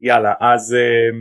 יאללה 0.00 0.34
אז 0.40 0.76
uh, 0.76 1.16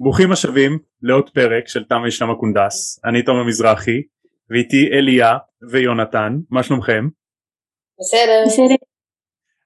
ברוכים 0.00 0.32
השבים 0.32 0.78
לעוד 1.02 1.30
פרק 1.30 1.68
של 1.68 1.84
תם 1.84 2.00
וישלם 2.04 2.30
הקונדס. 2.30 3.00
אני 3.04 3.22
תומר 3.22 3.44
מזרחי 3.44 4.02
ואיתי 4.50 4.88
אליה 4.92 5.36
ויונתן. 5.70 6.32
מה 6.50 6.62
שלומכם? 6.62 7.04
בסדר. 8.00 8.74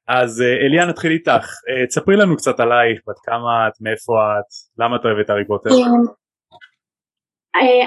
אז 0.08 0.40
uh, 0.40 0.66
אליה 0.66 0.86
נתחיל 0.86 1.12
איתך. 1.12 1.46
uh, 1.46 1.86
תספרי 1.88 2.16
לנו 2.16 2.36
קצת 2.36 2.60
עלייך 2.60 3.00
בת 3.08 3.18
כמה 3.24 3.68
את 3.68 3.72
מאיפה 3.80 4.12
את 4.38 4.50
למה 4.78 4.96
את 4.96 5.04
אוהבת 5.04 5.30
הארי 5.30 5.46
פוטר? 5.46 5.70
אמ, 5.70 6.04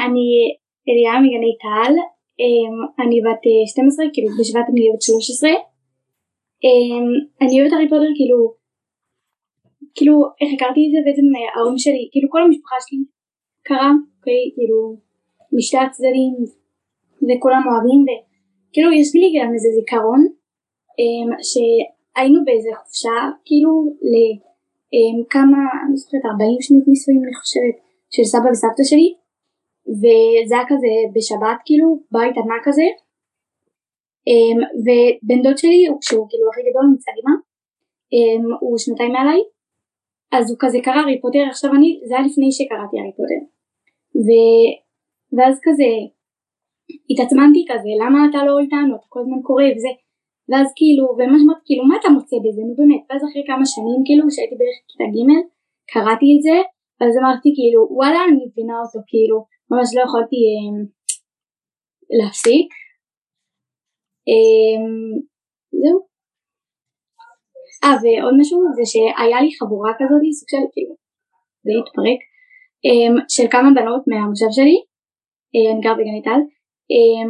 אני 0.05 0.27
אליה 0.89 1.13
מגני 1.23 1.53
טל. 1.63 1.93
אמ, 2.41 3.05
אני 3.05 3.17
בת 3.25 3.43
12 3.67 4.05
כאילו 4.13 4.27
בשבט 4.39 4.67
אני 4.71 4.81
בת 4.93 5.01
13 5.01 5.49
אמ, 6.65 7.07
אני 7.41 7.53
אוהבת 7.59 7.73
הארי 7.73 7.89
פוטר 7.89 8.11
כאילו 8.17 8.60
כאילו 9.95 10.15
איך 10.41 10.49
הכרתי 10.55 10.81
את 10.85 10.91
זה? 10.93 10.99
בעצם 11.05 11.25
אה, 11.35 11.49
ההורים 11.53 11.77
שלי 11.83 12.03
כאילו 12.11 12.27
כל 12.33 12.41
המשפחה 12.43 12.75
שלי 12.85 12.99
קרה 13.67 13.91
אוקיי? 14.17 14.43
כאילו 14.55 14.79
משתי 15.57 15.77
הצדדים 15.77 16.33
וכולם 17.27 17.63
אוהבים 17.69 18.01
וכאילו 18.07 18.89
יש 18.99 19.09
לי 19.21 19.27
גם 19.37 19.49
איזה 19.55 19.69
זיכרון 19.77 20.21
אמ, 20.99 21.29
שהיינו 21.49 22.39
באיזה 22.45 22.69
חופשה 22.79 23.17
כאילו 23.47 23.71
לכמה 24.11 25.61
אני 25.85 25.95
זוכרת 26.01 26.25
40 26.25 26.61
שנות 26.65 26.85
נישואים 26.87 27.21
אני 27.25 27.35
חושבת 27.41 27.75
של 28.13 28.23
סבא 28.31 28.49
וסבתא 28.51 28.83
שלי 28.91 29.09
וזה 30.01 30.55
היה 30.55 30.65
כזה 30.71 30.93
בשבת 31.15 31.59
כאילו 31.65 31.87
בית 32.11 32.35
ענק 32.37 32.61
כזה. 32.67 32.87
אמ, 34.29 34.59
ובן 34.83 35.41
דוד 35.43 35.57
שלי 35.57 35.79
שהוא 36.01 36.25
כאילו 36.29 36.45
הכי 36.49 36.61
גדול 36.69 36.85
אמא 37.19 37.35
אמ, 38.13 38.43
הוא 38.61 38.77
שנתיים 38.77 39.11
מעליי 39.11 39.41
אז 40.35 40.45
הוא 40.51 40.57
כזה 40.59 40.77
קרא 40.83 40.99
הארי 41.01 41.21
פוטר 41.21 41.43
עכשיו 41.49 41.71
אני 41.77 41.89
זה 42.07 42.13
היה 42.15 42.25
לפני 42.27 42.51
שקראתי 42.51 42.95
הארי 42.97 43.13
פוטר 43.17 43.41
ו... 44.25 44.29
ואז 45.35 45.55
כזה 45.65 45.89
התעצמנתי 47.09 47.61
כזה 47.69 47.91
למה 48.01 48.19
אתה 48.29 48.39
לא 48.47 48.53
איתנו 48.63 48.95
אתה 48.95 49.07
כל 49.13 49.19
הזמן 49.23 49.41
קורא 49.47 49.63
וזה. 49.75 49.93
ואז 50.49 50.67
כאילו 50.77 51.05
וממש 51.17 51.41
אמרתי 51.45 51.63
כאילו 51.67 51.83
מה 51.89 51.95
אתה 51.99 52.09
מוצא 52.15 52.37
בזה? 52.45 52.61
נו 52.67 52.73
באמת. 52.79 53.03
ואז 53.07 53.21
אחרי 53.27 53.43
כמה 53.49 53.65
שנים 53.73 53.99
כאילו 54.05 54.23
שהייתי 54.33 54.55
בערך 54.59 54.79
כיתה 54.89 55.07
ג' 55.13 55.19
קראתי 55.91 56.27
את 56.33 56.41
זה 56.47 56.57
ואז 56.97 57.13
אמרתי 57.21 57.49
כאילו 57.57 57.81
וואלה 57.97 58.19
אני 58.27 58.41
מבינה 58.45 58.75
אותו 58.83 58.99
כאילו 59.11 59.37
ממש 59.71 59.87
לא 59.95 60.01
יכולתי 60.07 60.39
אה, 60.51 60.71
להפסיק. 62.17 62.69
אה, 64.29 64.83
זהו 65.81 66.10
אה 67.83 67.95
ועוד 68.01 68.35
משהו 68.39 68.57
זה 68.77 68.85
שהיה 68.91 69.39
לי 69.43 69.49
חבורה 69.59 69.91
כזאת 69.99 70.21
סוג 70.39 70.49
של 70.53 70.63
כאילו 70.73 70.93
זה 71.65 71.71
התפרק 71.79 72.19
אה, 72.85 73.09
של 73.35 73.47
כמה 73.53 73.69
בנות 73.77 74.03
מהמושב 74.09 74.51
שלי 74.57 74.77
אה, 75.53 75.67
אני 75.71 75.81
גר 75.85 75.95
בגני 75.99 76.23
טל 76.27 76.41
אה, 76.91 77.23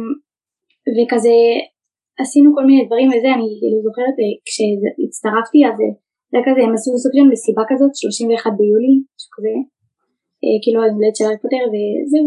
וכזה 0.94 1.36
עשינו 2.22 2.48
כל 2.56 2.64
מיני 2.68 2.82
דברים 2.86 3.08
וזה 3.08 3.28
אני 3.36 3.46
כאילו 3.60 3.78
זוכרת 3.86 4.16
אה, 4.22 4.34
כשהצטרפתי 4.46 5.60
אז 5.68 5.76
אה, 5.82 5.92
זה 6.30 6.34
היה 6.36 6.44
כזה 6.46 6.60
הם 6.64 6.72
עשו 6.76 6.90
סוג 7.02 7.12
של 7.16 7.26
מסיבה 7.32 7.62
כזאת 7.70 7.92
31 7.94 8.50
ביולי 8.58 8.94
משהו 9.14 9.30
כזה 9.36 9.54
כאילו 10.62 10.78
היום 10.82 10.94
הולדת 10.96 11.16
של 11.16 11.24
הארי 11.24 11.62
וזהו 11.72 12.26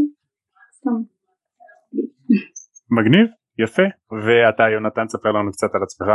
סתם. 0.78 0.98
מגניב 2.98 3.28
יפה 3.64 3.88
ואתה 4.26 4.64
יונתן 4.74 5.08
ספר 5.14 5.32
לנו 5.38 5.52
קצת 5.56 5.72
על 5.76 5.84
עצמך. 5.84 6.10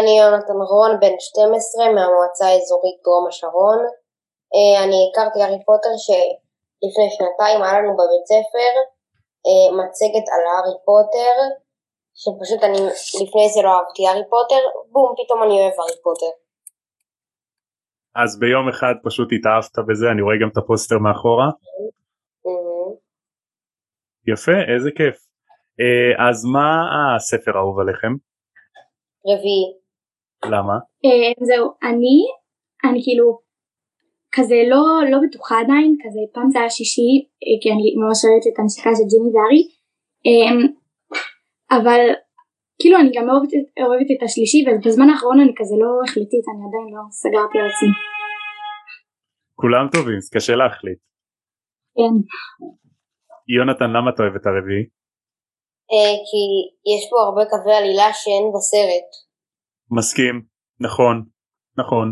אני 0.00 0.12
יונתן 0.20 0.60
רון 0.70 0.92
בן 1.00 1.16
12 1.18 1.84
מהמועצה 1.94 2.46
האזורית 2.46 2.98
דרום 3.04 3.26
השרון 3.28 3.78
אני 4.84 4.98
הכרתי 5.06 5.38
הארי 5.42 5.60
פוטר 5.68 5.94
שלפני 6.04 7.08
שנתיים 7.16 7.62
היה 7.62 7.78
לנו 7.78 7.92
בבית 8.00 8.26
ספר 8.32 8.72
מצגת 9.78 10.26
על 10.34 10.42
הארי 10.50 10.76
פוטר 10.88 11.34
שפשוט 12.20 12.60
אני 12.68 12.80
לפני 13.22 13.46
זה 13.54 13.60
לא 13.66 13.70
אהבתי 13.76 14.06
הארי 14.06 14.24
פוטר 14.32 14.62
בום 14.92 15.14
פתאום 15.18 15.42
אני 15.42 15.54
אוהב 15.60 15.76
הארי 15.80 15.98
פוטר 16.02 16.32
אז 18.22 18.38
ביום 18.40 18.68
אחד 18.68 18.94
פשוט 19.04 19.28
התאהבת 19.32 19.76
בזה, 19.88 20.06
אני 20.12 20.22
רואה 20.22 20.36
גם 20.42 20.48
את 20.52 20.56
הפוסטר 20.56 20.98
מאחורה. 20.98 21.48
יפה, 24.32 24.58
איזה 24.74 24.90
כיף. 24.98 25.16
אה, 25.80 26.28
אז 26.28 26.44
מה 26.54 26.68
הספר 27.16 27.56
האהוב 27.56 27.80
עליכם? 27.80 28.12
רביעי. 29.30 29.66
למה? 30.44 30.76
אה, 31.04 31.32
זהו, 31.48 31.66
אני, 31.82 32.16
אני 32.84 33.00
כאילו 33.04 33.26
כזה 34.36 34.58
לא, 34.72 34.82
לא 35.10 35.18
בטוחה 35.24 35.54
עדיין, 35.60 35.96
כזה 36.02 36.20
פעם 36.34 36.50
זה 36.50 36.58
היה 36.58 36.70
שישי, 36.70 37.12
אה, 37.44 37.56
כי 37.60 37.68
אני 37.74 37.84
ממש 38.00 38.18
אוהבת 38.24 38.46
את 38.50 38.56
הנשיקה 38.58 38.90
של 38.96 39.06
ג'ימי 39.10 39.30
וארי, 39.34 39.62
אבל 41.76 42.02
כאילו 42.80 42.96
אני 43.00 43.10
גם 43.16 43.26
אוהבת, 43.30 43.52
אוהבת 43.86 44.08
את 44.14 44.22
השלישי 44.26 44.60
ובזמן 44.66 45.08
האחרון 45.10 45.40
אני 45.40 45.54
כזה 45.58 45.76
לא 45.82 45.90
החליטית 46.04 46.44
אני 46.50 46.62
עדיין 46.66 46.88
לא 46.94 47.02
סגרתי 47.22 47.58
על 47.58 47.66
עצמי. 47.70 47.94
כולם 49.60 49.84
טובים 49.92 50.16
אז 50.16 50.28
קשה 50.34 50.54
להחליט. 50.56 50.98
כן. 51.96 52.14
יונתן 53.54 53.90
למה 53.96 54.10
אתה 54.10 54.22
אוהב 54.22 54.34
את 54.40 54.46
הרביעי? 54.46 54.84
אה, 55.92 56.14
כי 56.26 56.42
יש 56.92 57.02
פה 57.10 57.16
הרבה 57.26 57.42
קווי 57.50 57.74
עלילה 57.76 58.08
שאין 58.20 58.44
בסרט. 58.54 59.08
מסכים 59.90 60.34
נכון 60.80 61.36
נכון. 61.78 62.06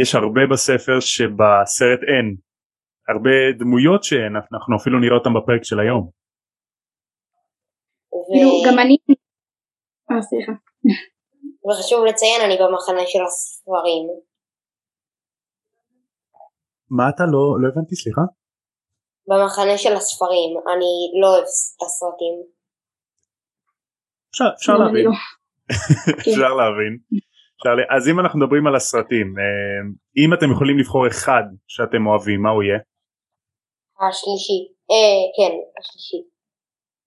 יש 0.00 0.14
הרבה 0.14 0.40
בספר 0.52 1.00
שבסרט 1.00 2.00
אין. 2.10 2.26
הרבה 3.08 3.36
דמויות 3.58 4.04
שאין 4.04 4.32
אנחנו 4.36 4.76
אפילו 4.80 5.00
נראה 5.00 5.16
אותם 5.18 5.32
בפרק 5.36 5.62
של 5.64 5.78
היום. 5.80 6.10
כאילו 8.26 8.50
גם 8.66 8.78
אני, 8.82 8.96
אה 10.10 10.22
סליחה. 10.28 10.52
וחשוב 11.66 12.00
לציין 12.08 12.40
אני 12.46 12.56
במחנה 12.60 13.04
של 13.12 13.22
הספרים. 13.26 14.06
מה 16.90 17.04
אתה 17.08 17.24
לא, 17.32 17.42
לא 17.60 17.66
הבנתי 17.68 17.94
סליחה? 17.96 18.24
במחנה 19.28 19.78
של 19.78 19.92
הספרים, 19.92 20.50
אני 20.72 21.20
לא 21.20 21.26
אוהב 21.26 21.42
את 21.42 21.82
הסרטים. 21.86 22.34
אפשר, 24.28 24.76
להבין. 24.76 25.04
לא. 25.04 25.10
אפשר 26.18 26.54
להבין. 26.60 26.98
אז 27.96 28.08
אם 28.08 28.20
אנחנו 28.20 28.38
מדברים 28.40 28.66
על 28.66 28.76
הסרטים, 28.76 29.26
אה, 29.38 29.80
אם 30.16 30.34
אתם 30.34 30.52
יכולים 30.52 30.78
לבחור 30.78 31.06
אחד 31.06 31.44
שאתם 31.66 32.06
אוהבים, 32.06 32.42
מה 32.42 32.50
הוא 32.50 32.62
יהיה? 32.62 32.78
השלישי. 34.08 34.60
אה, 34.90 35.22
כן, 35.36 35.52
השלישי. 35.78 36.20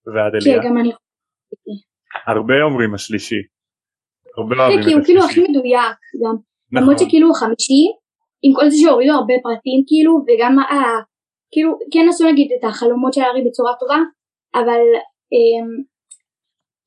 ועד 0.06 0.32
אליה? 0.34 0.62
כן, 0.62 0.68
גם 0.68 0.78
אני 0.78 0.90
הרבה 2.26 2.54
אומרים 2.62 2.94
השלישי. 2.94 3.42
הרבה 4.36 4.54
אוהבים 4.56 4.78
את 4.78 4.84
השלישי. 4.84 4.90
כי 4.90 4.94
הוא 4.94 5.04
כאילו 5.06 5.20
הכי 5.24 5.40
מדויק 5.40 5.98
גם. 6.22 6.36
נכון. 6.72 6.76
למרות 6.76 6.98
שכאילו 6.98 7.30
החמישי, 7.30 7.82
עם 8.42 8.52
כל 8.56 8.66
זה 8.70 8.76
שהורידו 8.82 9.12
הרבה 9.12 9.34
פרטים 9.42 9.80
כאילו, 9.88 10.12
וגם 10.26 10.52
כאילו 11.52 11.70
כן 11.92 12.04
עשו 12.08 12.24
נגיד 12.30 12.48
את 12.56 12.64
החלומות 12.64 13.12
של 13.14 13.20
הארי 13.20 13.42
בצורה 13.46 13.72
טובה, 13.80 14.00
אבל 14.54 14.82
אמ, 15.32 15.68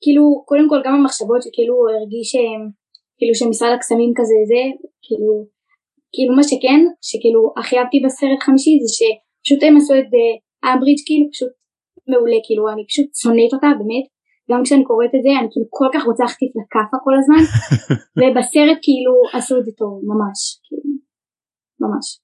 כאילו 0.02 0.24
קודם 0.50 0.70
כל 0.70 0.80
גם 0.86 0.94
המחשבות 0.96 1.42
שכאילו 1.44 1.74
הוא 1.76 1.90
הרגיש 1.90 2.28
שהם, 2.32 2.62
כאילו 3.18 3.34
שמשרד 3.40 3.72
הקסמים 3.76 4.12
כזה 4.18 4.38
זה, 4.52 4.62
כאילו, 5.06 5.32
כאילו 6.14 6.32
מה 6.38 6.44
שכן, 6.50 6.82
שכאילו 7.10 7.42
הכי 7.60 7.76
אהבתי 7.78 7.98
בסרט 8.06 8.42
חמישי 8.46 8.74
זה 8.84 8.90
שפשוט 8.98 9.60
הם 9.64 9.78
עשו 9.78 9.94
את 10.02 10.10
הברידג' 10.66 11.02
אה, 11.02 11.08
כאילו 11.08 11.26
פשוט 11.34 11.54
מעולה, 12.10 12.40
כאילו 12.46 12.64
אני 12.74 12.84
פשוט 12.90 13.08
שונאת 13.22 13.54
אותה 13.56 13.70
באמת, 13.80 14.06
גם 14.50 14.60
כשאני 14.64 14.84
קוראת 14.90 15.14
את 15.16 15.24
זה 15.26 15.32
אני 15.40 15.48
כאילו 15.52 15.68
כל 15.80 15.90
כך 15.94 16.04
רוצה 16.10 16.24
להחטיף 16.24 16.52
לכאפה 16.60 16.98
כל 17.06 17.16
הזמן 17.20 17.44
ובסרט 18.18 18.80
כאילו 18.86 19.14
עשו 19.34 19.54
את 19.60 19.66
זה 19.66 19.72
טוב 19.82 19.94
ממש 20.12 20.40
כאילו 20.66 20.90
ממש. 21.84 22.23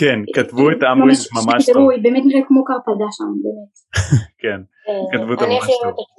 כן 0.00 0.18
כתבו 0.36 0.64
את 0.72 0.80
אמברידג' 0.92 1.28
ממש 1.38 1.60
טוב. 1.74 1.90
היא 1.90 2.02
באמת 2.04 2.24
נראית 2.26 2.46
כמו 2.48 2.64
קרפדה 2.68 3.08
שם 3.16 3.30
באמת. 3.44 3.72
כן 4.42 4.60
אה, 4.88 5.04
כתבו 5.12 5.32
אותה 5.32 5.46
ממש 5.46 5.50
טוב. 5.50 5.50
אני 5.50 5.58
הכי 5.58 5.72
אוהבת 5.82 5.98
את 5.98 6.18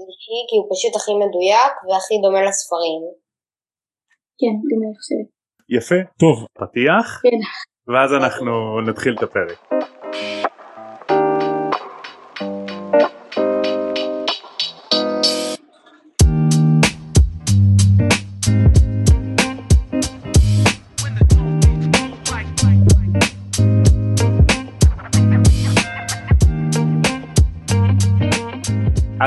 כי 0.50 0.56
הוא 0.60 0.68
פשוט 0.74 0.94
הכי 0.96 1.14
מדויק 1.24 1.74
והכי 1.88 2.16
דומה 2.24 2.42
לספרים. 2.48 3.02
כן 4.40 4.54
גם 4.70 4.80
אני 4.84 4.96
חושבת. 5.00 5.28
יפה 5.78 6.00
טוב 6.22 6.36
פתיח 6.60 7.08
כן. 7.24 7.42
ואז 7.92 8.10
אנחנו 8.14 8.82
נתחיל 8.88 9.14
את 9.18 9.24
הפרק. 9.24 9.60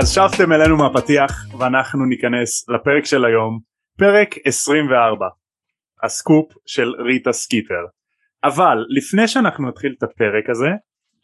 אז 0.02 0.14
שבתם 0.14 0.52
אלינו 0.52 0.76
מהפתיח 0.76 1.32
ואנחנו 1.58 2.06
ניכנס 2.06 2.68
לפרק 2.68 3.04
של 3.04 3.24
היום, 3.24 3.58
פרק 3.98 4.28
24. 4.44 5.26
הסקופ 6.02 6.46
של 6.66 6.88
ריטה 7.06 7.32
סקיפר 7.32 7.82
אבל 8.44 8.76
לפני 8.98 9.28
שאנחנו 9.28 9.68
נתחיל 9.68 9.94
את 9.98 10.02
הפרק 10.02 10.50
הזה 10.50 10.70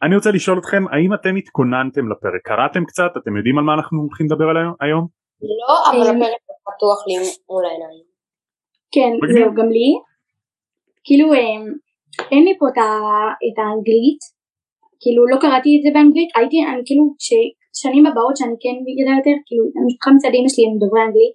אני 0.02 0.14
רוצה 0.16 0.30
לשאול 0.30 0.58
אתכם 0.58 0.82
האם 0.92 1.14
אתם 1.14 1.36
התכוננתם 1.36 2.04
לפרק 2.12 2.42
קראתם 2.44 2.84
קצת 2.84 3.10
אתם 3.22 3.36
יודעים 3.36 3.58
על 3.58 3.64
מה 3.64 3.74
אנחנו 3.74 3.98
הולכים 4.00 4.26
לדבר 4.26 4.48
היום? 4.80 5.06
לא, 5.60 5.74
אבל 5.90 6.06
הפרק 6.10 6.42
פתוח 6.68 6.98
לי 7.06 7.14
מול 7.50 7.64
העיניים. 7.66 8.04
כן, 8.94 9.10
זהו, 9.34 9.54
גם 9.54 9.68
לי. 9.76 9.90
כאילו, 11.04 11.26
אמ, 11.34 11.64
אין 12.32 12.42
לי 12.44 12.54
פה 12.58 12.66
את 13.46 13.56
האנגלית, 13.58 14.22
כאילו 15.02 15.26
לא 15.32 15.36
קראתי 15.40 15.70
את 15.76 15.82
זה 15.84 15.90
באנגלית, 15.94 16.30
הייתי, 16.36 16.56
אני 16.70 16.82
כאילו, 16.86 17.04
שנים 17.82 18.04
הבאות 18.06 18.34
שאני 18.38 18.56
כן 18.62 18.76
ידעה 19.00 19.16
יותר, 19.20 19.36
כאילו, 19.46 19.62
המשפחה 19.78 20.08
מצד 20.16 20.32
אמא 20.38 20.48
שלי 20.52 20.64
הם 20.66 20.74
דוברי 20.82 21.02
אנגלית, 21.06 21.34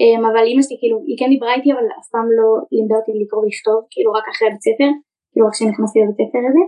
אמ, 0.00 0.22
אבל 0.28 0.44
אמא 0.50 0.62
שלי 0.64 0.76
כאילו, 0.80 0.96
היא 1.08 1.16
כן 1.20 1.28
דיברה 1.34 1.52
איתי, 1.56 1.68
אבל 1.74 1.86
אף 1.98 2.06
פעם 2.12 2.26
לא 2.38 2.48
לימדה 2.74 2.96
אותי 2.98 3.12
לקרוא 3.20 3.40
ולכתוב, 3.42 3.78
כאילו 3.92 4.10
רק 4.18 4.26
אחרי 4.32 4.46
הבית 4.48 4.64
ספר, 4.68 4.90
כאילו 5.30 5.44
רק 5.46 5.54
כשנכנסתי 5.54 5.98
לבית 6.00 6.18
ספר 6.20 6.42
הזה. 6.48 6.64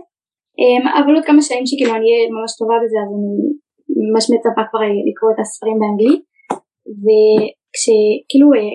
אמ, 0.59 0.83
אבל 0.99 1.11
עוד 1.15 1.25
כמה 1.29 1.41
שנים 1.47 1.65
שכאילו 1.69 1.91
אני 1.97 2.07
אהיה 2.09 2.25
ממש 2.35 2.51
טובה 2.59 2.77
בזה, 2.83 2.97
אז 3.03 3.09
אני 3.15 3.29
ממש 4.09 4.25
מצפה 4.33 4.63
כבר 4.69 4.81
אה, 4.85 5.01
לקרוא 5.09 5.29
את 5.33 5.39
הספרים 5.43 5.77
באנגלית. 5.81 6.21
וכשכאילו 7.03 8.47
אה, 8.57 8.73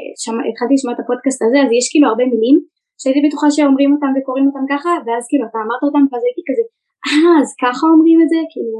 התחלתי 0.50 0.72
לשמוע 0.76 0.92
את 0.94 1.02
הפודקאסט 1.02 1.40
הזה, 1.44 1.58
אז 1.64 1.70
יש 1.78 1.86
כאילו 1.90 2.06
הרבה 2.10 2.24
מילים 2.32 2.56
שהייתי 3.00 3.20
בטוחה 3.24 3.48
שאומרים 3.54 3.90
אותם 3.94 4.10
וקוראים 4.14 4.46
אותם 4.48 4.64
ככה, 4.72 4.92
ואז 5.04 5.22
כאילו 5.28 5.44
אתה 5.48 5.58
אמרת 5.64 5.82
אותם, 5.86 6.04
ואז 6.08 6.22
הייתי 6.26 6.42
כזה, 6.48 6.64
אה, 7.06 7.32
אז 7.40 7.48
ככה 7.64 7.84
אומרים 7.92 8.18
את 8.22 8.28
זה? 8.32 8.40
כאילו, 8.52 8.76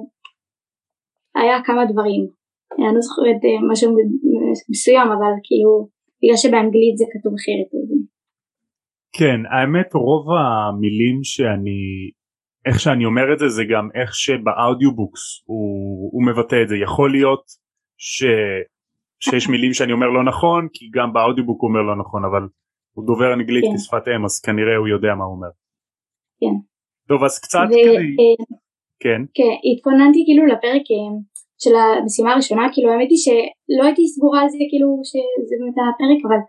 היה 1.40 1.56
כמה 1.64 1.82
דברים. 1.92 2.22
אני 2.72 2.94
לא 2.94 3.00
זוכרת 3.00 3.40
אה, 3.44 3.58
משהו 3.72 3.88
מסוים, 4.70 5.08
אבל 5.16 5.32
כאילו, 5.46 5.88
בגלל 6.20 6.36
שבאנגלית 6.36 6.96
זה 6.96 7.04
כתוב 7.12 7.32
אחרת. 7.40 7.70
כן, 9.18 9.40
האמת 9.52 9.94
רוב 9.94 10.26
המילים 10.38 11.24
שאני, 11.24 11.80
איך 12.66 12.80
שאני 12.80 13.04
אומר 13.04 13.32
את 13.32 13.38
זה, 13.38 13.48
זה 13.48 13.62
גם 13.72 13.88
איך 13.94 14.14
שבאודיובוקס 14.14 15.22
הוא, 15.46 16.10
הוא 16.12 16.22
מבטא 16.26 16.62
את 16.62 16.68
זה. 16.68 16.76
יכול 16.76 17.10
להיות 17.10 17.44
ש... 17.98 18.24
שיש 19.20 19.48
מילים 19.52 19.72
שאני 19.72 19.92
אומר 19.92 20.06
לא 20.06 20.24
נכון, 20.24 20.68
כי 20.72 20.84
גם 20.94 21.12
באודיובוק 21.12 21.62
הוא 21.62 21.68
אומר 21.68 21.82
לא 21.82 21.96
נכון, 21.96 22.24
אבל 22.24 22.42
הוא 22.94 23.06
דובר 23.06 23.34
אנגלית 23.34 23.64
כן. 23.64 23.76
כשפת 23.76 24.08
אם 24.16 24.24
אז 24.24 24.40
כנראה 24.40 24.76
הוא 24.76 24.88
יודע 24.88 25.14
מה 25.18 25.24
הוא 25.24 25.34
אומר. 25.36 25.52
כן. 26.40 26.56
טוב 27.08 27.24
אז 27.24 27.38
קצת 27.38 27.66
ו- 27.70 27.72
כדי... 27.72 28.16
אה, 28.20 28.44
כן. 29.02 29.20
כן, 29.34 29.54
התכוננתי 29.72 30.20
כאילו 30.26 30.46
לפרק 30.46 30.84
של 31.62 31.74
המשימה 31.76 32.30
הראשונה, 32.32 32.64
כאילו 32.74 32.88
האמת 32.90 33.10
היא 33.12 33.22
שלא 33.24 33.82
הייתי 33.86 34.04
סגורה 34.14 34.38
על 34.42 34.48
זה 34.54 34.58
כאילו 34.70 34.88
שזה 35.10 35.54
באמת 35.60 35.76
הפרק, 35.78 36.20
אבל 36.26 36.40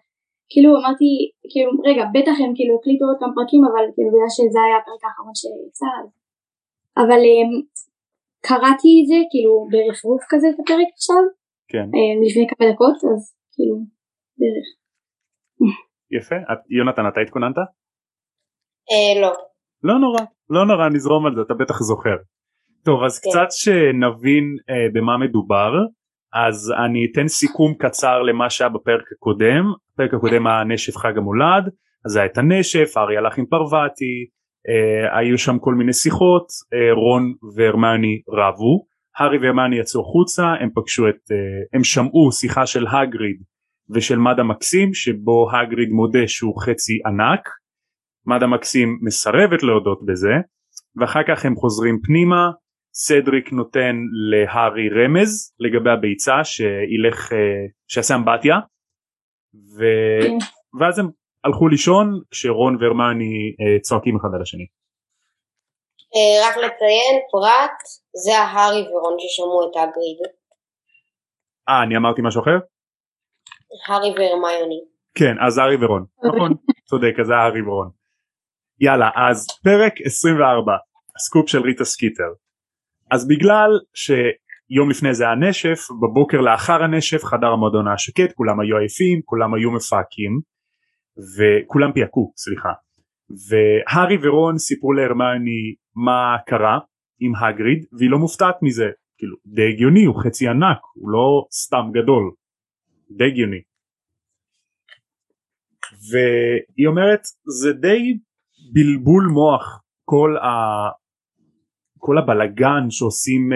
כאילו 0.51 0.69
אמרתי, 0.79 1.09
כאילו 1.51 1.69
רגע, 1.89 2.03
בטח 2.15 2.35
הם 2.43 2.51
כאילו 2.57 2.73
הקליטו 2.77 3.03
עוד 3.09 3.17
כמה 3.21 3.33
פרקים, 3.37 3.61
אבל 3.69 3.85
כאילו 3.93 4.09
בגלל 4.13 4.31
שזה 4.37 4.59
היה 4.65 4.75
הפרק 4.79 5.01
האחרון 5.05 5.35
שיצא, 5.39 5.91
אבל 7.01 7.21
אה, 7.29 7.47
קראתי 8.47 8.91
את 8.99 9.05
זה 9.11 9.19
כאילו 9.31 9.53
ברפרוף 9.71 10.23
כזה 10.31 10.47
את 10.51 10.57
הפרק 10.61 10.89
עכשיו, 10.97 11.23
כן. 11.71 11.87
לפני 12.23 12.43
כמה 12.49 12.63
דקות, 12.71 12.97
אז 13.11 13.21
כאילו, 13.53 13.75
בערך. 14.39 14.67
יפה. 16.17 16.37
את, 16.51 16.59
יונתן, 16.77 17.05
אתה 17.11 17.19
התכוננת? 17.21 17.57
אה, 18.91 19.21
לא. 19.23 19.31
לא 19.87 19.95
נורא, 20.03 20.23
לא 20.55 20.61
נורא, 20.69 20.85
נזרום 20.95 21.25
על 21.25 21.33
זה, 21.35 21.41
אתה 21.45 21.53
בטח 21.53 21.77
זוכר. 21.89 22.17
טוב, 22.85 23.03
אז 23.03 23.19
כן. 23.19 23.29
קצת 23.29 23.51
שנבין 23.51 24.55
אה, 24.69 24.87
במה 24.93 25.17
מדובר, 25.17 25.71
אז 26.33 26.73
אני 26.85 27.07
אתן 27.11 27.27
סיכום 27.27 27.73
קצר 27.73 28.21
למה 28.21 28.49
שהיה 28.49 28.69
בפרק 28.69 29.05
הקודם. 29.15 29.73
בפרק 29.93 30.13
הקודם 30.13 30.47
היה 30.47 30.63
נשף 30.63 30.97
חג 30.97 31.17
המולד, 31.17 31.69
אז 32.05 32.15
היה 32.15 32.25
את 32.25 32.37
הנשף, 32.37 32.97
ארי 32.97 33.17
הלך 33.17 33.37
עם 33.37 33.45
פרווטי, 33.45 34.25
אה, 34.69 35.17
היו 35.17 35.37
שם 35.37 35.59
כל 35.59 35.73
מיני 35.73 35.93
שיחות, 35.93 36.45
אה, 36.73 36.93
רון 36.93 37.33
והרמני 37.55 38.21
רבו, 38.29 38.85
הארי 39.17 39.37
והרמני 39.37 39.79
יצאו 39.79 40.01
החוצה, 40.01 40.43
הם 40.43 40.69
פגשו 40.75 41.09
את, 41.09 41.31
אה, 41.31 41.37
הם 41.73 41.83
שמעו 41.83 42.31
שיחה 42.31 42.65
של 42.65 42.87
הגריד 42.87 43.41
ושל 43.89 44.19
מדה 44.19 44.43
מקסים 44.43 44.93
שבו 44.93 45.47
הגריד 45.51 45.89
מודה 45.89 46.27
שהוא 46.27 46.61
חצי 46.61 46.99
ענק, 47.05 47.49
מדה 48.25 48.47
מקסים 48.47 48.99
מסרבת 49.01 49.63
להודות 49.63 50.05
בזה 50.05 50.33
ואחר 50.95 51.21
כך 51.27 51.45
הם 51.45 51.55
חוזרים 51.55 51.99
פנימה, 52.03 52.49
סדריק 52.93 53.51
נותן 53.51 53.95
להארי 54.31 54.89
רמז 54.89 55.53
לגבי 55.59 55.89
הביצה 55.89 56.43
שילך, 56.43 57.33
אה, 57.33 57.37
שיעשה 57.87 58.15
אמבטיה 58.15 58.55
ו... 59.77 59.83
כן. 60.21 60.37
ואז 60.79 60.99
הם 60.99 61.09
הלכו 61.43 61.67
לישון 61.67 62.21
כשרון 62.31 62.75
והרמני 62.75 63.55
אה, 63.61 63.79
צועקים 63.79 64.15
אחד 64.15 64.29
על 64.35 64.41
השני. 64.41 64.65
אה, 66.15 66.47
רק 66.47 66.57
לציין 66.57 67.15
פרט 67.31 67.77
זה 68.25 68.37
הארי 68.37 68.81
ורון 68.81 69.15
ששמעו 69.19 69.71
את 69.71 69.75
האגריד. 69.75 70.19
אה 71.69 71.83
אני 71.83 71.97
אמרתי 71.97 72.21
משהו 72.23 72.41
אחר? 72.41 72.57
הארי 73.87 74.09
והרמיוני. 74.09 74.81
כן, 75.15 75.35
אז 75.47 75.57
הארי 75.57 75.85
ורון. 75.85 76.05
נכון, 76.27 76.51
צודק, 76.89 77.13
אז 77.21 77.27
זה 77.27 77.33
הארי 77.33 77.61
ורון. 77.61 77.89
יאללה, 78.79 79.09
אז 79.29 79.47
פרק 79.63 79.93
24, 80.05 80.71
הסקופ 81.15 81.49
של 81.49 81.61
ריטה 81.61 81.85
סקיטר. 81.85 82.31
אז 83.11 83.27
בגלל 83.27 83.71
שיום 83.93 84.89
לפני 84.89 85.13
זה 85.13 85.23
היה 85.23 85.35
נשף, 85.35 85.79
בבוקר 86.01 86.37
לאחר 86.41 86.83
הנשף 86.83 87.23
חדר 87.23 87.47
המועדון 87.47 87.87
היה 87.87 87.97
שקט, 87.97 88.31
כולם 88.35 88.59
היו 88.59 88.77
עייפים, 88.77 89.21
כולם 89.25 89.53
היו 89.53 89.71
מפהקים, 89.71 90.39
וכולם 91.17 91.91
פיהקו, 91.91 92.33
סליחה. 92.37 92.69
והארי 93.49 94.17
ורון 94.23 94.57
סיפרו 94.57 94.93
להרמיוני 94.93 95.75
מה 95.95 96.37
קרה 96.45 96.79
עם 97.19 97.35
הגריד, 97.35 97.85
והיא 97.97 98.09
לא 98.09 98.17
מופתעת 98.17 98.55
מזה. 98.61 98.89
כאילו, 99.17 99.35
די 99.45 99.69
הגיוני, 99.69 100.05
הוא 100.05 100.23
חצי 100.23 100.47
ענק, 100.47 100.79
הוא 100.93 101.09
לא 101.09 101.45
סתם 101.51 101.85
גדול. 101.93 102.31
די 103.17 103.25
הגיוני. 103.27 103.61
והיא 106.11 106.87
אומרת 106.87 107.21
זה 107.59 107.73
די 107.73 108.17
בלבול 108.73 109.27
מוח 109.33 109.83
כל, 110.05 110.37
ה... 110.37 110.49
כל 112.01 112.17
הבלגן 112.17 112.83
שעושים 112.89 113.41
uh, 113.51 113.55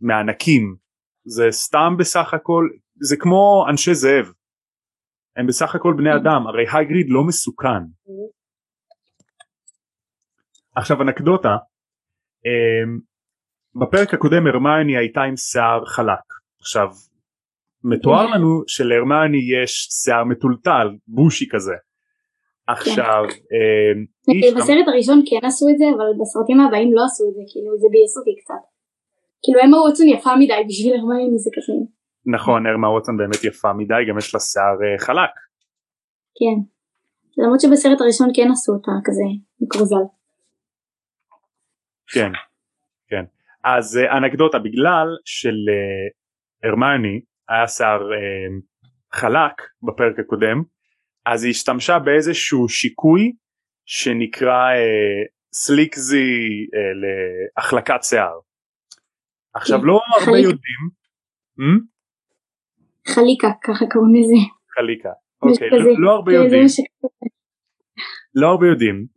מענקים 0.00 0.76
זה 1.24 1.44
סתם 1.50 1.94
בסך 1.98 2.34
הכל 2.34 2.68
זה 3.08 3.16
כמו 3.16 3.66
אנשי 3.70 3.94
זאב. 3.94 4.26
הם 5.36 5.46
בסך 5.46 5.74
הכל 5.74 5.94
בני 5.98 6.16
אדם 6.16 6.46
הרי 6.46 6.64
הגריד 6.68 7.06
לא 7.08 7.24
מסוכן. 7.28 7.82
עכשיו 10.76 11.02
אנקדוטה 11.02 11.56
um, 12.46 13.00
בפרק 13.80 14.14
הקודם 14.14 14.46
הרמייני 14.46 14.96
הייתה 14.96 15.20
עם 15.20 15.36
שיער 15.36 15.84
חלק. 15.86 16.26
עכשיו 16.60 16.88
מתואר 17.84 18.26
לנו 18.26 18.62
שלהרמני 18.66 19.38
יש 19.54 19.88
שיער 20.02 20.24
מטולטל 20.24 20.86
בושי 21.06 21.48
כזה 21.50 21.74
עכשיו 22.68 23.22
כן. 23.28 23.56
אה, 24.32 24.54
בסרט 24.56 24.88
הראשון 24.88 25.22
כן 25.28 25.46
עשו 25.46 25.66
את 25.70 25.78
זה 25.78 25.84
אבל 25.96 26.08
בסרטים 26.20 26.60
הבאים 26.60 26.94
לא 26.94 27.02
עשו 27.04 27.24
את 27.28 27.34
זה 27.34 27.42
כאילו 27.52 27.78
זה 27.78 27.88
ביאס 27.90 28.16
אותי 28.18 28.34
קצת. 28.40 28.62
כאילו 29.42 29.60
אמה 29.64 29.76
ווטסון 29.80 30.08
יפה 30.08 30.36
מדי 30.36 30.62
בשביל 30.68 30.92
הרמני 30.96 31.38
זה 31.38 31.50
כזה 31.56 31.72
נכון 32.36 32.66
אמה 32.66 32.88
ווטסון 32.90 33.16
באמת 33.16 33.44
יפה 33.44 33.72
מדי 33.72 34.02
גם 34.08 34.18
יש 34.18 34.34
לה 34.34 34.40
שיער 34.40 34.78
אה, 34.84 34.98
חלק. 34.98 35.34
כן. 36.38 36.56
למרות 37.38 37.60
שבסרט 37.60 38.00
הראשון 38.00 38.28
כן 38.36 38.48
עשו 38.52 38.72
אותה 38.72 38.92
כזה 39.04 39.26
מקרוזל 39.60 40.04
כן 42.14 42.32
כן. 43.08 43.24
אז 43.64 43.98
אה, 43.98 44.16
אנקדוטה 44.18 44.58
בגלל 44.58 45.08
של 45.24 45.56
הרמני 46.64 47.20
היה 47.48 47.66
שיער 47.66 48.00
אה, 48.12 48.46
חלק 49.12 49.56
בפרק 49.82 50.18
הקודם 50.18 50.62
אז 51.26 51.44
היא 51.44 51.50
השתמשה 51.50 51.98
באיזשהו 51.98 52.68
שיקוי 52.68 53.32
שנקרא 53.86 54.72
אה, 54.74 55.22
סליקזי 55.52 56.66
אה, 56.74 56.92
להחלקת 57.56 58.02
שיער. 58.02 58.38
עכשיו 59.54 59.84
לא 59.84 60.00
הרבה 60.20 60.38
יודעים. 60.38 60.82
Hmm? 61.58 61.80
חליקה 63.14 63.48
ככה 63.62 63.84
קוראים 63.92 64.14
לזה. 64.14 64.52
חליקה. 64.74 65.10
אוקיי, 65.42 65.70
לא, 65.70 65.94
לא 65.98 66.10
הרבה 66.10 66.32
יודעים. 66.32 66.66
לא 68.34 68.46
הרבה 68.46 68.66
יודעים 68.66 69.14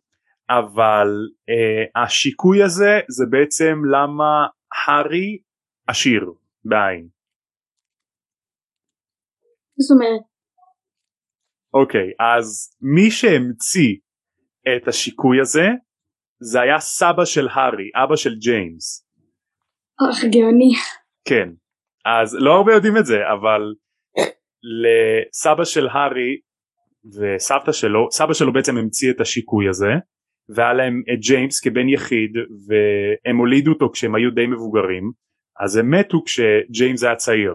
אבל 0.50 1.08
אה, 1.50 2.04
השיקוי 2.04 2.64
הזה 2.64 3.00
זה 3.10 3.26
בעצם 3.30 3.76
למה 3.94 4.48
הארי 4.88 5.40
עשיר 5.88 6.34
בעין. 6.66 7.08
זאת 9.80 9.96
אומרת? 9.96 10.37
אוקיי, 11.82 12.12
אז 12.20 12.76
מי 12.82 13.12
שהמציא 13.12 13.96
את 14.76 14.88
השיקוי 14.88 15.42
הזה 15.42 15.68
זה 16.40 16.62
היה 16.62 16.80
סבא 16.80 17.26
של 17.26 17.48
הארי, 17.48 17.90
אבא 18.04 18.16
של 18.16 18.36
ג'יימס. 18.36 19.08
אך 20.00 20.24
גאוני. 20.24 20.74
כן, 21.26 21.50
אז 22.06 22.36
לא 22.40 22.52
הרבה 22.56 22.74
יודעים 22.74 22.98
את 22.98 23.06
זה, 23.06 23.18
אבל 23.34 23.62
לסבא 24.64 25.64
של 25.64 25.88
הארי 25.88 26.38
וסבתא 27.06 27.72
שלו 27.72 28.08
סבא 28.12 28.34
שלו 28.34 28.54
בעצם 28.54 28.78
המציא 28.78 29.12
את 29.12 29.22
השיקוי 29.22 29.70
הזה 29.70 29.92
והיה 30.50 30.74
להם 30.74 31.02
את 31.14 31.20
ג'יימס 31.20 31.60
כבן 31.60 31.90
יחיד 31.90 32.32
והם 32.68 33.38
הולידו 33.38 33.72
אותו 33.72 33.90
כשהם 33.94 34.16
היו 34.16 34.32
די 34.32 34.48
מבוגרים 34.48 35.12
אז 35.60 35.78
הם 35.78 35.92
מתו 35.92 36.24
כשג'יימס 36.26 37.04
היה 37.04 37.16
צעיר 37.16 37.54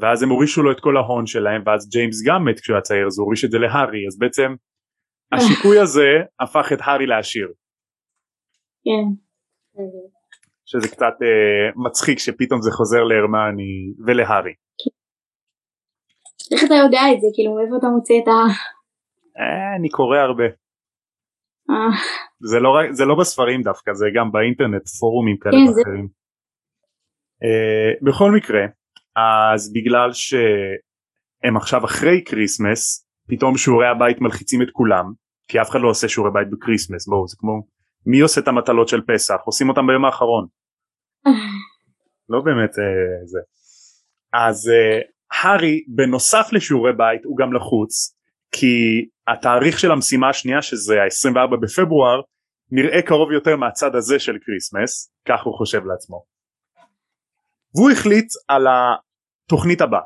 ואז 0.00 0.22
הם 0.22 0.28
הורישו 0.28 0.62
לו 0.62 0.72
את 0.72 0.80
כל 0.80 0.96
ההון 0.96 1.26
שלהם 1.26 1.62
ואז 1.66 1.88
ג'יימס 1.90 2.22
גם 2.26 2.44
מת 2.44 2.60
כשהוא 2.60 2.74
היה 2.74 2.82
צעיר 2.82 3.06
אז 3.06 3.18
הוא 3.18 3.24
הוריש 3.24 3.44
את 3.44 3.50
זה 3.50 3.58
להארי 3.58 4.06
אז 4.08 4.18
בעצם 4.18 4.54
השיקוי 5.32 5.78
הזה 5.78 6.10
הפך 6.40 6.72
את 6.72 6.78
הארי 6.80 7.06
לעשיר 7.06 7.48
כן. 8.84 9.06
שזה 10.64 10.88
קצת 10.88 11.14
אה, 11.22 11.82
מצחיק 11.86 12.18
שפתאום 12.18 12.62
זה 12.62 12.70
חוזר 12.70 13.02
להרמיוני 13.02 13.92
ולהארי 14.06 14.54
איך 16.52 16.60
אתה 16.66 16.74
יודע 16.74 17.02
את 17.12 17.20
זה? 17.20 17.26
כאילו 17.34 17.54
מאיפה 17.54 17.76
אתה 17.78 17.86
מוצא 17.86 18.14
את 18.22 18.28
ה... 18.28 18.38
אה, 19.40 19.76
אני 19.76 19.88
קורא 19.88 20.18
הרבה 20.18 20.44
אה, 21.70 21.92
זה 22.50 22.58
לא, 22.60 22.70
זה 22.90 23.04
לא 23.04 23.14
בספרים 23.20 23.62
דווקא 23.62 23.92
זה 23.92 24.06
גם 24.16 24.32
באינטרנט 24.32 24.88
פורומים 25.00 25.36
כאלה 25.38 25.56
כן, 25.56 25.78
ואחרים. 25.78 26.08
אה, 27.44 27.90
בכל 28.06 28.30
מקרה 28.36 28.62
אז 29.16 29.72
בגלל 29.72 30.12
שהם 30.12 31.56
עכשיו 31.56 31.84
אחרי 31.84 32.22
כריסמס 32.26 33.06
פתאום 33.28 33.56
שיעורי 33.56 33.88
הבית 33.88 34.20
מלחיצים 34.20 34.62
את 34.62 34.68
כולם 34.72 35.04
כי 35.48 35.60
אף 35.60 35.70
אחד 35.70 35.80
לא 35.80 35.88
עושה 35.88 36.08
שיעורי 36.08 36.32
בית 36.32 36.50
בקריסמס 36.50 37.08
בואו 37.08 37.28
זה 37.28 37.36
כמו 37.38 37.62
מי 38.06 38.20
עושה 38.20 38.40
את 38.40 38.48
המטלות 38.48 38.88
של 38.88 39.00
פסח? 39.00 39.36
עושים 39.44 39.68
אותם 39.68 39.86
ביום 39.86 40.04
האחרון. 40.04 40.46
לא 42.32 42.40
באמת 42.44 42.78
אה, 42.78 43.26
זה. 43.26 43.38
אז 44.32 44.68
אה, 44.68 45.00
הארי 45.32 45.84
בנוסף 45.88 46.48
לשיעורי 46.52 46.92
בית 46.92 47.24
הוא 47.24 47.36
גם 47.36 47.52
לחוץ 47.52 48.16
כי 48.52 49.06
התאריך 49.28 49.78
של 49.78 49.90
המשימה 49.90 50.28
השנייה 50.28 50.62
שזה 50.62 50.94
ה-24 51.02 51.56
בפברואר 51.56 52.20
נראה 52.70 53.02
קרוב 53.02 53.32
יותר 53.32 53.56
מהצד 53.56 53.94
הזה 53.94 54.18
של 54.18 54.36
כריסמס 54.42 55.12
כך 55.28 55.44
הוא 55.44 55.54
חושב 55.58 55.84
לעצמו 55.84 56.24
והוא 57.74 57.90
החליט 57.90 58.32
על 58.48 58.66
התוכנית 58.66 59.80
הבאה. 59.80 60.00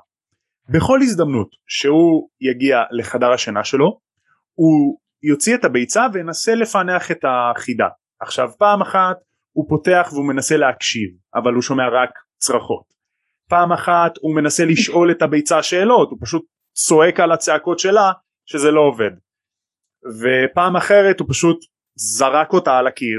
בכל 0.68 0.98
הזדמנות 1.02 1.48
שהוא 1.66 2.28
יגיע 2.40 2.82
לחדר 2.90 3.32
השינה 3.32 3.64
שלו 3.64 4.00
הוא 4.54 4.98
יוציא 5.22 5.54
את 5.54 5.64
הביצה 5.64 6.06
וינסה 6.12 6.54
לפענח 6.54 7.10
את 7.10 7.24
החידה. 7.24 7.88
עכשיו 8.20 8.50
פעם 8.58 8.82
אחת 8.82 9.16
הוא 9.52 9.68
פותח 9.68 10.08
והוא 10.12 10.28
מנסה 10.28 10.56
להקשיב 10.56 11.10
אבל 11.34 11.54
הוא 11.54 11.62
שומע 11.62 11.82
רק 11.88 12.10
צרחות. 12.38 12.94
פעם 13.48 13.72
אחת 13.72 14.12
הוא 14.20 14.36
מנסה 14.36 14.64
לשאול 14.64 15.10
את 15.10 15.22
הביצה 15.22 15.62
שאלות 15.62 16.10
הוא 16.10 16.18
פשוט 16.22 16.44
צועק 16.72 17.20
על 17.20 17.32
הצעקות 17.32 17.78
שלה 17.78 18.12
שזה 18.44 18.70
לא 18.70 18.80
עובד. 18.80 19.10
ופעם 20.20 20.76
אחרת 20.76 21.20
הוא 21.20 21.28
פשוט 21.30 21.58
זרק 21.94 22.52
אותה 22.52 22.78
על 22.78 22.86
הקיר. 22.86 23.18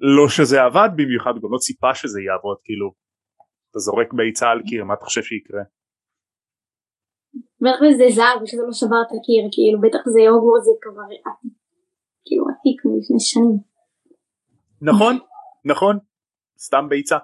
לא 0.00 0.28
שזה 0.28 0.62
עבד 0.62 0.88
במיוחד 0.96 1.30
הוא 1.30 1.42
גם 1.42 1.52
לא 1.52 1.58
ציפה 1.58 1.94
שזה 1.94 2.20
יעבוד 2.20 2.56
כאילו 2.64 2.92
אתה 3.76 3.82
זורק 3.82 4.12
ביצה 4.12 4.46
על 4.50 4.60
קיר 4.68 4.84
מה 4.84 4.94
אתה 4.94 5.04
חושב 5.04 5.22
שיקרה? 5.22 5.62
בטח 7.60 7.80
זה 7.98 8.06
זהב 8.16 8.42
ושזה 8.42 8.62
לא 8.66 8.72
שבר 8.72 9.02
את 9.06 9.12
הקיר 9.16 9.42
כאילו 9.54 9.78
בטח 9.80 10.02
זה 10.14 10.20
הוגוורט 10.30 10.62
זה 10.68 10.74
כבר 10.82 11.08
כאילו 12.26 12.44
עתיק 12.50 12.78
מלפני 12.84 13.20
שנים. 13.20 13.56
נכון 14.90 15.14
נכון. 15.64 15.98
סתם 16.58 16.88
ביצה 16.88 17.18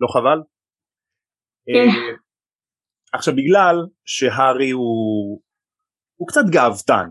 לא 0.00 0.06
חבל? 0.14 0.38
כן. 1.66 1.88
אה, 1.88 2.16
עכשיו 3.12 3.34
בגלל 3.34 3.76
שהארי 4.04 4.70
הוא 4.70 5.40
הוא 6.18 6.28
קצת 6.28 6.46
גאוותן. 6.52 7.08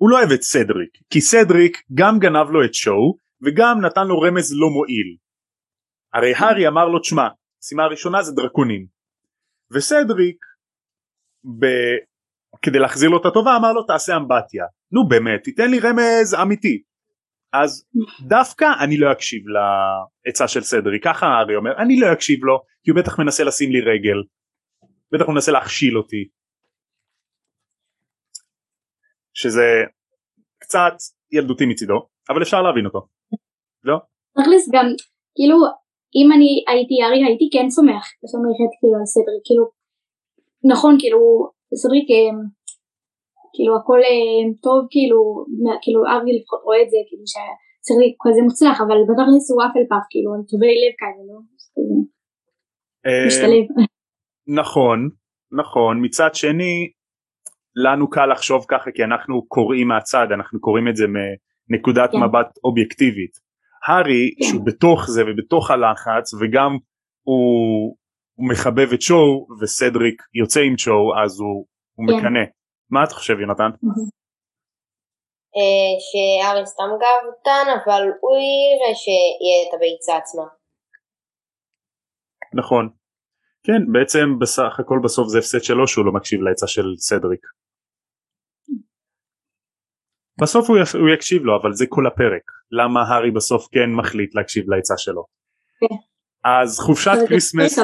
הוא 0.00 0.10
לא 0.10 0.16
אוהב 0.18 0.30
את 0.34 0.42
סדריק 0.42 0.92
כי 1.10 1.20
סדריק 1.20 1.74
גם 1.94 2.18
גנב 2.18 2.48
לו 2.50 2.64
את 2.64 2.74
שואו 2.74 3.18
וגם 3.42 3.76
נתן 3.86 4.06
לו 4.06 4.20
רמז 4.20 4.52
לא 4.60 4.68
מועיל. 4.76 5.16
הרי 6.14 6.32
הארי 6.34 6.68
אמר 6.68 6.88
לו 6.88 6.98
תשמע 6.98 7.28
המשימה 7.56 7.84
הראשונה 7.84 8.22
זה 8.22 8.32
דרקונים. 8.32 8.86
וסדריק 9.70 10.44
ב... 11.60 11.66
כדי 12.62 12.78
להחזיר 12.78 13.08
לו 13.08 13.20
את 13.20 13.26
הטובה 13.26 13.56
אמר 13.56 13.72
לו 13.72 13.82
תעשה 13.82 14.16
אמבטיה. 14.16 14.64
נו 14.92 15.08
באמת 15.08 15.40
תיתן 15.44 15.70
לי 15.70 15.78
רמז 15.78 16.34
אמיתי. 16.42 16.82
אז 17.52 17.86
דווקא 18.28 18.64
אני 18.84 18.96
לא 18.96 19.12
אקשיב 19.12 19.42
לעצה 19.48 20.48
של 20.48 20.60
סדריק 20.60 21.04
ככה 21.04 21.26
הארי 21.26 21.56
אומר 21.56 21.70
אני 21.82 22.00
לא 22.00 22.12
אקשיב 22.12 22.44
לו 22.44 22.62
כי 22.82 22.90
הוא 22.90 22.98
בטח 23.00 23.18
מנסה 23.18 23.44
לשים 23.44 23.70
לי 23.70 23.80
רגל. 23.80 24.22
בטח 25.12 25.24
הוא 25.26 25.34
מנסה 25.34 25.52
להכשיל 25.52 25.98
אותי. 25.98 26.28
שזה 29.34 29.84
קצת 30.58 30.92
ילדותי 31.32 31.66
מצידו 31.66 32.08
אבל 32.28 32.42
אפשר 32.42 32.62
להבין 32.62 32.86
אותו. 32.86 33.08
לא? 33.84 33.96
תכלס 34.32 34.68
גם 34.72 34.86
כאילו 35.34 35.56
אם 36.14 36.28
אני 36.34 36.64
הייתי 36.68 36.94
ארי 37.04 37.24
הייתי 37.24 37.48
כן 37.52 37.70
סומך 37.70 38.04
סומכת 38.32 38.72
כאילו 38.78 38.94
על 38.98 39.06
סדריק 39.14 39.42
כאילו 39.44 39.64
נכון 40.72 40.96
כאילו 41.00 41.20
סדריק 41.82 42.06
אה, 42.10 42.30
כאילו 43.54 43.72
הכל 43.76 44.00
אה, 44.08 44.42
טוב 44.64 44.78
כאילו 44.92 45.20
כאילו 45.82 46.00
ארי 46.12 46.32
לפחות 46.38 46.60
רואה 46.64 46.82
את 46.82 46.90
זה 46.90 46.98
כאילו 47.08 47.24
שסדריק 47.32 48.14
כזה 48.24 48.40
מוצלח 48.48 48.76
אבל 48.84 48.98
בתכלס 49.08 49.44
הוא 49.50 49.62
אפל 49.66 49.84
פאף 49.90 50.06
כאילו 50.10 50.34
הם 50.34 50.42
טובי 50.50 50.74
לב 50.82 50.94
כאלה 51.00 51.22
לא? 51.30 51.38
אה, 53.06 53.26
משתלב 53.26 53.66
נכון 54.60 54.98
נכון 55.60 56.04
מצד 56.04 56.34
שני 56.34 56.74
לנו 57.84 58.10
קל 58.10 58.26
לחשוב 58.32 58.64
ככה 58.68 58.90
כי 58.94 59.04
אנחנו 59.04 59.46
קוראים 59.46 59.88
מהצד 59.88 60.26
אנחנו 60.34 60.60
קוראים 60.60 60.88
את 60.88 60.96
זה 60.96 61.04
מנקודת 61.70 62.10
כן. 62.12 62.18
מבט 62.18 62.58
אובייקטיבית 62.64 63.45
הארי 63.86 64.30
כן. 64.38 64.46
שהוא 64.46 64.66
בתוך 64.66 65.06
זה 65.06 65.22
ובתוך 65.26 65.70
הלחץ 65.70 66.34
וגם 66.34 66.72
הוא, 67.22 67.96
הוא 68.34 68.48
מחבב 68.50 68.92
את 68.94 69.02
שואו 69.02 69.46
וסדריק 69.60 70.22
יוצא 70.34 70.60
עם 70.60 70.78
שואו 70.78 71.18
אז 71.24 71.40
הוא, 71.40 71.66
הוא 71.94 72.06
כן. 72.08 72.14
מקנא 72.16 72.44
מה 72.90 73.04
אתה 73.04 73.14
חושב 73.14 73.40
יונתן? 73.40 73.70
אה, 75.56 75.92
שארי 76.06 76.66
סתם 76.66 76.90
גאוותן, 77.02 77.66
אבל 77.84 78.02
הוא 78.20 78.36
יראה 78.36 78.94
שיהיה 78.94 79.58
את 79.68 79.74
הביצה 79.74 80.16
עצמה. 80.16 80.46
נכון 82.54 82.88
כן 83.66 83.92
בעצם 83.92 84.38
בסך 84.40 84.80
הכל 84.80 84.98
בסוף 85.04 85.28
זה 85.28 85.38
הפסד 85.38 85.62
שלו 85.62 85.88
שהוא 85.88 86.06
לא 86.06 86.12
מקשיב 86.12 86.40
לעצה 86.40 86.66
של 86.66 86.86
סדריק 86.98 87.40
בסוף 90.40 90.70
הוא. 90.70 90.76
הוא 91.00 91.08
יקשיב 91.14 91.42
לו 91.44 91.56
אבל 91.62 91.72
זה 91.72 91.84
כל 91.88 92.06
הפרק 92.06 92.42
למה 92.70 93.00
הארי 93.02 93.30
בסוף 93.30 93.68
כן 93.72 93.90
מחליט 94.00 94.34
להקשיב 94.34 94.70
לעצה 94.70 94.94
שלו 94.98 95.24
כן. 95.80 95.94
אז 96.44 96.78
חופשת 96.80 97.16
כריסמס? 97.28 97.74
זה- 97.76 97.82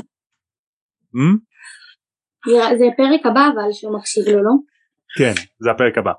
זה 2.79 2.85
פרק 2.97 3.21
הבא 3.27 3.41
אבל 3.55 3.73
שהוא 3.73 3.99
מקשיב 3.99 4.25
לו 4.29 4.43
לא? 4.43 4.51
כן 5.19 5.33
זה 5.59 5.71
הפרק 5.71 5.99
הבא 5.99 6.13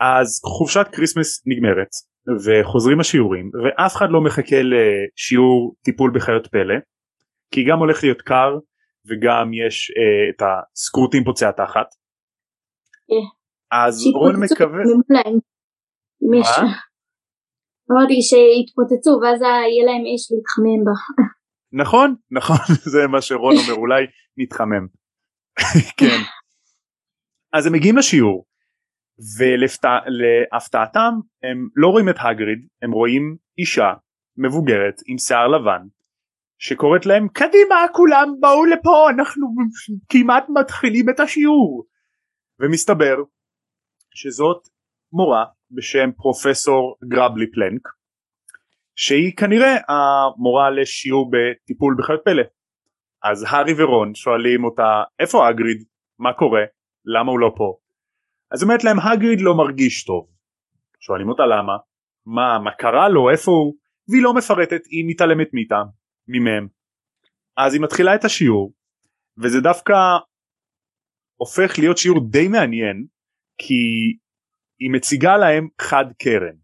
אז 0.00 0.40
חופשת 0.58 0.86
כריסמס 0.92 1.42
נגמרת 1.46 1.88
וחוזרים 2.44 3.00
השיעורים 3.00 3.50
ואף 3.64 3.96
אחד 3.96 4.06
לא 4.10 4.20
מחכה 4.20 4.56
לשיעור 4.62 5.76
טיפול 5.84 6.10
בחיות 6.14 6.46
פלא 6.46 6.74
כי 7.50 7.64
גם 7.70 7.78
הולך 7.78 8.02
להיות 8.04 8.22
קר 8.22 8.50
וגם 9.08 9.50
יש 9.66 9.90
אה, 9.96 10.30
את 10.30 10.42
הסקרוטים 10.74 11.24
פוצע 11.24 11.50
תחת 11.50 11.86
כן. 13.08 13.26
אז 13.72 14.06
רון 14.14 14.34
מקווה 14.44 14.78
מה? 16.20 16.72
אמרתי 17.92 18.18
שיתפוצצו 18.28 19.10
ואז 19.22 19.40
יהיה 19.42 19.84
להם 19.86 20.04
אש 20.14 20.24
להתחמם 20.32 20.84
בה. 20.84 20.96
נכון 21.72 22.14
נכון 22.30 22.56
זה 22.92 23.06
מה 23.06 23.20
שרון 23.22 23.54
אומר 23.56 23.80
אולי 23.80 24.02
נתחמם 24.36 24.86
כן 26.00 26.20
אז 27.52 27.66
הם 27.66 27.72
מגיעים 27.72 27.96
לשיעור 27.96 28.46
ולהפתעתם 29.38 31.12
הם 31.42 31.68
לא 31.76 31.88
רואים 31.88 32.08
את 32.08 32.16
הגריד 32.18 32.66
הם 32.82 32.92
רואים 32.92 33.36
אישה 33.58 33.92
מבוגרת 34.36 34.94
עם 35.06 35.18
שיער 35.18 35.48
לבן 35.48 35.82
שקוראת 36.58 37.06
להם 37.06 37.28
קדימה 37.28 37.76
כולם 37.92 38.28
באו 38.40 38.64
לפה 38.64 39.10
אנחנו 39.10 39.46
כמעט 40.08 40.44
מתחילים 40.48 41.10
את 41.10 41.20
השיעור 41.20 41.86
ומסתבר 42.60 43.16
שזאת 44.16 44.68
מורה 45.12 45.44
בשם 45.70 46.10
פרופסור 46.16 46.96
גרבלי 47.08 47.50
פלנק 47.50 47.88
שהיא 48.96 49.36
כנראה 49.36 49.74
המורה 49.88 50.70
לשיעור 50.70 51.30
בטיפול 51.30 51.96
בחיות 51.98 52.20
פלא. 52.24 52.42
אז 53.22 53.44
הארי 53.48 53.72
ורון 53.78 54.14
שואלים 54.14 54.64
אותה 54.64 55.02
איפה 55.20 55.48
הגריד 55.48 55.84
מה 56.18 56.32
קורה? 56.32 56.64
למה 57.04 57.30
הוא 57.30 57.40
לא 57.40 57.52
פה? 57.56 57.76
אז 58.52 58.62
אומרת 58.62 58.84
להם 58.84 59.00
הגריד 59.00 59.40
לא 59.40 59.54
מרגיש 59.54 60.04
טוב. 60.04 60.28
שואלים 61.00 61.28
אותה 61.28 61.42
למה? 61.46 61.76
מה 62.26 62.58
מה 62.64 62.70
קרה 62.74 63.08
לו? 63.08 63.30
איפה 63.30 63.50
הוא? 63.50 63.74
והיא 64.08 64.22
לא 64.22 64.34
מפרטת 64.34 64.86
היא 64.90 65.04
מתעלמת 65.08 65.48
מאיתם 65.52 65.84
ממהם. 66.28 66.68
אז 67.56 67.74
היא 67.74 67.82
מתחילה 67.82 68.14
את 68.14 68.24
השיעור 68.24 68.72
וזה 69.42 69.60
דווקא 69.60 69.94
הופך 71.36 71.78
להיות 71.78 71.98
שיעור 71.98 72.30
די 72.30 72.48
מעניין 72.48 73.06
כי 73.58 73.82
היא 74.80 74.90
מציגה 74.92 75.36
להם 75.36 75.68
חד 75.80 76.04
קרן 76.22 76.56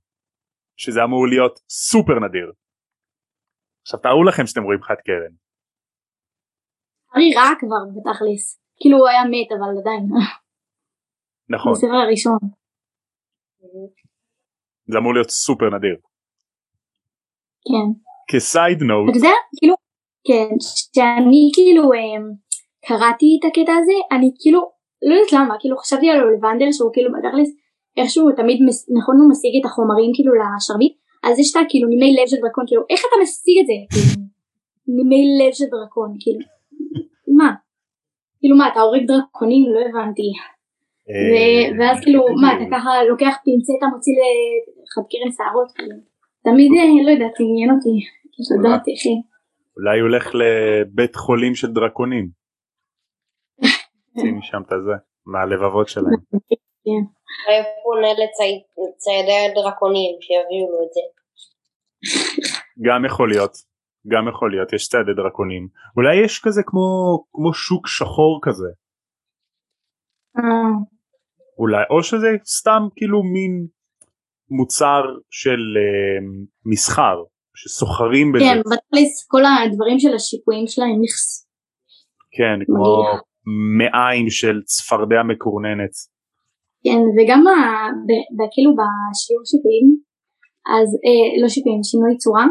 שזה 0.77 1.05
אמור 1.05 1.27
להיות 1.27 1.59
סופר 1.69 2.17
נדיר. 2.27 2.53
עכשיו 3.83 4.01
תארו 4.01 4.25
לכם 4.25 4.47
שאתם 4.47 4.63
רואים 4.63 4.83
חד 4.83 4.99
קרן. 5.07 5.35
ארי 7.15 7.35
רע 7.37 7.51
כבר 7.61 7.83
בתכלס. 7.95 8.45
כאילו 8.81 8.97
הוא 8.99 9.09
היה 9.09 9.23
מת 9.25 9.51
אבל 9.57 9.73
עדיין. 9.81 10.05
נכון. 11.55 11.73
בספר 11.73 11.99
הראשון. 12.07 12.39
זה 14.91 14.99
אמור 14.99 15.15
להיות 15.15 15.31
סופר 15.31 15.69
נדיר. 15.77 15.97
כן. 17.69 17.89
כסייד 18.31 18.79
נוט. 18.89 19.09
אתה 19.11 19.19
יודע, 19.19 19.37
כאילו, 19.57 19.75
כן, 20.29 20.49
שאני 20.93 21.43
כאילו 21.55 21.83
אמ, 21.93 22.25
קראתי 22.87 23.29
את 23.37 23.45
הקטע 23.49 23.73
הזה, 23.81 23.97
אני 24.15 24.29
כאילו, 24.41 24.61
לא 25.09 25.15
יודעת 25.15 25.33
למה, 25.33 25.55
כאילו 25.61 25.77
חשבתי 25.77 26.09
על 26.11 26.21
אולוונדר 26.23 26.69
שהוא 26.73 26.91
כאילו 26.93 27.11
בתכלס, 27.13 27.51
איכשהו 27.97 28.33
תמיד, 28.33 28.59
מס- 28.67 28.91
נכון 28.97 29.17
הוא 29.21 29.31
משיג 29.31 29.53
את 29.61 29.65
החומרים 29.65 30.11
כאילו 30.15 30.33
לשרביט, 30.35 30.93
אז 31.25 31.39
יש 31.39 31.57
את 31.57 31.61
הכאילו 31.67 31.89
נימי 31.89 32.17
לב 32.17 32.27
של 32.27 32.37
דרקון, 32.43 32.65
כאילו, 32.69 32.83
איך 32.91 33.01
אתה 33.09 33.17
משיג 33.23 33.57
את 33.63 33.67
זה? 33.71 33.77
כאילו, 33.93 34.23
נימי 34.97 35.23
לב 35.41 35.53
של 35.53 35.65
דרקון, 35.75 36.11
כאילו, 36.21 36.41
מה? 37.39 37.51
כאילו 38.41 38.57
מה, 38.57 38.69
אתה 38.69 38.81
הורג 38.81 39.03
דרקונים? 39.07 39.63
לא 39.75 39.81
הבנתי. 39.89 40.29
אה, 41.11 41.79
ואז 41.79 41.97
כאילו, 42.05 42.21
מה, 42.43 42.49
אתה 42.57 42.65
ככה 42.73 42.91
לוקח 43.09 43.35
פינצטה, 43.45 43.87
מוציא 43.95 44.13
לחד 44.19 45.03
קרן 45.11 45.33
שערות, 45.37 45.73
כאילו. 45.77 45.97
תמיד, 46.45 46.71
אה, 46.79 47.05
לא 47.07 47.11
יודעת, 47.11 47.37
עניין 47.41 47.71
אותי. 47.71 47.95
כאילו. 48.33 49.21
אולי 49.77 50.01
הוא 50.01 50.09
הולך 50.09 50.31
לבית 50.41 51.17
חולים 51.17 51.55
של 51.55 51.69
דרקונים. 51.73 52.42
שים 54.21 54.39
משם 54.39 54.63
את 54.67 54.73
הזה, 54.73 54.93
מהלבבות 55.27 55.89
שלהם. 55.89 56.21
אולי 56.87 57.59
הוא 57.59 57.67
פונה 57.85 58.13
לצי- 58.13 58.63
לציידי 58.95 59.39
הדרקונים 59.51 60.17
שיביאו 60.21 60.71
לו 60.71 60.79
את 60.87 60.93
זה. 60.95 61.01
גם 62.87 63.05
יכול 63.05 63.29
להיות, 63.31 63.53
גם 64.13 64.29
יכול 64.29 64.51
להיות, 64.51 64.73
יש 64.73 64.89
צעדי 64.89 65.15
דרקונים. 65.17 65.69
אולי 65.97 66.25
יש 66.25 66.41
כזה 66.45 66.63
כמו, 66.67 66.85
כמו 67.33 67.55
שוק 67.55 67.87
שחור 67.87 68.41
כזה. 68.43 68.69
אה, 70.39 70.73
אולי, 71.59 71.83
או 71.91 72.03
שזה 72.03 72.29
סתם 72.45 72.83
כאילו 72.97 73.23
מין 73.23 73.67
מוצר 74.51 75.03
של 75.31 75.61
אה, 75.77 76.27
מסחר, 76.65 77.17
שסוחרים 77.55 78.33
בזה. 78.33 78.45
כן, 78.45 78.59
בתכלס 78.59 79.27
כל 79.29 79.43
הדברים 79.45 79.99
של 79.99 80.15
השיפועים 80.15 80.67
שלהם 80.67 80.99
נכס. 81.03 81.49
כן, 82.37 82.65
כמו. 82.67 83.03
מעיים 83.79 84.27
של 84.31 84.57
צפרדע 84.73 85.21
מקורננת. 85.31 85.95
כן, 86.85 87.01
וגם 87.17 87.41
ה- 87.47 87.91
ב- 88.09 88.27
ב- 88.37 88.51
כאילו 88.55 88.71
בשיעור 88.79 89.43
שיפועים, 89.51 89.87
אז 90.77 90.89
אה, 91.07 91.43
לא 91.43 91.49
שיפועים, 91.55 91.83
שינוי 91.91 92.17
צורה, 92.25 92.47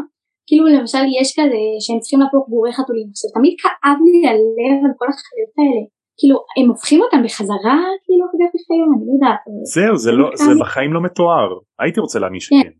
כאילו 0.48 0.64
למשל 0.76 1.04
יש 1.20 1.28
כזה 1.38 1.62
שהם 1.84 1.98
צריכים 2.02 2.20
להפוך 2.22 2.44
גורי 2.52 2.72
חתולים, 2.78 3.06
עכשיו 3.14 3.30
תמיד 3.36 3.54
כאב 3.62 3.98
לי 4.12 4.20
הלב 4.28 4.78
על 4.86 4.92
כל 5.00 5.08
החיות 5.12 5.52
האלה, 5.58 5.82
כאילו 6.18 6.36
הם 6.58 6.66
הופכים 6.72 7.00
אותם 7.04 7.20
בחזרה 7.24 7.78
כאילו 8.04 8.24
כדי 8.32 8.46
חיות, 8.66 8.88
אני 8.94 9.04
לא 9.08 9.12
יודעת, 9.16 9.40
זהו, 9.74 9.94
זה, 10.04 10.10
לא, 10.20 10.26
זה. 10.34 10.52
בחיים 10.60 10.92
לא 10.96 11.00
מתואר. 11.06 11.48
הייתי 11.82 12.00
רוצה 12.00 12.18
להאמין 12.18 12.40
כן. 12.40 12.46
שכן. 12.46 12.72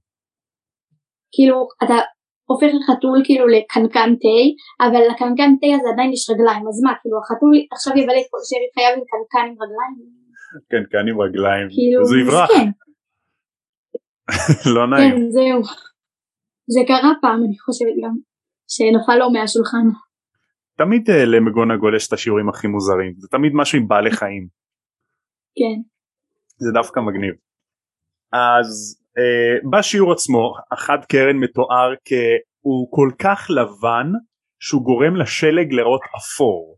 כאילו 1.34 1.56
אתה 1.84 1.94
הופך 2.52 2.70
לחתול 2.78 3.18
כאילו 3.26 3.46
לקנקן 3.54 4.10
תה, 4.22 4.38
אבל 4.84 5.02
לקנקן 5.10 5.50
תה 5.60 5.70
הזה 5.76 5.88
עדיין 5.92 6.10
יש 6.12 6.24
רגליים, 6.30 6.64
אז 6.70 6.76
מה, 6.84 6.92
כאילו 7.00 7.16
החתול 7.22 7.52
עכשיו 7.74 7.92
יבלה 8.00 8.20
את 8.22 8.28
כל 8.32 8.42
שארית 8.48 8.72
חייו 8.76 8.92
עם 8.96 9.04
קנקן 9.10 9.44
עם 9.50 9.56
רגליים, 9.62 9.96
כן, 10.70 10.82
כאן 10.90 11.08
עם 11.08 11.16
רגליים. 11.24 11.66
כאילו, 11.74 12.00
אז 12.02 12.12
הוא 12.12 12.20
יברח, 12.22 12.48
כן, 12.54 12.68
לא 14.74 14.86
נעים. 14.90 15.10
כן, 15.10 15.30
זהו. 15.36 15.60
זה 16.74 16.80
קרה 16.86 17.12
פעם, 17.22 17.40
אני 17.46 17.58
חושבת 17.58 17.94
גם, 18.02 18.14
שנפל 18.74 19.16
לו 19.18 19.30
מהשולחן. 19.30 19.86
תמיד 20.78 21.10
אה, 21.10 21.24
למגונגול 21.24 21.96
יש 21.96 22.08
את 22.08 22.12
השיעורים 22.12 22.48
הכי 22.48 22.66
מוזרים. 22.66 23.12
זה 23.18 23.28
תמיד 23.28 23.52
משהו 23.54 23.78
עם 23.78 23.88
בעלי 23.88 24.10
חיים. 24.10 24.48
כן, 25.58 25.78
זה 26.56 26.70
דווקא 26.74 27.00
מגניב. 27.00 27.34
אז 28.32 29.01
בשיעור 29.72 30.12
עצמו 30.12 30.54
החד 30.72 31.04
קרן 31.08 31.36
מתואר 31.36 31.94
כהוא 32.04 32.88
כל 32.90 33.10
כך 33.18 33.46
לבן 33.50 34.06
שהוא 34.60 34.82
גורם 34.82 35.16
לשלג 35.16 35.72
לראות 35.72 36.00
אפור. 36.16 36.76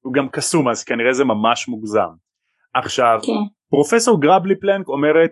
הוא 0.00 0.12
גם 0.12 0.28
קסום 0.28 0.68
אז 0.68 0.84
כנראה 0.84 1.12
זה 1.12 1.24
ממש 1.24 1.68
מוגזם. 1.68 2.10
עכשיו 2.74 3.18
כן, 3.22 3.32
פרופסור 3.70 4.20
גרבלי 4.20 4.60
פלנק 4.60 4.88
אומרת 4.88 5.30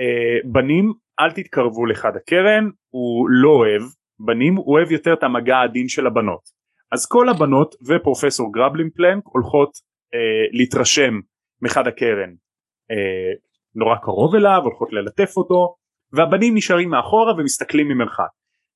אה, 0.00 0.50
בנים 0.52 0.92
אל 1.20 1.32
תתקרבו 1.32 1.86
לחד 1.86 2.16
הקרן 2.16 2.64
הוא 2.90 3.28
לא 3.30 3.48
אוהב 3.48 3.82
בנים 4.18 4.56
הוא 4.56 4.74
אוהב 4.74 4.92
יותר 4.92 5.12
את 5.12 5.22
המגע 5.22 5.56
העדין 5.56 5.88
של 5.88 6.06
הבנות 6.06 6.40
אז 6.92 7.06
כל 7.06 7.28
הבנות 7.28 7.74
ופרופסור 7.88 8.52
גרבלין 8.52 8.90
פלנק 8.90 9.24
הולכות 9.26 9.70
אה, 10.14 10.58
להתרשם 10.58 11.14
מחד 11.62 11.86
הקרן 11.86 12.30
אה, 12.90 13.32
נורא 13.74 13.96
קרוב 14.02 14.34
אליו 14.34 14.60
הולכות 14.64 14.88
ללטף 14.92 15.36
אותו 15.36 15.76
והבנים 16.12 16.54
נשארים 16.56 16.90
מאחורה 16.90 17.32
ומסתכלים 17.38 17.88
ממרחק 17.88 18.32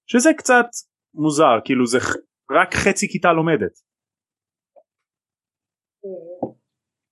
שזה 0.07 0.31
קצת 0.39 0.67
מוזר 1.15 1.59
כאילו 1.65 1.87
זה 1.87 1.99
רק 2.51 2.75
חצי 2.75 3.09
כיתה 3.13 3.33
לומדת 3.33 3.73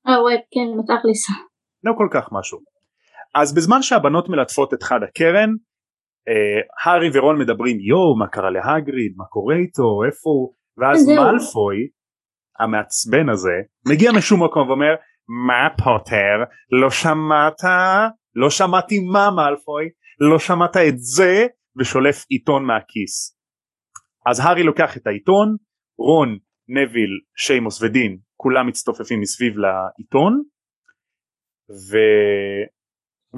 אה 0.09 0.23
וואי, 0.23 0.35
כן. 0.35 0.69
לא 1.85 1.93
כל 1.99 2.09
כך 2.13 2.29
משהו. 2.33 2.59
אז 3.35 3.55
בזמן 3.55 3.83
שהבנות 3.83 4.29
מלטפות 4.29 4.75
את 4.75 4.83
חד 4.83 5.01
הקרן, 5.03 5.51
אה, 6.29 6.61
הארי 6.85 7.11
ורון 7.15 7.39
מדברים 7.39 7.81
יואו 7.81 8.19
מה 8.19 8.27
קרה 8.27 8.51
להגריד, 8.51 9.13
מה 9.17 9.25
קורה 9.25 9.55
איתו, 9.55 10.05
איפה 10.07 10.31
הוא, 10.31 10.55
ואז. 10.79 11.09
מאלפוי, 11.09 11.77
המעצבן 12.59 13.29
הזה, 13.29 13.57
מגיע 13.89 14.11
משום 14.19 14.45
מקום 14.45 14.69
ואומר 14.69 14.95
מה 15.29 15.69
פוטר, 15.85 16.37
לא 16.71 16.91
שמעת, 16.91 17.61
לא 18.35 18.51
שמעתי 18.51 19.01
מה 19.13 19.31
מאלפוי, 19.37 19.89
לא 20.31 20.39
שמעת 20.39 20.77
את 20.77 20.99
זה, 20.99 21.47
ושולף 21.81 22.25
עיתון 22.29 22.65
מהכיס. 22.65 23.39
אז 24.27 24.41
הארי 24.41 24.63
לוקח 24.63 24.97
את 24.97 25.07
העיתון, 25.07 25.57
רון, 25.99 26.39
נוויל, 26.69 27.11
שיימוס 27.37 27.83
ודין, 27.83 28.19
כולם 28.37 28.67
מצטופפים 28.67 29.21
מסביב 29.21 29.55
לעיתון, 29.59 30.43
ו... 31.71 31.97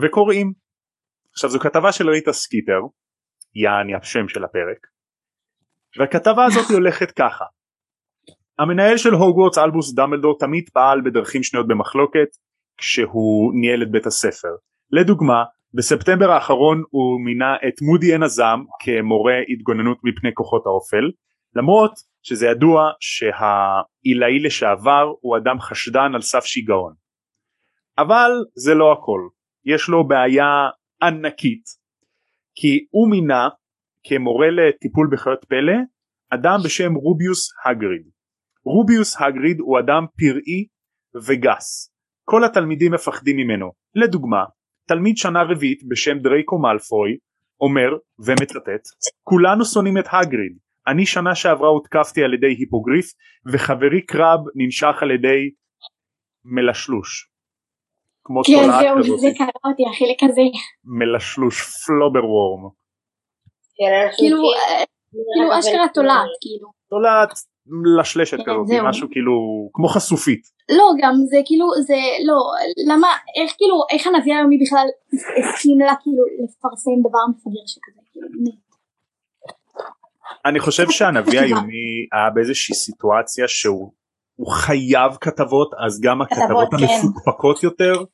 וקוראים. 0.02 0.52
עכשיו 1.32 1.50
זו 1.50 1.58
כתבה 1.58 1.92
של 1.92 2.08
ריטה 2.08 2.32
סקיטר, 2.32 2.80
יעני 3.54 3.94
השם 3.94 4.28
של 4.28 4.44
הפרק, 4.44 4.86
והכתבה 5.98 6.44
הזאת 6.44 6.70
הולכת 6.70 7.10
ככה 7.10 7.44
המנהל 8.58 8.96
של 8.96 9.14
הוגוורטס 9.14 9.58
אלבוס 9.58 9.94
דמבלדור 9.94 10.38
תמיד 10.38 10.68
פעל 10.72 11.00
בדרכים 11.04 11.42
שנויות 11.42 11.68
במחלוקת 11.68 12.28
כשהוא 12.76 13.52
ניהל 13.60 13.82
את 13.82 13.90
בית 13.90 14.06
הספר. 14.06 14.48
לדוגמה, 14.90 15.44
בספטמבר 15.74 16.30
האחרון 16.30 16.82
הוא 16.90 17.20
מינה 17.24 17.56
את 17.68 17.82
מודי 17.82 18.12
עין 18.12 18.22
הזעם 18.22 18.64
כמורה 18.84 19.34
התגוננות 19.48 19.98
מפני 20.04 20.30
כוחות 20.34 20.66
האופל, 20.66 21.10
למרות 21.56 21.92
שזה 22.22 22.46
ידוע 22.46 22.90
שהעילאי 23.00 24.38
לשעבר 24.44 25.12
הוא 25.20 25.36
אדם 25.36 25.60
חשדן 25.60 26.10
על 26.14 26.20
סף 26.20 26.44
שיגעון. 26.44 26.92
אבל 27.98 28.30
זה 28.54 28.74
לא 28.74 28.92
הכל, 28.92 29.20
יש 29.64 29.88
לו 29.88 30.08
בעיה 30.08 30.68
ענקית, 31.02 31.64
כי 32.54 32.86
הוא 32.90 33.10
מינה 33.10 33.48
כמורה 34.04 34.50
לטיפול 34.50 35.08
בחיות 35.12 35.44
פלא 35.48 35.78
אדם 36.30 36.58
בשם 36.64 36.94
רוביוס 36.94 37.48
הגריד. 37.66 38.17
רוביוס 38.72 39.16
הגריד 39.20 39.60
הוא 39.60 39.78
אדם 39.78 40.04
פראי 40.18 40.66
וגס. 41.26 41.92
כל 42.24 42.44
התלמידים 42.44 42.92
מפחדים 42.92 43.36
ממנו. 43.36 43.70
לדוגמה, 43.94 44.44
תלמיד 44.88 45.16
שנה 45.16 45.42
רביעית 45.42 45.80
בשם 45.88 46.18
דרייקו 46.18 46.58
מאלפוי 46.58 47.10
אומר, 47.60 47.90
ומצטט, 48.26 48.84
כולנו 49.22 49.64
שונאים 49.64 49.98
את 49.98 50.04
הגריד. 50.12 50.58
אני 50.86 51.06
שנה 51.06 51.34
שעברה 51.34 51.68
הותקפתי 51.68 52.24
על 52.24 52.34
ידי 52.34 52.46
היפוגריף 52.46 53.06
וחברי 53.52 54.06
קרב 54.06 54.40
ננשך 54.54 55.02
על 55.02 55.10
ידי 55.10 55.50
מלשלוש. 56.44 57.30
כמו 58.24 58.40
כן, 58.44 58.52
תולעת 58.52 58.80
זהו, 58.80 58.98
כזאת. 58.98 59.20
זה 59.20 59.28
קרה 59.38 59.70
אותי, 59.70 59.82
החלק 59.90 60.30
הזה. 60.30 60.46
מלשלוש 60.84 61.56
פלובר 61.86 62.24
וורם. 62.24 62.62
אנשים 62.64 64.16
כאילו, 64.18 64.38
אה, 64.38 64.84
כאילו 65.10 65.58
אשכרה 65.58 65.88
תולעת, 65.94 66.32
כאילו. 66.42 66.68
תולעת 66.90 67.32
מלשלשת 67.70 68.36
כן, 68.36 68.42
כזאת, 68.42 68.66
זהו. 68.66 68.88
משהו 68.88 69.08
כאילו 69.10 69.32
כמו 69.72 69.88
חשופית. 69.88 70.42
לא, 70.70 70.84
גם 71.02 71.14
זה 71.30 71.36
כאילו, 71.44 71.66
זה, 71.86 71.94
לא, 72.26 72.36
למה, 72.92 73.08
איך 73.42 73.54
כאילו, 73.58 73.74
איך 73.92 74.06
הנביא 74.06 74.34
היומי 74.34 74.58
בכלל 74.64 74.86
הסכים 75.38 75.80
לה 75.80 75.94
כאילו 76.02 76.24
לפרסם 76.44 77.08
דבר 77.08 77.24
מפגר 77.30 77.66
שכזה, 77.66 78.00
כאילו. 78.12 78.28
אני 80.44 80.60
חושב 80.60 80.90
שהנביא 80.90 81.40
היומי 81.44 82.06
היה 82.12 82.30
באיזושהי 82.34 82.74
סיטואציה 82.74 83.48
שהוא 83.48 83.92
הוא 84.34 84.52
חייב 84.52 85.12
כתבות 85.20 85.70
אז 85.86 86.00
גם 86.00 86.22
הכתבות 86.22 86.68
כתבות, 86.70 86.80
כן. 86.80 86.94
המפוקפקות 86.94 87.62
יותר 87.62 88.04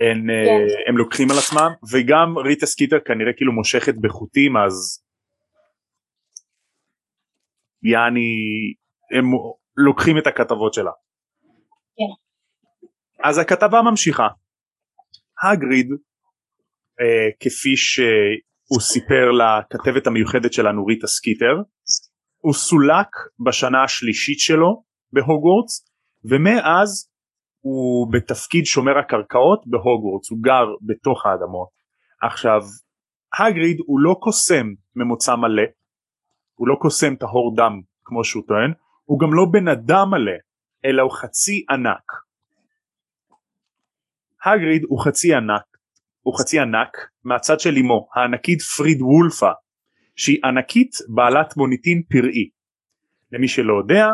הן, 0.00 0.30
אה, 0.30 0.44
כן. 0.44 0.88
הם 0.88 0.96
לוקחים 0.98 1.30
על 1.30 1.38
עצמם 1.38 1.70
וגם 1.92 2.38
ריטה 2.38 2.66
סקיטר 2.66 2.98
כנראה 3.04 3.32
כאילו 3.36 3.52
מושכת 3.52 3.94
בחוטים 4.00 4.56
אז 4.56 5.02
יעני 7.82 8.30
הם 9.18 9.24
לוקחים 9.76 10.18
את 10.18 10.26
הכתבות 10.26 10.74
שלה. 10.74 10.90
כן. 11.96 12.12
אז 13.28 13.38
הכתבה 13.38 13.82
ממשיכה. 13.90 14.28
הגריד 15.42 15.88
אה, 17.00 17.28
כפי 17.40 17.76
שהוא 17.76 18.80
סיפר 18.80 19.30
לכתבת 19.30 20.06
המיוחדת 20.06 20.52
שלנו 20.52 20.86
ריטה 20.86 21.06
סקיטר 21.06 21.54
הוא 22.38 22.54
סולק 22.54 23.08
בשנה 23.46 23.84
השלישית 23.84 24.38
שלו 24.38 24.82
בהוגוורטס 25.12 25.88
ומאז 26.24 27.10
הוא 27.60 28.12
בתפקיד 28.12 28.64
שומר 28.66 28.98
הקרקעות 28.98 29.66
בהוגוורטס 29.66 30.30
הוא 30.30 30.38
גר 30.42 30.66
בתוך 30.86 31.26
האדמות 31.26 31.68
עכשיו 32.22 32.60
הגריד 33.40 33.76
הוא 33.86 34.00
לא 34.00 34.14
קוסם 34.20 34.66
ממוצא 34.96 35.34
מלא 35.36 35.62
הוא 36.58 36.68
לא 36.68 36.74
קוסם 36.80 37.16
טהור 37.16 37.56
דם 37.56 37.80
כמו 38.04 38.24
שהוא 38.24 38.42
טוען 38.48 38.72
הוא 39.04 39.20
גם 39.20 39.34
לא 39.34 39.44
בן 39.52 39.68
אדם 39.68 40.10
מלא 40.10 40.38
אלא 40.84 41.02
הוא 41.02 41.12
חצי 41.12 41.64
ענק. 41.70 42.12
הגריד 44.44 44.82
הוא 44.88 45.04
חצי 45.04 45.34
ענק 45.34 45.64
הוא 46.20 46.38
חצי 46.38 46.60
ענק 46.60 46.96
מהצד 47.24 47.60
של 47.60 47.74
אמו 47.80 48.08
הענקית 48.14 48.60
פריד 48.60 49.02
וולפה 49.02 49.50
שהיא 50.16 50.38
ענקית 50.44 50.92
בעלת 51.14 51.56
מוניטין 51.56 52.02
פראי. 52.02 52.48
למי 53.32 53.48
שלא 53.48 53.78
יודע 53.78 54.06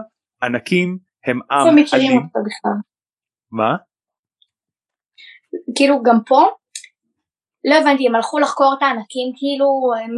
ענקים 0.43 0.99
הם 1.27 1.41
עם 1.51 1.59
איפה 1.59 1.81
מכירים 1.81 2.11
אלים 2.11 2.23
אותו 2.23 2.39
בכלל? 2.47 2.79
מה? 3.51 3.77
כאילו 5.77 6.03
גם 6.03 6.19
פה 6.27 6.41
לא 7.65 7.75
הבנתי 7.75 8.07
הם 8.09 8.15
הלכו 8.15 8.39
לחקור 8.39 8.75
את 8.79 8.83
הענקים 8.83 9.29
כאילו 9.39 9.67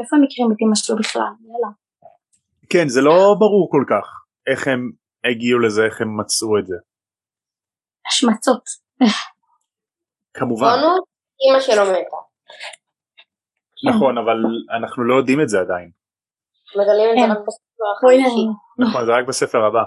איפה 0.03 0.17
הם 0.17 0.23
מכירים 0.23 0.53
את 0.53 0.57
אמא 0.63 0.75
שלו 0.75 0.97
בכלל? 0.97 1.23
יאללה 1.23 1.86
כן 2.69 2.89
זה 2.89 3.01
לא 3.01 3.37
ברור 3.39 3.69
כל 3.71 3.85
כך 3.91 4.07
איך 4.47 4.69
הם 4.69 4.91
הגיעו 5.31 5.59
לזה 5.59 5.85
איך 5.85 6.01
הם 6.01 6.21
מצאו 6.21 6.59
את 6.59 6.67
זה. 6.67 6.77
השמצות. 8.09 8.63
כמובן. 10.35 10.67
אימא 11.41 11.61
שלו 11.61 11.83
מתה. 11.83 12.17
נכון 13.91 14.19
אבל 14.19 14.37
אנחנו 14.79 15.05
לא 15.05 15.15
יודעים 15.15 15.41
את 15.41 15.49
זה 15.49 15.61
עדיין. 15.61 15.91
מגלים 16.77 17.11
את 17.11 17.17
כן. 17.17 17.29
זה 17.29 17.33
רק 17.33 17.47
בספר 17.47 17.85
החמישי. 17.97 18.47
נכון 18.79 19.07
זה 19.07 19.13
רק 19.13 19.27
בספר 19.29 19.65
הבא. 19.65 19.85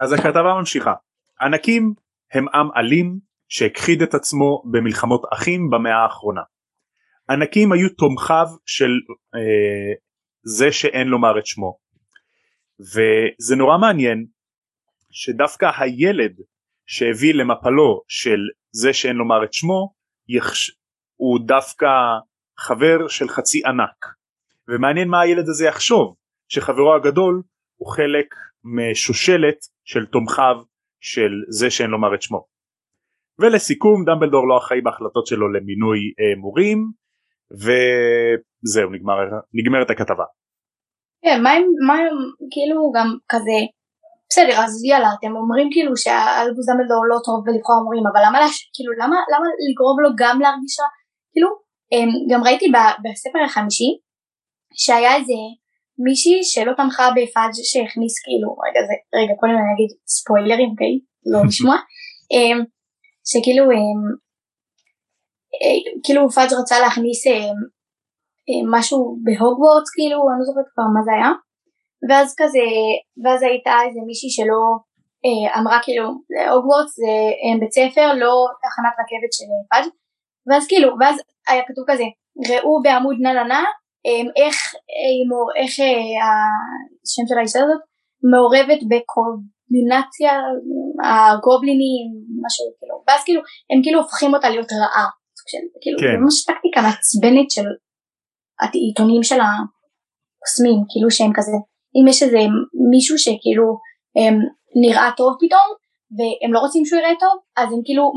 אז 0.00 0.12
הכתבה 0.12 0.54
ממשיכה. 0.58 0.94
ענקים 1.40 1.94
הם 2.32 2.48
עם 2.54 2.68
אלים 2.76 3.18
שהכחיד 3.48 4.02
את 4.02 4.14
עצמו 4.14 4.62
במלחמות 4.72 5.22
אחים 5.32 5.70
במאה 5.70 6.02
האחרונה 6.02 6.42
ענקים 7.32 7.72
היו 7.72 7.88
תומכיו 7.88 8.46
של 8.66 8.90
אה, 9.34 9.92
זה 10.44 10.72
שאין 10.72 11.08
לומר 11.08 11.38
את 11.38 11.46
שמו. 11.46 11.78
וזה 12.80 13.56
נורא 13.56 13.78
מעניין 13.78 14.26
שדווקא 15.10 15.70
הילד 15.78 16.40
שהביא 16.86 17.34
למפלו 17.34 18.02
של 18.08 18.38
זה 18.72 18.92
שאין 18.92 19.16
לומר 19.16 19.44
את 19.44 19.52
שמו 19.52 19.94
יחש... 20.28 20.70
הוא 21.16 21.40
דווקא 21.46 21.88
חבר 22.58 23.08
של 23.08 23.28
חצי 23.28 23.60
ענק. 23.66 24.06
ומעניין 24.68 25.08
מה 25.08 25.20
הילד 25.20 25.48
הזה 25.48 25.66
יחשוב 25.66 26.14
שחברו 26.48 26.94
הגדול 26.94 27.42
הוא 27.76 27.92
חלק 27.92 28.34
משושלת 28.64 29.56
של 29.84 30.06
תומכיו 30.06 30.56
של 31.00 31.30
זה 31.48 31.70
שאין 31.70 31.90
לומר 31.90 32.14
את 32.14 32.22
שמו. 32.22 32.46
ולסיכום 33.38 34.04
דמבלדור 34.04 34.48
לא 34.48 34.58
אחראי 34.58 34.80
בהחלטות 34.80 35.26
שלו 35.26 35.52
למינוי 35.52 35.98
אה, 35.98 36.40
מורים 36.40 37.01
וזהו 37.62 38.90
נגמר, 38.90 39.16
נגמרת 39.54 39.90
הכתבה. 39.90 40.24
כן, 41.24 41.42
מה 41.42 41.50
הם, 41.50 41.64
מה 41.86 41.94
הם, 41.94 42.16
כאילו 42.52 42.92
גם 42.96 43.08
כזה, 43.28 43.58
בסדר, 44.28 44.56
אז 44.64 44.72
יאללה, 44.84 45.10
אתם 45.18 45.32
אומרים 45.36 45.68
כאילו 45.72 45.92
שאלבוס 45.96 46.66
דמבלדור 46.68 47.02
לא 47.10 47.18
טוב 47.26 47.38
בלבחור 47.46 47.78
מורים, 47.84 48.04
אבל 48.10 48.20
למה, 48.26 48.38
לש, 48.44 48.56
כאילו, 48.74 48.92
למה, 49.00 49.16
למה 49.32 49.46
לגרום 49.66 49.96
לו 50.02 50.10
גם 50.20 50.36
להרגיש 50.42 50.74
רע? 50.80 50.90
כאילו, 51.32 51.48
אמ, 51.92 52.10
גם 52.30 52.40
ראיתי 52.46 52.66
ב- 52.74 52.96
בספר 53.02 53.40
החמישי, 53.46 53.90
שהיה 54.82 55.12
איזה 55.16 55.38
מישהי 56.04 56.38
שלא 56.52 56.72
תמכה 56.78 57.06
בפאג' 57.16 57.54
שהכניס 57.70 58.14
כאילו, 58.24 58.48
רגע, 58.64 58.80
זה, 58.88 58.94
רגע, 59.18 59.34
קודם 59.40 59.56
אני 59.60 59.72
אגיד 59.74 59.90
ספוילרים, 60.16 60.70
אוקיי? 60.72 60.94
לא 61.32 61.38
לשמוע. 61.48 61.76
אמ, 62.32 62.58
שכאילו, 63.30 63.64
אמ, 63.76 64.02
כאילו 66.04 66.30
פאג' 66.30 66.52
רצה 66.60 66.80
להכניס 66.80 67.26
אמ, 67.26 67.58
אה, 68.48 68.62
משהו 68.78 68.98
בהוגוורטס 69.24 69.90
כאילו, 69.96 70.18
אני 70.28 70.38
לא 70.40 70.44
זוכרת 70.48 70.68
כבר 70.74 70.86
מה 70.94 71.02
זה 71.06 71.12
היה, 71.16 71.30
ואז 72.08 72.34
כזה, 72.40 72.66
ואז 73.22 73.42
הייתה 73.42 73.74
איזה 73.86 74.00
מישהי 74.06 74.30
שלא 74.36 74.62
אה, 75.24 75.60
אמרה 75.60 75.78
כאילו, 75.82 76.06
הוגוורטס 76.52 76.94
זה 77.02 77.14
אה, 77.42 77.54
בית 77.60 77.72
ספר, 77.78 78.06
לא 78.22 78.34
תחנת 78.62 78.94
רכבת 79.00 79.32
של 79.36 79.48
אה, 79.52 79.64
פאג', 79.70 79.86
ואז 80.46 80.66
כאילו, 80.70 80.88
ואז 81.00 81.16
היה 81.48 81.62
כתוב 81.68 81.84
כזה, 81.90 82.06
ראו 82.50 82.82
בעמוד 82.82 83.16
נה 83.20 83.32
נה 83.32 83.44
נה, 83.44 83.64
אה, 84.06 84.44
איך, 84.44 84.56
אה, 84.94 85.62
איך 85.62 85.80
אה, 85.80 86.22
השם 87.02 87.24
של 87.28 87.38
האישה 87.38 87.58
הזאת 87.64 87.82
מעורבת 88.30 88.80
בקומבינציה 88.90 90.32
הגובלינים, 91.08 92.06
משהו 92.44 92.66
כאילו, 92.78 92.96
ואז 93.06 93.20
כאילו, 93.24 93.40
הם 93.70 93.82
כאילו 93.82 93.98
הופכים 94.00 94.34
אותה 94.34 94.48
להיות 94.50 94.72
רעה, 94.72 95.08
כאילו, 95.82 95.98
כן. 95.98 96.20
ממש 96.20 96.44
טקטיקה 96.44 96.80
מעצבנת 96.82 97.50
של 97.50 97.68
העיתונים 98.60 99.22
של 99.22 99.40
הקוסמים, 99.40 100.78
כאילו 100.90 101.10
שהם 101.10 101.32
כזה, 101.34 101.56
אם 101.96 102.08
יש 102.08 102.22
איזה 102.22 102.38
מישהו 102.90 103.18
שכאילו 103.18 103.66
הם, 104.16 104.34
נראה 104.82 105.10
טוב 105.16 105.36
פתאום, 105.40 105.68
והם 106.16 106.52
לא 106.52 106.58
רוצים 106.58 106.84
שהוא 106.84 107.00
יראה 107.00 107.14
טוב, 107.20 107.34
אז 107.56 107.68
הם 107.72 107.80
כאילו 107.84 108.12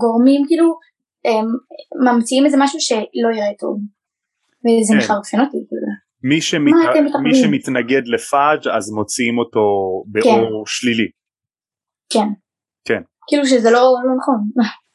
גורמים 0.00 0.42
כאילו, 0.48 0.78
הם, 1.24 1.46
ממציאים 2.04 2.44
איזה 2.46 2.56
משהו 2.60 2.80
שלא 2.80 3.28
יראה 3.36 3.54
טוב. 3.58 3.76
וזה 4.64 4.92
כן. 4.92 4.98
מחרפן 4.98 5.40
אותי, 5.40 5.60
כאילו. 5.68 5.88
מי, 6.22 6.40
שמת... 6.40 6.72
מי 7.22 7.34
שמתנגד 7.34 8.02
לפאג' 8.06 8.68
אז 8.76 8.90
מוציאים 8.90 9.38
אותו 9.38 9.64
באור 10.06 10.66
שלילי. 10.66 11.08
כן. 12.12 12.28
כן. 12.88 13.02
כאילו 13.28 13.46
שזה 13.46 13.70
לא, 13.70 13.94
לא 14.04 14.12
נכון. 14.18 14.38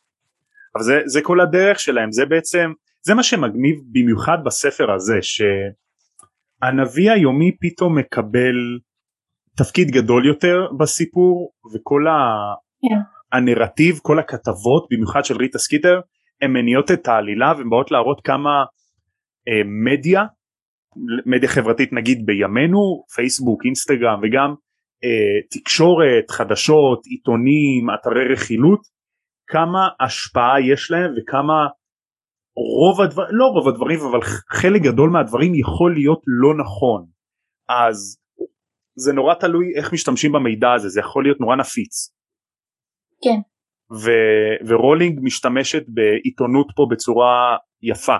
אבל 0.75 0.83
זה, 0.83 1.01
זה 1.05 1.21
כל 1.21 1.41
הדרך 1.41 1.79
שלהם 1.79 2.11
זה 2.11 2.25
בעצם 2.25 2.71
זה 3.05 3.13
מה 3.13 3.23
שמגניב 3.23 3.75
במיוחד 3.91 4.37
בספר 4.45 4.91
הזה 4.91 5.19
שהנביא 5.21 7.11
היומי 7.11 7.51
פתאום 7.61 7.97
מקבל 7.97 8.55
תפקיד 9.57 9.87
גדול 9.91 10.25
יותר 10.25 10.67
בסיפור 10.79 11.51
וכל 11.73 12.07
ה... 12.07 12.11
כן. 12.81 12.99
הנרטיב 13.37 13.99
כל 14.01 14.19
הכתבות 14.19 14.87
במיוחד 14.91 15.25
של 15.25 15.37
ריטה 15.37 15.59
סקיטר 15.59 15.99
הן 16.41 16.51
מניעות 16.51 16.91
את 16.91 17.07
העלילה 17.07 17.53
והן 17.57 17.69
באות 17.69 17.91
להראות 17.91 18.21
כמה 18.23 18.49
אה, 19.47 19.61
מדיה 19.65 20.25
מדיה 21.25 21.49
חברתית 21.49 21.93
נגיד 21.93 22.25
בימינו 22.25 23.03
פייסבוק 23.15 23.65
אינסטגרם 23.65 24.19
וגם 24.23 24.53
אה, 25.03 25.41
תקשורת 25.51 26.31
חדשות 26.31 27.05
עיתונים 27.05 27.89
אתרי 27.89 28.33
רכילות 28.33 28.81
כמה 29.51 29.87
השפעה 29.99 30.61
יש 30.71 30.91
להם 30.91 31.11
וכמה 31.17 31.53
רוב 32.79 33.01
הדברים 33.01 33.29
לא 33.31 33.45
רוב 33.45 33.67
הדברים 33.67 33.99
אבל 34.11 34.19
חלק 34.49 34.81
גדול 34.81 35.09
מהדברים 35.09 35.55
יכול 35.55 35.93
להיות 35.93 36.21
לא 36.27 36.63
נכון 36.63 37.05
אז 37.69 38.17
זה 38.95 39.13
נורא 39.13 39.33
תלוי 39.33 39.65
איך 39.77 39.93
משתמשים 39.93 40.31
במידע 40.31 40.73
הזה 40.73 40.89
זה 40.89 40.99
יכול 40.99 41.23
להיות 41.23 41.39
נורא 41.39 41.55
נפיץ. 41.55 42.13
כן. 43.23 43.39
ו- 44.03 44.67
ורולינג 44.67 45.19
משתמשת 45.23 45.83
בעיתונות 45.87 46.67
פה 46.75 46.87
בצורה 46.91 47.57
יפה 47.81 48.17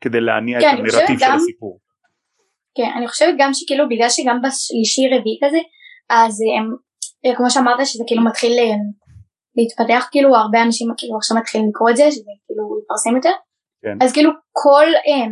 כדי 0.00 0.20
להניע 0.20 0.60
כן, 0.60 0.66
את 0.74 0.78
הנרטיב 0.78 1.18
של 1.18 1.24
גם- 1.26 1.36
הסיפור. 1.36 1.80
כן, 2.76 2.90
אני 2.98 3.08
חושבת 3.08 3.34
גם 3.38 3.50
שכאילו 3.52 3.84
בגלל 3.88 4.08
שגם 4.10 4.36
בשלישי 4.42 5.02
רביעי 5.18 5.38
כזה, 5.44 5.58
אז 6.10 6.34
הם, 6.58 6.66
אה, 7.26 7.36
כמו 7.36 7.50
שאמרת 7.50 7.86
שזה 7.86 8.04
כאילו 8.06 8.24
מתחיל 8.24 8.52
אה, 8.52 8.74
להתפתח, 9.56 10.08
כאילו 10.10 10.36
הרבה 10.36 10.62
אנשים 10.62 10.88
כאילו 10.96 11.16
עכשיו 11.16 11.36
מתחילים 11.36 11.68
לקרוא 11.68 11.90
את 11.90 11.96
זה, 11.96 12.10
שזה 12.10 12.32
כאילו 12.46 12.78
יתפרסם 12.78 13.16
יותר, 13.16 13.34
כן. 13.82 13.96
אז 14.02 14.12
כאילו 14.12 14.30
כל, 14.52 14.86
אה, 15.06 15.26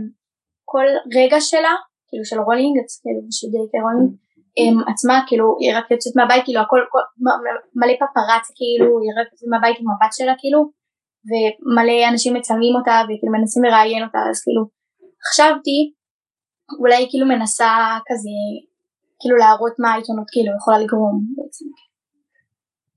כל 0.64 0.86
רגע 1.18 1.40
שלה, 1.40 1.74
כאילו 2.08 2.24
של 2.24 2.40
רולינג, 2.40 2.76
כאילו 3.02 3.20
של 3.30 3.48
ג'יי 3.52 3.67
קיי 3.67 3.78
רולינג, 3.86 4.10
היא 4.60 4.74
עצמה 4.90 5.16
כאילו 5.28 5.46
היא 5.60 5.76
רק 5.78 5.90
יוצאת 5.90 6.12
מהבית 6.16 6.44
כאילו 6.44 6.60
הכל 6.60 6.80
כל, 6.92 7.04
מלא 7.80 7.94
פפראצי 8.02 8.46
כאילו 8.58 8.88
היא 9.00 9.12
רק 9.18 9.26
יוצאת 9.32 9.48
מהבית 9.52 9.76
עם 9.80 9.86
הבת 9.92 10.12
שלה 10.12 10.34
כאילו 10.40 10.60
ומלא 11.28 12.08
אנשים 12.10 12.34
מצלמים 12.34 12.74
אותה 12.78 12.96
וכאילו 13.04 13.32
מנסים 13.36 13.62
לראיין 13.64 14.02
אותה 14.06 14.18
אז 14.30 14.36
כאילו 14.44 14.62
חשבתי 15.28 15.78
אולי 16.80 17.06
כאילו 17.10 17.26
מנסה 17.26 17.72
כזה 18.08 18.34
כאילו 19.20 19.36
להראות 19.36 19.74
מה 19.78 19.88
העיתונות 19.92 20.28
כאילו 20.32 20.50
יכולה 20.58 20.78
לגרום 20.78 21.16
בעצם. 21.36 21.66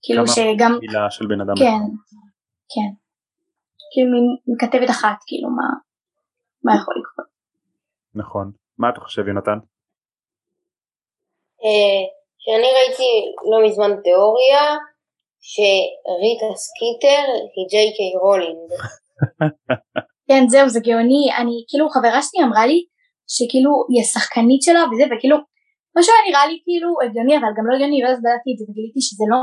כאילו 0.06 0.28
שגם, 0.28 0.78
מילה 0.82 1.12
של 1.12 1.26
בן 1.28 1.42
אדם. 1.42 1.56
כן, 1.62 1.84
כן. 2.74 2.90
כאילו 3.92 4.12
מין 4.12 4.26
מכתבת 4.48 4.90
אחת, 4.90 5.18
כאילו 5.28 5.50
מה, 5.50 5.68
מה 6.64 6.72
יכול 6.80 6.96
לקרות. 7.00 7.28
נכון. 8.16 8.52
מה 8.78 8.90
אתה 8.90 9.00
חושב 9.02 9.28
יונתן? 9.28 9.60
אה, 11.64 12.04
שאני 12.44 12.70
ראיתי 12.78 13.12
לא 13.52 13.58
מזמן 13.66 13.92
תיאוריה 14.04 14.64
שריטה 15.52 16.50
סקיטר 16.66 17.24
היא 17.56 17.66
ג'יי 17.72 17.90
קיי 17.98 18.12
רולינג. 18.22 18.70
כן 20.28 20.44
זהו 20.48 20.70
זה 20.70 20.80
גאוני, 20.80 21.24
אני 21.40 21.58
כאילו 21.70 21.90
חברה 21.90 22.22
שלי 22.22 22.40
אמרה 22.48 22.66
לי 22.72 22.80
שכאילו 23.34 23.72
היא 23.90 24.02
השחקנית 24.02 24.62
שלה 24.62 24.82
וזה 24.90 25.04
וכאילו 25.12 25.38
משהו 25.98 26.12
היה 26.14 26.24
נראה 26.30 26.46
לי 26.50 26.58
כאילו 26.64 26.90
הגיוני 27.04 27.38
אבל 27.38 27.52
גם 27.58 27.66
לא 27.68 27.74
הגיוני 27.76 28.00
ואז 28.04 28.18
בדקתי 28.24 28.50
את 28.54 28.58
זה 28.60 28.66
וגיליתי 28.68 29.02
שזה 29.08 29.26
לא 29.34 29.42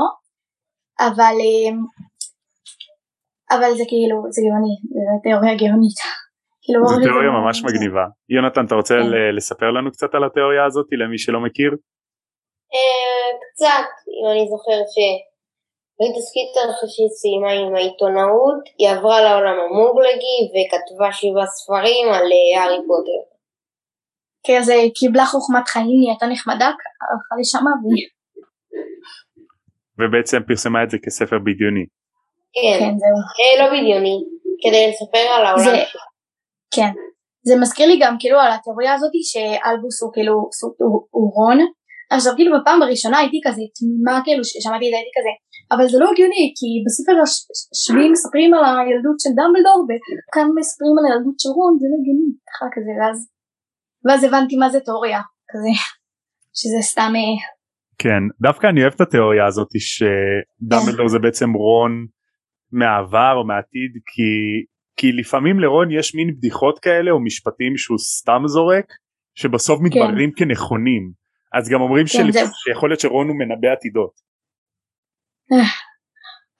אבל 0.99 1.35
אמ, 1.45 1.77
אבל 3.51 3.71
זה 3.77 3.83
כאילו 3.91 4.15
זה 4.29 4.41
גאוני 4.45 4.75
זה 5.05 5.15
תיאוריה 5.23 5.55
גאונית. 5.61 5.99
כאילו, 6.63 6.79
זו 6.87 6.95
תיאוריה 7.05 7.31
זה 7.31 7.37
ממש 7.39 7.57
מגניבה. 7.67 8.05
יונתן 8.29 8.65
אתה 8.65 8.75
רוצה 8.75 8.95
כן. 8.95 9.35
לספר 9.35 9.69
לנו 9.75 9.91
קצת 9.91 10.11
על 10.15 10.23
התיאוריה 10.23 10.65
הזאת 10.65 10.87
למי 11.01 11.17
שלא 11.17 11.39
מכיר? 11.45 11.71
אה, 12.73 13.29
קצת, 13.43 13.89
אם 14.15 14.25
אני 14.31 14.43
זוכר 14.51 14.79
שריטה 14.93 16.19
סקיטר 16.27 16.65
אחרי 16.71 16.89
שהיא 16.93 17.13
סיימה 17.19 17.51
עם 17.59 17.75
העיתונאות, 17.75 18.63
היא 18.77 18.89
עברה 18.93 19.17
לעולם 19.25 19.57
המוגלגי 19.63 20.37
וכתבה 20.51 21.09
שבעה 21.19 21.47
ספרים 21.57 22.05
על 22.15 22.27
אה, 22.35 22.61
הארי 22.61 22.79
פוטר. 22.87 23.21
כזה 24.47 24.75
קיבלה 24.95 25.25
חוכמת 25.25 25.67
חיים 25.67 25.99
נהייתה 26.03 26.25
נחמדה 26.33 26.69
הלכה 27.05 27.33
לשמה 27.39 27.71
והיא 27.81 28.07
ובעצם 30.03 30.39
פרסמה 30.47 30.83
את 30.83 30.89
זה 30.89 30.97
כספר 31.05 31.37
בדיוני. 31.45 31.85
כן, 32.55 32.79
כן 32.79 32.93
זהו 33.01 33.17
אה, 33.39 33.53
לא 33.61 33.65
בדיוני, 33.73 34.17
כדי 34.63 34.83
לספר 34.89 35.25
על 35.35 35.45
העולם 35.45 35.59
זה-. 35.65 35.83
כן. 36.75 36.91
זה 37.47 37.53
מזכיר 37.61 37.87
לי 37.87 37.97
גם 38.03 38.15
כאילו 38.19 38.39
על 38.39 38.51
התיאוריה 38.51 38.93
הזאתי 38.93 39.21
שאלבוס 39.31 39.97
הוא 40.03 40.11
כאילו 40.13 40.33
סוג- 40.59 40.75
הוא, 40.79 41.07
הוא 41.15 41.27
רון. 41.37 41.59
עכשיו 42.15 42.33
כאילו 42.37 42.51
בפעם 42.59 42.81
הראשונה 42.81 43.17
הייתי 43.19 43.39
כזה 43.45 43.61
תמימה 43.77 44.15
כאילו 44.25 44.43
ששמעתי 44.49 44.85
את 44.87 44.91
זה 44.93 44.97
הייתי 44.99 45.13
כזה 45.17 45.33
אבל 45.73 45.85
זה 45.91 45.97
לא 46.01 46.07
הגיוני 46.11 46.45
כי 46.57 46.67
בספר 46.85 47.15
הש- 47.23 47.47
השביעי 47.73 48.09
מספרים 48.15 48.49
על 48.53 48.63
הילדות 48.79 49.17
של 49.23 49.31
דמבלדור 49.39 49.79
וכאן 49.87 50.47
מספרים 50.59 50.95
על 50.99 51.05
הילדות 51.07 51.37
של 51.41 51.49
רון 51.57 51.73
זה 51.81 51.85
לא 51.91 51.95
הגיוני 51.99 52.29
ככה 52.49 52.65
כזה 52.75 52.91
ואז 52.99 53.17
ואז 54.05 54.19
הבנתי 54.27 54.55
מה 54.61 54.67
זה 54.73 54.79
תיאוריה 54.85 55.21
כזה 55.51 55.71
שזה 56.59 56.79
סתם 56.91 57.11
אה, 57.21 57.35
כן, 58.03 58.23
דווקא 58.41 58.67
אני 58.67 58.81
אוהב 58.81 58.93
את 58.93 59.01
התיאוריה 59.01 59.45
הזאת 59.45 59.67
שדמבלדור 59.79 61.07
זה 61.07 61.19
בעצם 61.19 61.49
רון 61.53 61.91
מהעבר 62.71 63.33
או 63.37 63.47
מהעתיד 63.47 63.91
כי, 64.05 64.29
כי 64.97 65.11
לפעמים 65.11 65.59
לרון 65.59 65.91
יש 65.91 66.15
מין 66.15 66.35
בדיחות 66.37 66.79
כאלה 66.79 67.11
או 67.11 67.23
משפטים 67.23 67.77
שהוא 67.77 67.97
סתם 67.97 68.41
זורק 68.45 68.85
שבסוף 69.35 69.79
מתבררים 69.81 70.31
כנכונים 70.37 71.11
אז 71.57 71.69
גם 71.69 71.81
אומרים 71.81 72.05
כן, 72.05 72.17
שלפ... 72.17 72.33
זהו. 72.33 72.47
שיכול 72.63 72.89
להיות 72.89 72.99
שרון 72.99 73.27
הוא 73.27 73.35
מנבא 73.39 73.67
עתידות. 73.77 74.13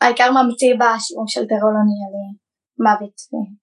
העיקר 0.01 0.29
ממציאים 0.31 0.77
בשיעור 0.79 1.25
של 1.27 1.43
טרולוני 1.51 1.97
על 2.05 2.13
אה, 2.19 2.31
מוות 2.85 3.15
ו- 3.33 3.62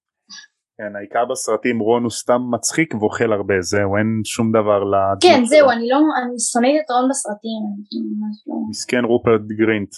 כן, 0.80 0.96
העיקר 0.96 1.24
בסרטים 1.30 1.78
רון 1.78 2.02
הוא 2.02 2.10
סתם 2.10 2.40
מצחיק 2.50 2.94
ואוכל 2.94 3.32
הרבה 3.32 3.54
זהו 3.60 3.96
אין 3.96 4.20
שום 4.24 4.50
דבר 4.50 4.80
לדמות 4.84 5.22
כן. 5.22 5.44
זהו 5.44 5.70
אני 5.70 5.88
לא 5.88 5.96
אני 5.96 6.38
שונאת 6.52 6.76
את 6.84 6.90
רון 6.90 7.06
בסרטים 7.10 7.62
כאילו 7.88 8.08
לא 8.46 8.54
מסכן 8.70 9.04
רופרט 9.04 9.40
גרינט. 9.60 9.92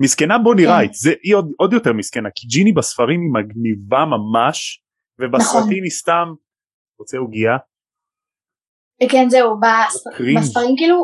מסכנה 0.00 0.38
בוני 0.38 0.62
כן. 0.62 0.68
רייט 0.68 0.94
זה 0.94 1.12
היא 1.22 1.34
עוד, 1.34 1.52
עוד 1.58 1.72
יותר 1.72 1.92
מסכנה 1.92 2.28
כי 2.34 2.46
ג'יני 2.46 2.72
בספרים 2.72 3.20
היא 3.20 3.32
מגניבה 3.36 4.04
ממש 4.14 4.82
ובסרטים 5.18 5.82
היא 5.82 5.96
סתם 6.00 6.26
רוצה 7.00 7.18
עוגיה 7.18 7.56
כן 9.12 9.28
זהו, 9.28 9.48
בס-. 9.62 10.04
בספרים 10.38 10.74
כאילו, 10.76 10.98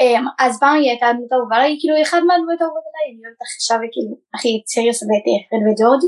אמ, 0.00 0.24
אז 0.38 0.60
פעם 0.60 0.76
היא 0.80 0.90
הייתה 0.90 1.06
הדמות 1.06 1.32
האהובה 1.32 1.56
עליי, 1.56 1.76
כאילו 1.80 1.94
אחת 2.02 2.22
מהדמות 2.26 2.60
האהובות 2.60 2.86
עליי, 2.88 3.06
אני 3.12 3.20
אוהבת 3.24 3.42
עכשיו 3.56 3.78
כאילו 3.92 4.12
הכי 4.34 4.48
סיריוס 4.72 5.02
ואת 5.02 5.26
פרד 5.50 5.64
וג'ורג'. 5.66 6.04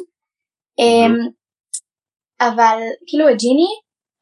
אבל 2.41 2.79
כאילו 3.09 3.29
את 3.31 3.39
ג'יני, 3.43 3.73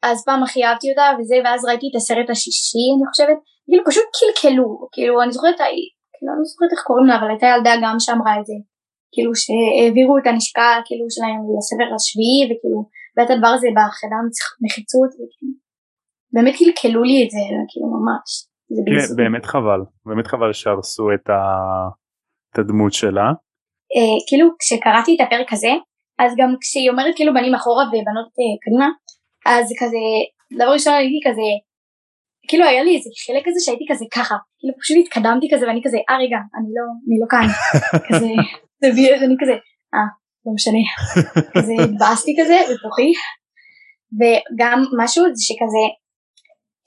אז 0.03 0.17
פעם 0.25 0.43
הכי 0.43 0.65
אהבתי 0.65 0.87
אותה 0.91 1.07
וזה, 1.17 1.35
ואז 1.43 1.65
ראיתי 1.65 1.87
את 1.91 1.95
הסרט 1.95 2.29
השישי 2.29 2.85
אני 2.95 3.05
חושבת, 3.11 3.37
כאילו 3.67 3.83
פשוט 3.89 4.07
קלקלו, 4.17 4.67
כאילו 4.93 5.13
אני 5.23 5.31
זוכרת, 5.35 5.59
כאילו 6.13 6.31
אני 6.33 6.39
לא 6.41 6.47
זוכרת 6.51 6.71
איך 6.73 6.81
קוראים 6.87 7.07
לה, 7.09 7.15
אבל 7.19 7.29
הייתה 7.29 7.47
ילדה 7.53 7.73
גם 7.83 7.95
שאמרה 7.99 8.33
את 8.39 8.45
זה, 8.49 8.57
כאילו 9.13 9.31
שהעבירו 9.41 10.13
את 10.17 10.25
הנשקה 10.29 10.69
כאילו 10.87 11.05
שלהם 11.15 11.41
לספר 11.53 11.87
השביעי, 11.95 12.43
וכאילו, 12.47 12.79
ואת 13.15 13.29
הדבר 13.31 13.51
הזה 13.55 13.67
בחדר 13.77 14.21
מחיצות, 14.63 15.11
וכאילו, 15.17 15.55
באמת 16.33 16.55
קלקלו 16.59 17.01
לי 17.09 17.17
את 17.23 17.29
זה, 17.35 17.43
כאילו 17.69 17.87
ממש. 17.97 18.29
זה 18.75 18.81
כן. 18.85 19.15
באמת 19.23 19.45
חבל 19.45 19.81
באמת 20.05 20.27
חבל 20.27 20.53
שהרסו 20.53 21.03
את, 21.15 21.29
ה... 21.29 21.39
את 22.49 22.59
הדמות 22.59 22.93
שלה 22.93 23.27
אה, 23.95 24.17
כאילו 24.27 24.47
כשקראתי 24.59 25.15
את 25.15 25.27
הפרק 25.27 25.53
הזה, 25.53 25.73
אז 26.19 26.31
גם 26.37 26.55
כשהיא 26.61 26.89
אומרת 26.89 27.15
כאילו 27.15 27.33
בנים 27.33 27.55
אחורה 27.55 27.83
ובנות 27.87 28.29
אה, 28.39 28.53
קדימה, 28.63 28.89
אז 29.45 29.65
כזה, 29.79 30.03
דבר 30.57 30.71
ראשון 30.73 30.93
הייתי 30.93 31.19
כזה, 31.29 31.47
כאילו 32.47 32.65
היה 32.65 32.83
לי 32.83 32.95
איזה 32.97 33.09
חלק 33.27 33.43
כזה 33.47 33.59
שהייתי 33.65 33.85
כזה 33.91 34.05
ככה, 34.15 34.35
כאילו 34.59 34.73
פשוט 34.81 34.97
התקדמתי 35.01 35.47
כזה 35.53 35.67
ואני 35.67 35.81
כזה, 35.85 35.97
אה 36.09 36.17
רגע, 36.23 36.37
אני 36.57 36.69
לא, 36.77 36.83
אני 37.07 37.17
לא 37.21 37.27
כאן, 37.33 37.47
כזה, 38.07 38.29
זה 38.81 38.87
בי- 38.95 39.25
אני 39.25 39.35
כזה, 39.41 39.55
אה, 39.93 40.07
לא 40.45 40.51
משנה, 40.57 40.83
כזה 41.57 41.73
התבאסתי 41.85 42.35
כזה 42.41 42.57
בתוכי, 42.71 43.09
וגם 44.19 44.77
משהו 45.01 45.23
זה 45.33 45.41
שכזה, 45.47 45.85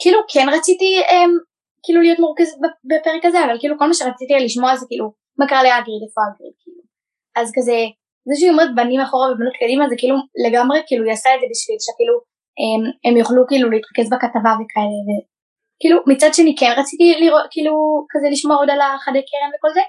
כאילו 0.02 0.18
כן 0.32 0.46
רציתי 0.56 0.90
אמ, 1.10 1.30
כאילו 1.84 2.00
להיות 2.00 2.18
מורכזת 2.18 2.56
בפ- 2.62 2.84
בפרק 2.90 3.24
הזה, 3.24 3.44
אבל 3.44 3.56
כאילו 3.60 3.78
כל 3.78 3.86
מה 3.86 3.94
שרציתי 3.94 4.34
לשמוע 4.44 4.76
זה 4.76 4.86
כאילו, 4.88 5.12
מה 5.38 5.46
קרה 5.48 5.62
לאגריד, 5.62 6.00
איפה 6.06 6.20
אגריד, 6.28 6.52
כאילו. 6.62 6.82
אז 7.36 7.52
כזה, 7.56 7.76
זה 8.28 8.34
שהיא 8.38 8.50
אומרת 8.50 8.70
בנים 8.78 9.00
אחורה 9.00 9.26
ובנות 9.32 9.54
קדימה 9.60 9.88
זה 9.88 9.94
כאילו 9.98 10.16
לגמרי 10.44 10.78
כאילו 10.86 11.04
היא 11.04 11.12
עשה 11.12 11.30
את 11.34 11.40
זה 11.40 11.46
בשביל 11.52 11.78
שכאילו 11.86 12.14
הם, 12.62 12.80
הם 13.04 13.14
יוכלו 13.20 13.42
כאילו 13.48 13.66
להתרכז 13.70 14.06
בכתבה 14.12 14.52
וכאלה 14.58 15.00
וכאילו 15.06 15.96
מצד 16.10 16.30
שני 16.38 16.52
כן 16.60 16.72
רציתי 16.80 17.06
לראות 17.22 17.46
כאילו 17.50 17.74
כזה 18.12 18.26
לשמוע 18.32 18.56
עוד 18.56 18.70
על 18.70 18.80
החדי 18.80 19.22
קרן 19.28 19.50
וכל 19.54 19.72
זה 19.76 19.84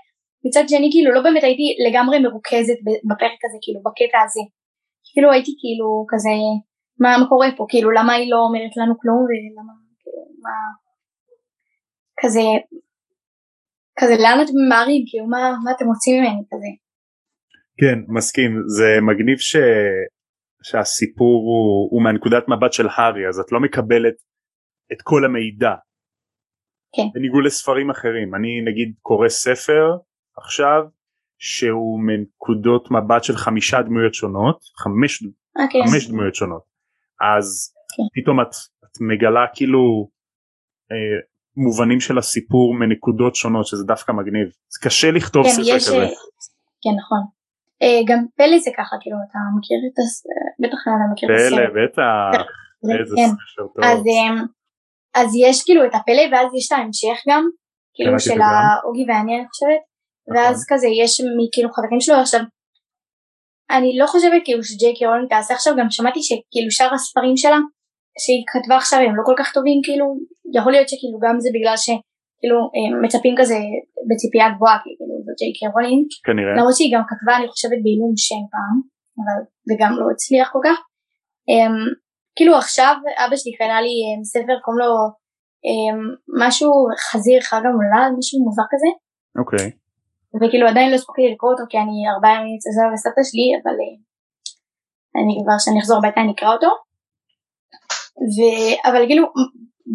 מצד 0.45 0.63
שני 0.71 0.89
כאילו 0.93 1.09
לא 1.15 1.21
באמת 1.21 1.43
הייתי 1.43 1.67
לגמרי 1.85 2.19
מרוכזת 2.19 2.79
בפרק 3.09 3.39
הזה 3.45 3.57
כאילו 3.63 3.79
בקטע 3.85 4.19
הזה. 4.25 4.43
כאילו 5.13 5.31
הייתי 5.31 5.53
כאילו 5.59 5.87
כזה 6.11 6.35
מה 6.99 7.29
קורה 7.29 7.47
פה? 7.57 7.65
כאילו 7.69 7.91
למה 7.91 8.13
היא 8.13 8.31
לא 8.31 8.37
אומרת 8.47 8.73
לנו 8.77 8.93
כלום 9.01 9.21
ולמה 9.27 9.73
כאילו 10.01 10.21
מה 10.43 10.55
כזה 12.21 12.45
כזה 13.99 14.15
לאן 14.23 14.37
אתם 14.43 14.55
ממהרים? 14.65 15.03
כאילו 15.07 15.25
מה, 15.33 15.41
מה 15.63 15.71
אתם 15.75 15.85
רוצים 15.91 16.13
ממני? 16.17 16.43
כזה 16.51 16.69
כן 17.79 17.99
מסכים 18.07 18.51
זה 18.67 18.97
מגניב 19.01 19.37
ש... 19.37 19.55
שהסיפור 20.63 21.41
הוא, 21.41 21.89
הוא 21.91 22.03
מהנקודת 22.03 22.43
מבט 22.47 22.73
של 22.73 22.87
הארי 22.87 23.27
אז 23.29 23.39
את 23.39 23.51
לא 23.51 23.59
מקבלת 23.59 24.13
את 24.91 25.01
כל 25.03 25.25
המידע. 25.25 25.75
כן. 26.95 27.07
בניגוד 27.13 27.43
לספרים 27.45 27.89
אחרים 27.89 28.35
אני 28.35 28.61
נגיד 28.71 28.93
קורא 29.01 29.29
ספר 29.29 29.97
עכשיו 30.37 30.83
שהוא 31.37 31.99
מנקודות 31.99 32.91
מבט 32.91 33.23
של 33.23 33.35
חמישה 33.35 33.81
דמויות 33.81 34.13
שונות 34.13 34.59
חמש, 34.77 35.23
אוקיי 35.63 35.81
חמש 35.91 36.09
דמויות 36.09 36.35
שונות 36.35 36.63
אז 37.21 37.73
כן. 37.95 38.21
פתאום 38.21 38.41
את, 38.41 38.51
את 38.83 39.01
מגלה 39.01 39.45
כאילו 39.53 40.09
אה, 40.91 41.19
מובנים 41.55 41.99
של 41.99 42.17
הסיפור 42.17 42.73
מנקודות 42.73 43.35
שונות 43.35 43.67
שזה 43.67 43.83
דווקא 43.83 44.11
מגניב 44.11 44.47
זה 44.47 44.79
קשה 44.81 45.11
לכתוב 45.11 45.43
כן, 45.43 45.49
ספר 45.49 45.61
יש, 45.61 45.87
כזה. 45.87 46.05
כן 46.81 46.95
נכון. 46.99 47.38
אה, 47.83 47.99
גם 48.09 48.19
פלא 48.37 48.57
זה 48.65 48.71
ככה 48.77 48.95
כאילו 49.01 49.17
אתה 49.25 49.39
מכיר 49.57 49.77
את 49.87 49.97
הס... 49.99 50.23
בטח 50.61 50.79
אתה 50.83 51.07
מכיר 51.13 51.29
את 51.29 51.35
פלא 51.39 51.45
הסרט. 51.47 51.73
בטח 51.77 52.45
זה- 52.81 52.93
איזה 52.99 53.15
כן. 53.17 53.27
ספר 53.27 53.67
טוב. 53.73 53.85
אז 55.15 55.29
יש 55.45 55.63
כאילו 55.65 55.85
את 55.85 55.93
הפלא 55.95 56.23
ואז 56.31 56.47
יש 56.57 56.67
את 56.67 56.77
ההמשך 56.77 57.17
גם 57.29 57.43
כאילו 57.95 58.19
של. 58.19 58.41
האוגי 58.41 59.05
ואני 59.07 59.35
אני 59.37 59.47
חושבת 59.51 59.81
נכון. 60.27 60.37
ואז 60.37 60.65
כזה 60.69 60.87
יש 61.01 61.21
מכאילו 61.37 61.69
חברים 61.75 61.99
שלו 61.99 62.15
עכשיו 62.15 62.41
אני 63.71 63.97
לא 63.97 64.05
חושבת 64.07 64.41
כאילו 64.45 64.63
שג'יי 64.63 64.93
קיי 64.95 65.07
רולינג 65.07 65.29
תעשה 65.29 65.53
עכשיו 65.53 65.73
גם 65.79 65.89
שמעתי 65.89 66.19
שכאילו 66.23 66.71
שאר 66.71 66.93
הספרים 66.93 67.37
שלה 67.37 67.59
שהיא 68.21 68.43
כתבה 68.51 68.75
עכשיו 68.77 68.99
הם 68.99 69.15
לא 69.15 69.23
כל 69.25 69.33
כך 69.39 69.53
טובים 69.53 69.79
כאילו 69.83 70.05
יכול 70.57 70.71
להיות 70.71 70.89
שכאילו 70.89 71.17
גם 71.25 71.35
זה 71.39 71.49
בגלל 71.55 71.77
שכאילו 71.77 72.57
מצפים 73.03 73.35
כזה 73.39 73.57
בציפייה 74.09 74.47
גבוהה 74.55 74.77
כאילו 74.83 75.05
זאת 75.29 75.37
ג'יי 75.39 75.53
קיי 75.57 75.69
רולינג 75.75 76.05
כנראה 76.27 76.53
למרות 76.57 76.75
שהיא 76.77 76.91
גם 76.95 77.03
כתבה 77.09 77.33
אני 77.37 77.47
חושבת 77.53 77.79
בעילום 77.83 78.13
שם 78.27 78.43
פעם 78.53 78.77
אבל 79.19 79.39
זה 79.67 79.73
גם 79.81 79.91
לא 79.99 80.05
הצליח 80.13 80.47
כל 80.53 80.63
כך 80.67 80.77
אמ, 81.51 81.75
כאילו 82.35 82.53
עכשיו 82.63 82.93
אבא 83.23 83.35
שלי 83.39 83.53
קנה 83.59 83.79
לי 83.85 83.95
אמ, 84.07 84.21
ספר 84.33 84.55
קוראים 84.63 84.79
לו 84.83 84.91
אמ, 85.67 85.99
משהו 86.43 86.69
חזיר 87.09 87.41
חג 87.41 87.61
המולד, 87.65 88.11
משהו 88.19 88.43
מוזר 88.45 88.67
כזה, 88.71 88.89
אוקיי. 89.39 89.67
וכאילו 90.37 90.67
עדיין 90.67 90.89
לא 90.91 90.95
הספקתי 90.95 91.21
לקרוא 91.33 91.51
אותו 91.51 91.63
כי 91.69 91.77
אני 91.77 91.97
ארבעה 92.13 92.33
ימים 92.35 92.55
אצל 92.57 92.69
סבא 92.75 92.93
וסבתא 92.93 93.23
שלי, 93.29 93.47
אבל 93.59 93.75
אה, 93.83 93.95
אני 95.19 95.33
כבר 95.43 95.57
כשאני 95.59 95.79
אחזור 95.79 95.97
הביתה 95.97 96.21
אני 96.21 96.31
אקרא 96.35 96.51
אותו. 96.55 96.71
ו... 98.33 98.37
אבל 98.89 99.01
כאילו 99.09 99.25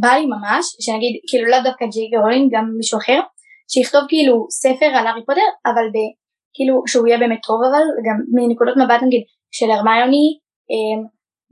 בא 0.03 0.13
לי 0.19 0.27
ממש, 0.35 0.65
שנגיד 0.85 1.15
כאילו 1.29 1.45
לא 1.53 1.59
דווקא 1.67 1.85
ג'יי 1.93 2.21
רולינג, 2.23 2.47
גם 2.55 2.65
מישהו 2.81 2.99
אחר, 2.99 3.21
שיכתוב 3.73 4.03
כאילו 4.09 4.47
ספר 4.51 4.91
על 4.99 5.07
הארי 5.07 5.25
פוטר, 5.27 5.49
אבל 5.67 5.87
ב... 5.95 5.97
כאילו 6.57 6.83
שהוא 6.87 7.07
יהיה 7.07 7.19
באמת 7.19 7.41
טוב 7.47 7.61
אבל, 7.69 7.85
גם 8.07 8.17
מנקודות 8.35 8.77
מבט 8.77 9.01
נגיד 9.07 9.23
של 9.57 9.71
הרמיוני, 9.71 10.27
אמ, 10.71 11.01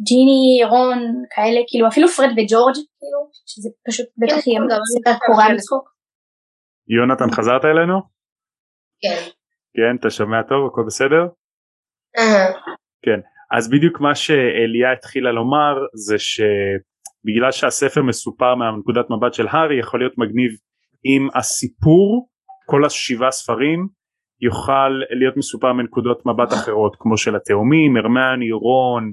ג'יני, 0.07 0.65
רון, 0.71 1.01
כאלה, 1.35 1.61
כאילו 1.69 1.89
אפילו 1.89 2.09
פרד 2.09 2.33
וג'ורג', 2.37 2.79
כאילו, 2.99 3.21
שזה 3.51 3.69
פשוט 3.89 4.07
בטח 4.21 4.47
יהיה 4.47 4.61
ספר 4.95 5.15
קורע 5.27 5.53
לצחוק. 5.55 5.85
יונתן 6.89 7.31
חזרת 7.37 7.65
אלינו? 7.65 7.97
כן. 9.03 9.21
כן, 9.77 9.97
אתה 10.01 10.11
שומע 10.11 10.43
טוב? 10.43 10.61
הכל 10.67 10.83
בסדר? 10.87 11.23
כן, 13.05 13.21
אז 13.57 13.71
בדיוק 13.71 14.01
מה 14.01 14.15
שאליה 14.15 14.93
התחילה 14.93 15.33
לומר 15.33 15.75
זה 16.07 16.17
שבגלל 16.19 17.53
שהספר 17.53 18.03
מסופר 18.03 18.55
מהנקודת 18.55 19.07
מבט 19.11 19.35
של 19.35 19.47
הארי 19.51 19.81
יכול 19.81 20.01
להיות 20.01 20.19
מגניב 20.19 20.53
אם 21.05 21.29
הסיפור, 21.35 22.29
כל 22.67 22.85
השבעה 22.85 23.31
ספרים, 23.31 23.89
יוכל 24.41 24.89
להיות 25.21 25.37
מסופר 25.37 25.73
מנקודות 25.73 26.27
מבט 26.27 26.53
אחרות 26.59 26.97
כמו 26.99 27.19
של 27.19 27.37
התאומים, 27.37 27.97
הרמני, 27.97 28.53
רון, 28.53 29.13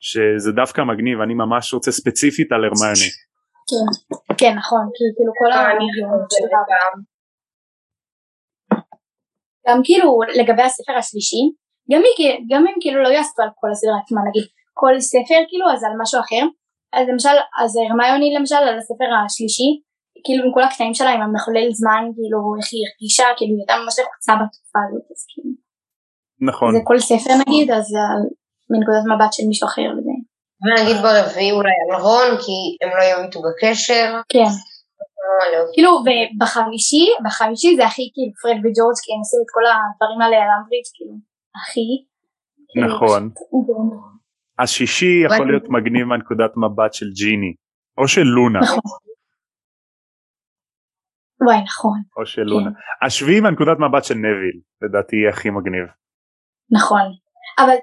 שזה 0.00 0.52
דווקא 0.52 0.80
מגניב, 0.82 1.20
אני 1.20 1.34
ממש 1.34 1.74
רוצה 1.74 1.92
ספציפית 1.92 2.52
על 2.52 2.64
הרמני. 2.64 3.08
כן, 3.70 3.86
כן 4.38 4.52
נכון, 4.58 4.84
כאילו 5.16 5.32
כל 5.38 5.50
של 6.30 6.44
גם 9.68 9.80
כאילו 9.84 10.20
לגבי 10.40 10.62
הספר 10.62 10.92
השלישי, 10.98 11.42
גם, 11.90 12.00
אם- 12.00 12.46
גם 12.50 12.62
אם 12.66 12.74
כאילו 12.80 13.02
לא 13.02 13.08
יעשו 13.08 13.42
על 13.42 13.48
כל 13.60 13.68
הסדרה 13.72 13.96
עצמה, 14.02 14.20
נגיד 14.28 14.46
כל 14.80 14.94
ספר 15.00 15.40
כאילו 15.48 15.66
אז 15.72 15.84
על 15.84 15.94
משהו 16.02 16.20
אחר, 16.20 16.44
אז 16.96 17.04
למשל, 17.12 17.36
אז 17.62 17.70
הרמיוני 17.76 18.28
למשל 18.38 18.60
על 18.68 18.78
הספר 18.78 19.08
השלישי, 19.26 19.70
כאילו 20.24 20.40
עם 20.44 20.52
כל 20.54 20.62
הקטעים 20.62 20.94
שלה 20.94 21.10
עם 21.14 21.22
המחולל 21.22 21.68
זמן, 21.80 22.02
כאילו 22.16 22.38
איך 22.58 22.66
היא 22.72 22.82
הרגישה, 22.86 23.26
כאילו 23.36 23.52
היא 23.54 23.60
הייתה 23.62 23.74
ממש 23.82 23.94
לחוצה 24.02 24.32
בתקופה 24.40 24.80
הזאת, 24.84 25.06
אז 25.12 25.20
כאילו, 25.30 25.50
נכון, 26.48 26.70
זה 26.74 26.80
כל 26.90 26.98
ספר 27.10 27.34
נגיד, 27.42 27.70
אז 27.76 27.84
זה 27.92 28.00
על 28.10 28.22
מנקודת 28.72 29.04
מבט 29.10 29.32
של 29.36 29.46
מישהו 29.50 29.66
אחר 29.70 29.88
וזה, 29.94 30.14
ונגיד 30.62 30.96
ברביעי 31.04 31.52
אולי 31.58 31.76
על 31.82 31.90
רון, 32.06 32.30
כי 32.42 32.56
הם 32.82 32.90
לא 32.96 33.02
יהיו 33.02 33.18
איתו 33.24 33.38
בקשר. 33.46 34.06
כן, 34.32 34.52
לא 35.24 35.30
מלא. 35.38 35.60
כאילו 35.74 35.90
ובחמישי, 36.04 37.06
בחמישי 37.24 37.70
זה 37.76 37.84
הכי 37.86 38.04
כאילו 38.12 38.32
פרד 38.42 38.58
וג'ורג' 38.62 38.98
כי 39.02 39.10
הם 39.14 39.20
עושים 39.24 39.40
את 39.44 39.50
כל 39.56 39.64
הדברים 39.70 40.20
האלה 40.22 40.36
על 40.42 40.50
אמברידג' 40.56 40.90
כאילו, 40.96 41.14
הכי, 41.58 41.88
כאילו, 42.68 42.86
נכון. 42.88 43.22
השישי 44.58 45.14
יכול 45.26 45.46
להיות 45.50 45.66
מגניב 45.68 46.04
מהנקודת 46.10 46.52
מבט 46.62 46.92
של 46.98 47.10
ג'יני, 47.18 47.52
או 47.98 48.08
של 48.08 48.26
לונה, 48.36 48.60
נכון. 48.60 49.13
וואי 51.44 51.62
נכון, 51.62 51.98
או 52.16 52.26
של 52.26 52.42
לונה. 52.42 52.70
השביעי 53.06 53.40
מהנקודת 53.40 53.76
מבט 53.84 54.04
של 54.04 54.14
נוויל, 54.14 54.56
לדעתי 54.82 55.16
יהיה 55.16 55.30
הכי 55.30 55.50
מגניב. 55.50 55.86
נכון. 56.70 57.06
אבל, 57.58 57.76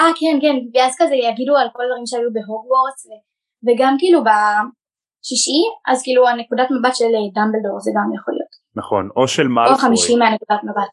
אה 0.00 0.12
כן 0.20 0.34
כן, 0.42 0.56
ואז 0.74 0.92
כזה 0.98 1.14
יגידו 1.14 1.56
על 1.56 1.68
כל 1.72 1.82
הדברים 1.82 2.06
שהיו 2.06 2.30
בהוגוורטס, 2.36 3.02
ו- 3.06 3.22
וגם 3.66 3.92
כאילו 3.98 4.20
בשישי, 4.20 5.60
אז 5.90 6.02
כאילו 6.04 6.28
הנקודת 6.28 6.68
מבט 6.74 6.94
של 6.94 7.04
אה, 7.18 7.26
דמבלדור 7.36 7.76
זה 7.80 7.90
גם 7.96 8.08
יכול 8.16 8.34
להיות. 8.34 8.54
נכון, 8.80 9.04
או 9.16 9.28
של 9.28 9.42
או 9.42 9.54
מאלפוי. 9.56 9.78
חמישי 9.78 10.14
מהנקודת 10.16 10.60
מבט. 10.68 10.92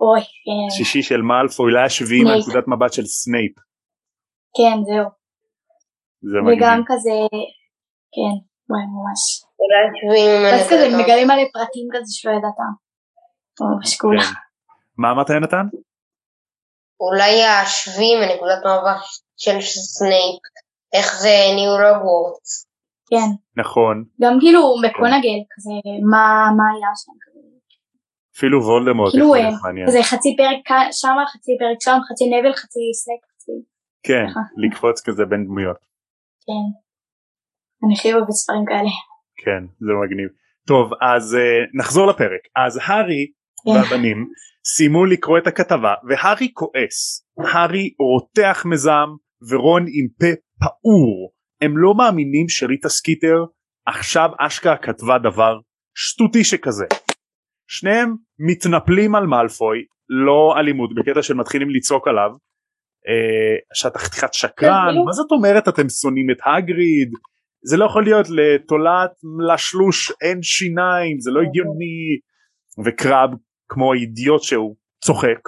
אוי, 0.00 0.20
כן, 0.20 0.66
שישי 0.76 1.02
של 1.02 1.22
מאלפוי, 1.22 1.72
אולי 1.72 1.84
השביעי. 1.86 2.24
מהנקודת 2.24 2.64
מבט 2.68 2.92
של 2.92 3.06
סנייפ. 3.06 3.54
כן 4.56 4.76
זהו. 4.88 5.08
זה 6.30 6.38
מגניב. 6.40 6.58
וגם 6.58 6.82
כזה, 6.86 7.16
כן, 8.14 8.34
וואי 8.70 8.84
ממש. 8.94 9.22
ואז 10.44 10.66
כזה. 10.66 10.88
מגלים 10.98 11.30
עלי 11.30 11.50
פרטים 11.52 11.86
כזה 11.92 12.12
שלא 12.12 12.32
ידעת. 12.32 12.58
כן. 13.56 14.32
מה 14.98 15.10
אמרת 15.10 15.30
יונתן? 15.30 15.66
אולי 17.00 17.44
השביעי 17.44 18.16
מנקודת 18.20 18.58
מבט 18.64 19.02
של 19.36 19.60
סנייפ. 19.98 20.40
איך 20.92 21.20
זה 21.22 21.34
ניהול 21.54 21.84
הוגוורטס. 21.84 22.66
כן. 23.10 23.30
נכון, 23.56 24.04
גם 24.20 24.32
כאילו 24.40 24.60
מקונגל 24.84 25.38
כזה, 25.52 25.76
מה 26.10 26.66
היה 26.72 26.90
שם 27.02 27.12
כזה. 27.22 27.40
אפילו 28.36 28.58
וולדמורט 28.62 29.12
כאילו, 29.12 29.26
יכול 29.26 29.38
אה, 29.38 29.42
להיות 29.42 29.62
מעניין. 29.62 29.86
כזה 29.86 29.98
חצי 30.02 30.36
פרק 30.36 30.62
שמה, 30.92 31.22
חצי 31.32 31.52
פרק 31.60 31.78
שם, 31.84 31.98
חצי 32.08 32.24
נבל, 32.32 32.52
חצי 32.52 32.80
חצי... 33.32 33.52
כן. 34.02 34.24
לקפוץ 34.56 35.00
כזה 35.06 35.24
בין 35.30 35.44
דמויות. 35.44 35.76
כן. 36.46 36.66
אני 37.82 37.94
הכי 37.94 38.12
אוהבת 38.12 38.30
ספרים 38.30 38.64
כאלה. 38.70 38.92
כן, 39.44 39.64
זה 39.80 39.92
מגניב. 40.04 40.28
טוב, 40.66 40.90
אז 41.00 41.34
אה, 41.34 41.78
נחזור 41.78 42.06
לפרק. 42.06 42.40
אז 42.56 42.78
הארי 42.82 43.26
כן. 43.64 43.70
והבנים 43.70 44.28
סיימו 44.64 45.04
לקרוא 45.04 45.38
את 45.38 45.46
הכתבה 45.46 45.94
והארי 46.08 46.50
כועס. 46.54 47.26
הארי 47.38 47.90
רותח 47.98 48.62
מזעם 48.66 49.08
ורון 49.50 49.82
עם 49.82 50.06
פה 50.20 50.40
פעור. 50.60 51.32
הם 51.60 51.78
לא 51.78 51.94
מאמינים 51.94 52.48
שריטה 52.48 52.88
סקיטר 52.88 53.44
עכשיו 53.86 54.30
אשכרה 54.38 54.76
כתבה 54.76 55.18
דבר 55.18 55.58
שטותי 55.94 56.44
שכזה. 56.44 56.86
שניהם 57.68 58.14
מתנפלים 58.38 59.14
על 59.14 59.26
מאלפוי, 59.26 59.78
לא 60.08 60.54
אלימות, 60.58 60.90
בקטע 60.94 61.22
של 61.22 61.34
מתחילים 61.34 61.70
לצעוק 61.70 62.08
עליו. 62.08 62.30
שאתה 63.74 63.98
חתיכת 63.98 64.34
שקרן, 64.34 64.86
כאילו- 64.90 65.04
מה 65.04 65.12
זאת 65.12 65.30
אומרת 65.30 65.68
אתם 65.68 65.88
שונאים 65.88 66.30
את 66.30 66.36
הגריד? 66.46 67.10
זה 67.62 67.76
לא 67.76 67.84
יכול 67.84 68.04
להיות 68.04 68.26
לתולעת 68.30 69.10
לשלוש 69.48 70.12
אין 70.22 70.42
שיניים, 70.42 71.20
זה 71.20 71.30
לא 71.30 71.40
הגיוני. 71.40 72.20
וקרב 72.84 73.30
כמו 73.68 73.92
אידיוט 73.94 74.42
שהוא 74.42 74.76
צוחק, 75.04 75.42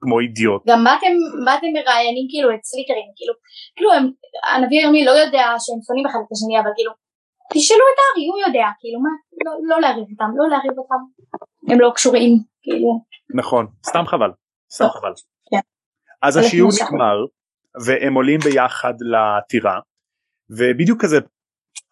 כמו 0.00 0.20
אידיוט. 0.20 0.62
גם 0.68 0.84
באתם, 0.84 1.14
באתם 1.46 1.70
מראיינים 1.78 2.26
כאילו 2.30 2.48
את 2.54 2.62
סליטרים, 2.70 3.08
כאילו, 3.16 3.34
כאילו 3.76 3.92
הם, 3.92 4.04
הנביא 4.54 4.78
היומי 4.80 5.04
לא 5.04 5.10
יודע 5.10 5.44
שהם 5.64 5.80
שונאים 5.86 6.06
אחד 6.06 6.20
את 6.26 6.32
השני, 6.32 6.60
אבל 6.60 6.70
כאילו, 6.76 6.92
תשאלו 7.54 7.84
את 7.90 7.98
הארי, 8.02 8.24
הוא 8.30 8.38
יודע, 8.46 8.66
כאילו 8.80 8.98
מה, 9.04 9.12
לא, 9.44 9.52
לא 9.70 9.80
להריב 9.80 10.06
אותם, 10.12 10.30
לא 10.38 10.48
להריב 10.52 10.78
אותם, 10.78 11.02
הם 11.72 11.80
לא 11.80 11.92
קשורים, 11.94 12.32
כאילו, 12.62 12.88
נכון, 13.34 13.66
סתם 13.86 14.04
חבל, 14.06 14.30
סתם 14.74 14.84
טוב, 14.84 14.92
חבל. 14.92 15.12
כן. 15.50 15.62
אז 16.22 16.36
השיעור. 16.36 16.70
נגמר 16.82 17.16
והם 17.86 18.14
עולים 18.14 18.40
ביחד 18.40 18.94
לטירה 19.00 19.78
ובדיוק 20.50 21.02
כזה 21.02 21.18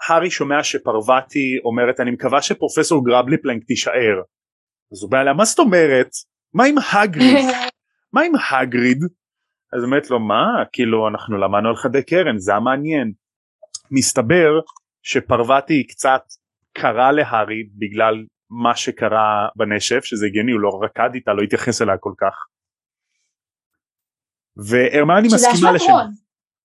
הארי 0.09 0.31
שומע 0.31 0.65
שפרווטי 0.65 1.59
אומרת 1.65 2.01
אני 2.01 2.11
מקווה 2.11 2.43
שפרופסור 2.43 3.05
גרבליפלנק 3.07 3.65
תישאר. 3.65 4.23
אז 4.93 5.03
הוא 5.03 5.11
בא 5.11 5.21
אליה 5.21 5.33
מה 5.33 5.45
זאת 5.45 5.59
אומרת? 5.59 6.11
מה 6.55 6.65
עם 6.65 6.75
הגריד? 6.93 7.47
מה 8.15 8.23
עם 8.23 8.33
הגריד? 8.51 9.03
אז 9.73 9.85
אומרת 9.85 10.11
לו 10.11 10.21
מה 10.21 10.47
כאילו 10.73 11.09
אנחנו 11.09 11.39
למדנו 11.39 11.69
על 11.69 11.77
חדי 11.77 12.03
קרן 12.03 12.39
זה 12.39 12.55
המעניין. 12.55 13.13
מסתבר 13.91 14.61
שפרווטי 15.03 15.87
קצת 15.87 16.23
קרא 16.73 17.11
להארי 17.13 17.63
בגלל 17.79 18.15
מה 18.51 18.77
שקרה 18.77 19.49
בנשף 19.57 20.05
שזה 20.05 20.27
הגיוני 20.27 20.53
הוא 20.53 20.61
לא 20.61 20.81
רקד 20.83 21.11
איתה 21.15 21.33
לא 21.33 21.43
התייחס 21.43 21.83
אליה 21.83 21.97
כל 22.01 22.13
כך. 22.19 22.35
והרמני 24.57 25.29
מסכימה 25.35 25.73
לשם. 25.73 25.93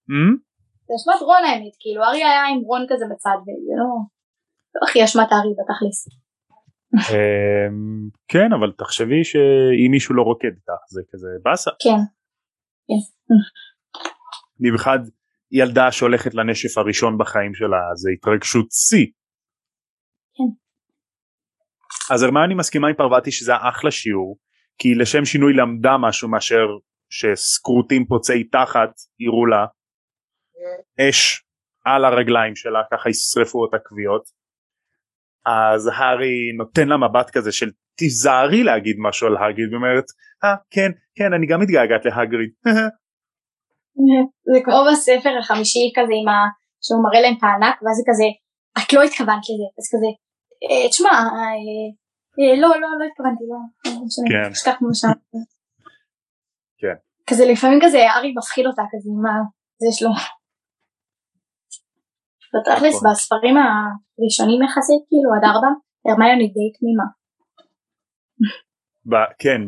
Hmm? 0.10 0.46
זה 0.88 0.93
אשמת 0.97 1.21
רון 1.21 1.43
האמת, 1.45 1.76
כאילו, 1.80 2.04
הארי 2.04 2.23
היה 2.23 2.45
עם 2.52 2.60
רון 2.69 2.86
כזה 2.89 3.06
בצד, 3.12 3.38
וזה 3.41 3.73
לא, 3.82 3.89
לא 4.76 4.82
הכי 4.88 5.03
אשמת 5.03 5.32
הארי 5.32 5.53
בתכלס, 5.59 5.99
אמ, 6.93 8.09
כן 8.28 8.49
אבל 8.59 8.72
תחשבי 8.78 9.24
שאם 9.24 9.91
מישהו 9.91 10.16
לא 10.16 10.22
רוקד 10.22 10.53
איתך 10.55 10.82
זה 10.89 11.01
כזה 11.11 11.28
באסה. 11.43 11.72
כן, 11.84 12.01
כן, 12.88 13.01
במיוחד 14.59 14.99
ילדה 15.51 15.91
שהולכת 15.91 16.34
לנשף 16.34 16.78
הראשון 16.78 17.18
בחיים 17.18 17.53
שלה 17.53 17.78
זה 17.95 18.09
התרגשות 18.14 18.72
שיא. 18.72 19.05
כן. 20.36 20.51
אז 22.14 22.24
הרמני 22.24 22.53
מסכימה 22.55 22.88
עם 22.88 22.95
פרווטי 22.95 23.32
שזה 23.32 23.51
אחלה 23.55 23.91
שיעור 23.91 24.38
כי 24.78 24.95
לשם 24.95 25.26
שינוי 25.26 25.53
למדה 25.53 25.97
משהו 25.97 26.30
מאשר 26.30 26.66
שסקרוטים 27.09 28.05
פוצעי 28.05 28.43
תחת 28.43 28.89
יראו 29.20 29.45
לה 29.45 29.66
אש 30.99 31.43
על 31.86 32.05
הרגליים 32.05 32.55
שלה 32.55 32.80
ככה 32.91 33.10
ישרפו 33.10 33.62
אותה 33.62 33.78
כוויות. 33.88 34.24
אז 35.45 35.88
הארי 35.88 36.51
נותן 36.58 36.88
לה 36.88 36.97
מבט 36.97 37.30
כזה 37.30 37.51
של 37.51 37.70
תיזהרי 37.97 38.64
להגיד 38.64 38.95
משהו 38.99 39.28
על 39.28 39.38
הגריד 39.38 39.74
ואומרת 39.74 40.05
אה 40.43 40.55
כן 40.70 40.91
כן 41.16 41.34
אני 41.34 41.47
גם 41.47 41.62
מתגעגעת 41.62 42.05
להגריד 42.05 42.49
זה 44.53 44.60
כמו 44.66 44.80
בספר 44.91 45.34
החמישי 45.39 45.91
כזה 45.95 46.14
עם 46.22 46.28
ה... 46.28 46.38
שהוא 46.84 47.03
מראה 47.05 47.22
להם 47.22 47.36
את 47.38 47.43
הענק, 47.43 47.76
ואז 47.84 47.97
היא 47.99 48.08
כזה, 48.10 48.28
את 48.78 48.93
לא 48.93 49.01
התכוונת 49.03 49.43
לזה, 49.49 49.68
אז 49.80 49.86
כזה, 49.93 50.10
"אה, 50.64 50.89
תשמע, 50.89 51.14
אה, 51.38 51.58
אה, 52.39 52.53
לא, 52.62 52.70
לא, 52.82 52.89
לא 52.99 53.05
התכוונתי, 53.10 53.43
לא, 53.51 53.60
לא 53.86 54.05
משנה, 54.05 54.28
כן. 54.32 54.53
כן. 56.82 56.97
כזה 57.30 57.43
לפעמים 57.45 57.80
כזה 57.84 57.99
ארי 58.16 58.34
מפחיד 58.38 58.66
אותה 58.66 58.84
כזה 58.91 59.10
מה 59.24 59.36
זה 59.80 59.88
יש 59.91 60.03
לו. 60.03 60.10
בתכלס 62.58 62.95
נכון. 62.95 63.12
בספרים 63.12 63.55
הראשונים 63.58 64.64
יחסית 64.64 65.01
כאילו 65.10 65.30
עד 65.36 65.43
ארבע 65.51 65.68
הרמיוני 66.05 66.47
די 66.47 66.70
תמימה. 66.80 67.08
כן, 69.39 69.62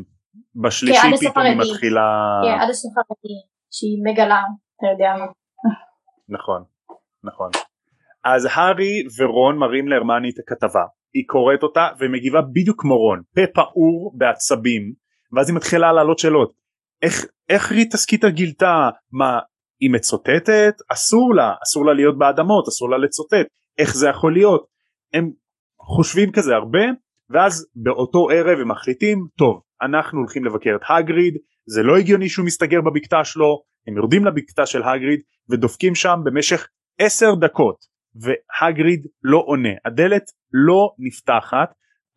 בשלישי 0.55 1.07
פתאום 1.19 1.45
היא. 1.45 1.57
מתחילה, 1.57 2.07
כן, 2.43 2.61
עד 2.61 2.69
הסוף 2.69 2.93
הרביעי 2.97 3.41
שהיא 3.71 3.99
מגלה 4.05 4.41
אתה 4.77 4.87
יודע 4.93 5.13
מה. 5.19 5.25
נכון, 6.29 6.63
נכון. 7.23 7.51
אז 8.23 8.47
הארי 8.51 8.93
ורון 9.19 9.57
מראים 9.57 9.87
להרמני 9.87 10.29
את 10.29 10.39
הכתבה, 10.39 10.85
היא 11.13 11.23
קוראת 11.27 11.63
אותה 11.63 11.87
ומגיבה 11.99 12.41
בדיוק 12.41 12.81
כמו 12.81 12.97
רון, 12.97 13.21
פה 13.35 13.41
פעור 13.53 14.13
בעצבים, 14.17 14.93
ואז 15.33 15.49
היא 15.49 15.55
מתחילה 15.55 15.91
להעלות 15.91 16.19
שאלות, 16.19 16.53
איך, 17.01 17.25
איך 17.49 17.71
ריטה 17.71 17.97
סקיטה 17.97 18.29
גילתה, 18.29 18.89
מה, 19.11 19.39
היא 19.79 19.89
מצוטטת? 19.91 20.73
אסור 20.91 21.35
לה, 21.35 21.53
אסור 21.63 21.85
לה 21.85 21.93
להיות 21.93 22.17
באדמות, 22.17 22.67
אסור 22.67 22.89
לה 22.89 22.97
לצוטט, 22.97 23.47
איך 23.77 23.95
זה 23.95 24.07
יכול 24.09 24.33
להיות? 24.33 24.65
הם 25.13 25.31
חושבים 25.81 26.31
כזה 26.31 26.55
הרבה, 26.55 26.85
ואז 27.29 27.67
באותו 27.75 28.29
ערב 28.29 28.59
הם 28.59 28.71
מחליטים, 28.71 29.27
טוב, 29.37 29.61
אנחנו 29.81 30.19
הולכים 30.19 30.45
לבקר 30.45 30.75
את 30.75 30.81
הגריד, 30.89 31.37
זה 31.65 31.83
לא 31.83 31.97
הגיוני 31.97 32.29
שהוא 32.29 32.45
מסתגר 32.45 32.81
בבקתה 32.81 33.23
שלו, 33.23 33.63
הם 33.87 33.97
יורדים 33.97 34.25
לבקתה 34.25 34.65
של 34.65 34.83
הגריד 34.83 35.19
ודופקים 35.49 35.95
שם 35.95 36.19
במשך 36.23 36.67
עשר 36.99 37.35
דקות 37.35 37.85
והגריד 38.15 39.07
לא 39.23 39.43
עונה 39.45 39.69
הדלת 39.85 40.23
לא 40.53 40.89
נפתחת 40.99 41.69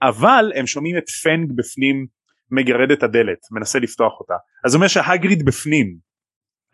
אבל 0.03 0.53
הם 0.55 0.67
שומעים 0.67 0.99
את 0.99 1.09
פנג 1.09 1.53
בפנים 1.57 2.07
מגרד 2.51 2.91
את 2.91 3.03
הדלת 3.03 3.39
מנסה 3.51 3.79
לפתוח 3.79 4.21
אותה 4.21 4.35
אז 4.65 4.71
זה 4.71 4.77
אומר 4.77 4.89
שהגריד 4.89 5.45
בפנים 5.45 5.97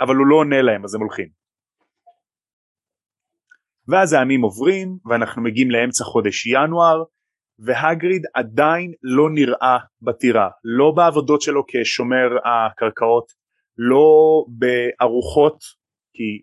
אבל 0.00 0.16
הוא 0.16 0.26
לא 0.26 0.36
עונה 0.36 0.62
להם 0.62 0.84
אז 0.84 0.94
הם 0.94 1.00
הולכים. 1.00 1.28
ואז 3.88 4.12
הימים 4.12 4.42
עוברים 4.42 4.98
ואנחנו 5.04 5.42
מגיעים 5.42 5.70
לאמצע 5.70 6.04
חודש 6.04 6.46
ינואר 6.46 7.02
והגריד 7.58 8.22
עדיין 8.34 8.92
לא 9.02 9.30
נראה 9.34 9.78
בטירה. 10.02 10.48
לא 10.64 10.92
בעבודות 10.96 11.42
שלו 11.42 11.64
כשומר 11.68 12.28
הקרקעות 12.44 13.32
לא 13.78 14.44
בארוחות 14.48 15.58
כי 16.14 16.42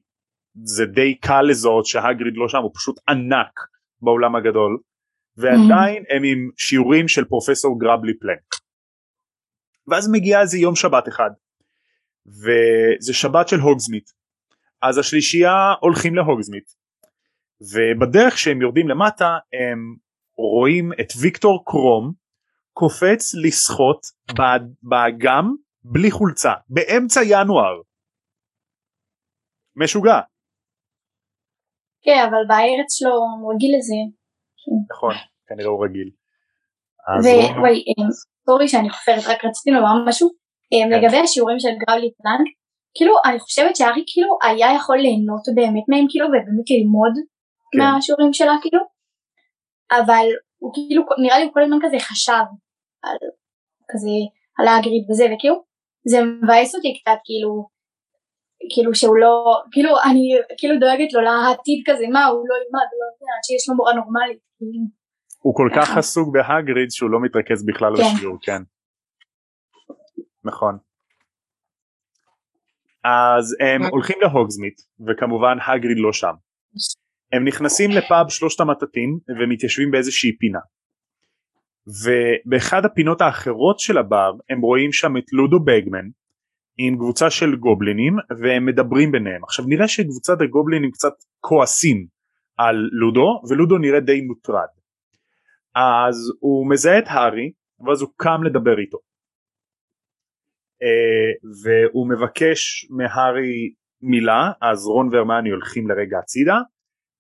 זה 0.64 0.86
די 0.86 1.16
קל 1.16 1.42
לזהות 1.42 1.86
שהגריד 1.86 2.34
לא 2.36 2.48
שם 2.48 2.58
הוא 2.58 2.72
פשוט 2.76 2.96
ענק 3.10 3.60
באולם 4.02 4.36
הגדול. 4.36 4.78
ועדיין 5.38 6.04
הם 6.10 6.24
עם 6.24 6.50
שיעורים 6.58 7.08
של 7.08 7.26
פרופסור 7.26 7.80
גרבלי 7.80 8.20
פלנק. 8.20 8.48
ואז 9.88 10.10
מגיע 10.12 10.42
איזה 10.42 10.58
יום 10.58 10.76
שבת 10.76 11.08
אחד 11.08 11.30
וזה 12.28 13.14
שבת 13.14 13.48
של 13.48 13.60
הוגזמית. 13.60 14.10
אז 14.82 14.98
השלישייה 14.98 15.74
הולכים 15.82 16.16
להוגזמית. 16.16 16.86
ובדרך 17.74 18.38
שהם 18.38 18.62
יורדים 18.62 18.88
למטה 18.90 19.38
הם 19.54 19.96
רואים 20.38 20.92
את 21.02 21.08
ויקטור 21.22 21.64
קרום 21.66 22.14
קופץ 22.74 23.34
לשחות 23.44 24.00
בא- 24.38 24.66
באגם 24.84 25.56
בלי 25.84 26.12
חולצה 26.12 26.54
באמצע 26.70 27.20
ינואר. 27.24 27.82
משוגע. 29.76 30.20
כן 32.02 32.26
אבל 32.30 32.38
בארץ 32.48 32.90
שלו 32.90 33.10
הוא 33.12 33.54
רגיל 33.54 33.72
לזה. 33.78 33.96
נכון 34.92 35.14
כנראה 35.48 35.70
הוא 35.70 35.86
רגיל. 35.86 36.10
ווואי 37.24 37.74
אמ, 37.88 38.10
סורי 38.46 38.68
שאני 38.68 38.90
חופרת 38.90 39.24
רק 39.28 39.46
רציתי 39.46 39.72
לומר 39.72 40.08
משהו. 40.08 40.45
לגבי 40.92 41.18
השיעורים 41.18 41.60
של 41.60 41.70
גראולי 41.88 42.12
פלנק 42.18 42.48
כאילו 42.98 43.14
אני 43.26 43.40
חושבת 43.40 43.76
שארי 43.76 44.04
כאילו 44.08 44.38
היה 44.44 44.76
יכול 44.76 44.98
ליהנות 44.98 45.46
באמת 45.56 45.84
מהם 45.90 46.06
כאילו 46.10 46.26
ובאמת 46.28 46.68
ללמוד 46.74 47.14
כן. 47.72 47.80
מהשיעורים 47.80 48.34
שלה 48.34 48.54
כאילו 48.62 48.82
אבל 49.92 50.26
הוא 50.58 50.72
כאילו 50.74 51.04
נראה 51.24 51.38
לי 51.40 51.46
הוא 51.46 51.54
כל 51.54 51.64
הזמן 51.64 51.78
כזה 51.82 51.98
חשב 52.00 52.46
על 53.04 53.18
כזה 53.92 54.18
על 54.60 54.68
האגריד 54.68 55.04
וזה 55.10 55.26
וכאילו 55.32 55.56
זה 56.08 56.18
מבאס 56.24 56.76
אותי 56.76 56.94
קצת 57.00 57.20
כאילו 57.24 57.52
כאילו 58.74 58.96
שהוא 58.96 59.18
לא 59.18 59.34
כאילו 59.72 59.90
אני 60.10 60.24
כאילו 60.58 60.80
דואגת 60.80 61.14
לו 61.14 61.22
לעתיד 61.22 61.80
כזה 61.88 62.06
מה 62.14 62.26
הוא 62.26 62.44
לא 62.50 62.56
ילמד 62.60 62.88
הוא 62.92 63.00
לא 63.02 63.08
יודע 63.14 63.36
שיש 63.46 63.70
לו 63.70 63.76
מורה 63.76 63.94
נורמלית 63.94 64.42
כאילו. 64.58 64.86
הוא 65.44 65.56
כל 65.56 65.70
כך 65.76 65.88
ככה. 65.88 66.00
עסוק 66.00 66.28
בהגריד 66.34 66.90
שהוא 66.92 67.10
לא 67.10 67.20
מתרכז 67.22 67.66
בכלל 67.66 67.94
כן. 67.98 68.04
בשיעור 68.04 68.38
כן 68.42 68.62
נכון. 70.46 70.78
אז 73.04 73.56
הם 73.60 73.82
הולכים 73.92 74.18
להוגזמית 74.22 74.82
וכמובן 75.08 75.58
הגריד 75.68 75.98
לא 76.00 76.14
שם. 76.14 76.34
הם 77.32 77.48
נכנסים 77.48 77.92
לפאב 77.92 78.30
שלושת 78.30 78.60
המטאטים 78.60 79.20
ומתיישבים 79.40 79.92
באיזושהי 79.92 80.38
פינה. 80.38 80.60
ובאחד 81.88 82.86
הפינות 82.86 83.22
האחרות 83.22 83.80
של 83.80 83.98
הבר 83.98 84.32
הם 84.50 84.62
רואים 84.62 84.92
שם 84.92 85.18
את 85.18 85.34
לודו 85.34 85.60
בגמן 85.60 86.06
עם 86.78 86.96
קבוצה 86.98 87.30
של 87.30 87.56
גובלינים 87.56 88.14
והם 88.40 88.66
מדברים 88.66 89.12
ביניהם. 89.12 89.44
עכשיו 89.44 89.66
נראה 89.68 89.88
שקבוצת 89.88 90.42
הגובלינים 90.42 90.92
קצת 90.92 91.14
כועסים 91.40 92.06
על 92.58 92.76
לודו 92.92 93.42
ולודו 93.50 93.78
נראה 93.78 94.00
די 94.00 94.22
מוטרד. 94.22 94.68
אז 95.76 96.16
הוא 96.40 96.70
מזהה 96.70 97.00
את 97.00 97.08
הארי 97.08 97.52
ואז 97.88 98.02
הוא 98.02 98.10
קם 98.18 98.44
לדבר 98.44 98.80
איתו 98.80 98.98
והוא 101.64 102.10
מבקש 102.10 102.88
מהארי 102.90 103.74
מילה 104.02 104.52
אז 104.62 104.86
רון 104.86 105.10
והרמני 105.14 105.50
הולכים 105.50 105.88
לרגע 105.90 106.18
הצידה 106.20 106.58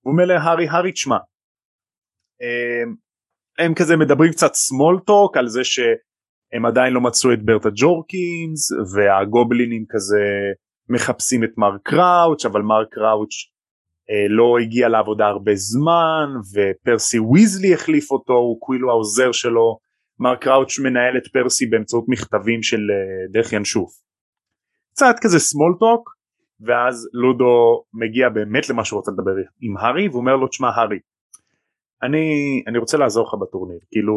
הוא 0.01 0.12
אומר 0.12 0.26
להארי 0.26 0.68
הארי 0.68 0.91
תשמע 0.91 1.18
אה, 2.41 2.84
הם 3.66 3.74
כזה 3.76 3.97
מדברים 3.97 4.32
קצת 4.32 4.51
small 4.51 4.99
talk 5.10 5.39
על 5.39 5.47
זה 5.47 5.64
שהם 5.64 6.66
עדיין 6.66 6.93
לא 6.93 7.01
מצאו 7.01 7.34
את 7.34 7.45
ברטה 7.45 7.70
ג'ורקינס 7.76 8.72
והגובלינים 8.95 9.86
כזה 9.89 10.24
מחפשים 10.89 11.43
את 11.43 11.49
מר 11.58 11.78
קראוץ' 11.84 12.45
אבל 12.45 12.62
מר 12.62 12.86
קראוץ' 12.91 13.36
אה, 14.10 14.28
לא 14.30 14.58
הגיע 14.62 14.89
לעבודה 14.89 15.26
הרבה 15.26 15.56
זמן 15.56 16.28
ופרסי 16.53 17.20
ויזלי 17.20 17.74
החליף 17.74 18.12
אותו 18.12 18.34
הוא 18.34 18.60
כאילו 18.66 18.89
העוזר 18.89 19.32
שלו 19.32 19.85
מר 20.20 20.36
קראוץ' 20.36 20.80
מנהל 20.80 21.18
את 21.18 21.28
פרסי 21.34 21.66
באמצעות 21.66 22.05
מכתבים 22.07 22.63
של 22.63 22.78
אה, 22.91 23.32
דרך 23.32 23.53
ינשוף 23.53 24.05
קצת 24.91 25.16
כזה 25.22 25.38
small 25.38 25.76
talk 25.82 26.16
ואז 26.66 27.09
לודו 27.13 27.84
מגיע 27.93 28.30
באמת 28.30 28.70
למה 28.70 28.86
שהוא 28.86 28.97
רוצה 28.97 29.11
לדבר 29.11 29.32
עם 29.61 29.78
הארי 29.78 30.07
והוא 30.07 30.20
אומר 30.20 30.36
לו 30.36 30.47
תשמע 30.47 30.70
הארי 30.70 30.99
אני, 32.03 32.28
אני 32.68 32.78
רוצה 32.78 32.97
לעזור 32.97 33.28
לך 33.28 33.34
בטורניר. 33.41 33.80
כאילו 33.91 34.16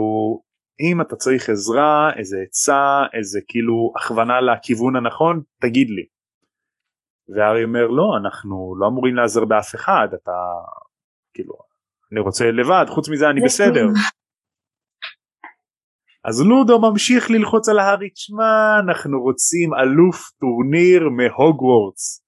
אם 0.80 1.00
אתה 1.00 1.16
צריך 1.16 1.48
עזרה 1.48 2.10
איזה 2.16 2.36
עצה 2.46 3.02
איזה 3.14 3.40
כאילו 3.48 3.92
הכוונה 3.96 4.40
לכיוון 4.40 4.96
הנכון 4.96 5.42
תגיד 5.60 5.90
לי. 5.90 6.06
והארי 7.36 7.64
אומר 7.64 7.86
לא 7.86 8.16
אנחנו 8.22 8.74
לא 8.80 8.86
אמורים 8.86 9.14
לעזר 9.14 9.44
באף 9.44 9.74
אחד 9.74 10.08
אתה 10.14 10.32
כאילו 11.34 11.54
אני 12.12 12.20
רוצה 12.20 12.50
לבד 12.50 12.84
חוץ 12.88 13.08
מזה 13.08 13.30
אני 13.30 13.40
בסדר. 13.40 13.86
אז 16.24 16.40
לודו 16.40 16.80
ממשיך 16.80 17.30
ללחוץ 17.30 17.68
על 17.68 17.78
הארי 17.78 18.10
תשמע 18.10 18.80
אנחנו 18.84 19.22
רוצים 19.22 19.74
אלוף 19.74 20.30
טורניר 20.40 21.08
מהוגוורטס. 21.08 22.24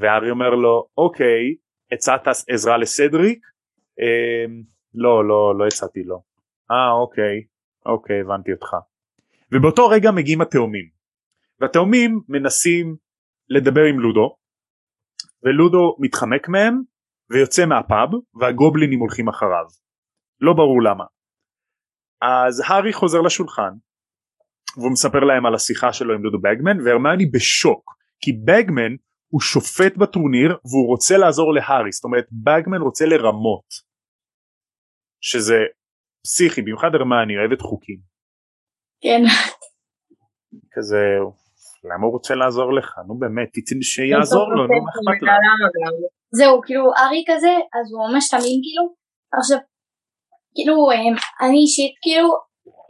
והארי 0.00 0.30
אומר 0.30 0.50
לו 0.50 0.88
אוקיי 0.98 1.54
הצעת 1.92 2.28
עזרה 2.48 2.78
לסדריק? 2.78 3.38
אמ, 4.00 4.62
לא 4.94 5.28
לא 5.28 5.58
לא 5.58 5.66
הצעתי 5.66 6.02
לו. 6.02 6.22
אה 6.70 6.92
אוקיי 6.92 7.44
אוקיי 7.86 8.20
הבנתי 8.20 8.52
אותך. 8.52 8.76
ובאותו 9.52 9.88
רגע 9.88 10.10
מגיעים 10.10 10.40
התאומים. 10.40 10.88
והתאומים 11.60 12.20
מנסים 12.28 12.96
לדבר 13.48 13.84
עם 13.84 14.00
לודו 14.00 14.36
ולודו 15.42 15.96
מתחמק 15.98 16.48
מהם 16.48 16.82
ויוצא 17.30 17.66
מהפאב 17.66 18.08
והגובלינים 18.40 19.00
הולכים 19.00 19.28
אחריו. 19.28 19.66
לא 20.40 20.52
ברור 20.52 20.82
למה 20.82 21.04
אז 22.24 22.62
הארי 22.66 22.92
חוזר 22.92 23.20
לשולחן 23.20 23.72
והוא 24.76 24.92
מספר 24.92 25.20
להם 25.20 25.46
על 25.46 25.54
השיחה 25.54 25.92
שלו 25.92 26.14
עם 26.14 26.22
דודו 26.22 26.38
בגמן 26.38 26.80
והרמני 26.80 27.26
בשוק 27.26 27.84
כי 28.20 28.32
בגמן 28.32 28.92
הוא 29.32 29.40
שופט 29.40 29.96
בטורניר 29.96 30.50
והוא 30.50 30.88
רוצה 30.88 31.16
לעזור 31.16 31.54
להארי 31.54 31.92
זאת 31.92 32.04
אומרת 32.04 32.26
בגמן 32.32 32.82
רוצה 32.82 33.04
לרמות 33.06 33.68
שזה 35.20 35.58
פסיכי 36.24 36.62
במיוחד 36.62 36.94
הרמני 36.94 37.34
אוהבת 37.38 37.60
חוקים. 37.60 38.00
כן. 39.02 39.22
כזה 40.72 41.02
למה 41.90 42.04
הוא 42.06 42.12
רוצה 42.12 42.34
לעזור 42.34 42.72
לך? 42.78 42.98
נו 43.06 43.18
באמת 43.18 43.48
תצא 43.52 43.74
שיעזור 43.82 44.48
לו 44.54 44.62
נו 44.66 44.74
מה 44.84 44.90
אכפת 44.90 45.22
לך 45.22 45.30
זהו 46.38 46.60
כאילו 46.66 46.84
ארי 47.02 47.24
כזה 47.28 47.54
אז 47.76 47.86
הוא 47.92 48.00
ממש 48.08 48.24
תמים 48.30 48.58
כאילו. 48.64 48.84
עכשיו, 49.38 49.58
כאילו, 50.54 50.74
אמ, 50.92 51.14
אני 51.46 51.58
אישית, 51.58 51.94
כאילו, 52.02 52.28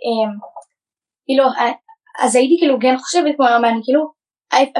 אמ, 0.04 0.32
כאילו, 1.26 1.44
אה, 1.44 1.72
אז 2.24 2.36
הייתי 2.36 2.56
כאילו 2.60 2.76
כן 2.80 2.96
חושבת 2.98 3.34
כמו 3.36 3.46
הרמני, 3.46 3.80
כאילו, 3.84 4.12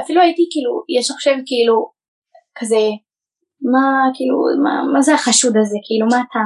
אפילו 0.03 0.21
הייתי 0.21 0.47
כאילו, 0.51 0.71
יש 0.99 1.11
חושבת 1.11 1.43
כאילו, 1.45 1.91
כזה, 2.59 2.83
מה, 3.71 3.85
כאילו, 4.15 4.35
מה, 4.63 4.93
מה 4.93 5.01
זה 5.01 5.13
החשוד 5.13 5.57
הזה, 5.57 5.77
כאילו, 5.87 6.07
מה 6.07 6.17
אתה, 6.25 6.39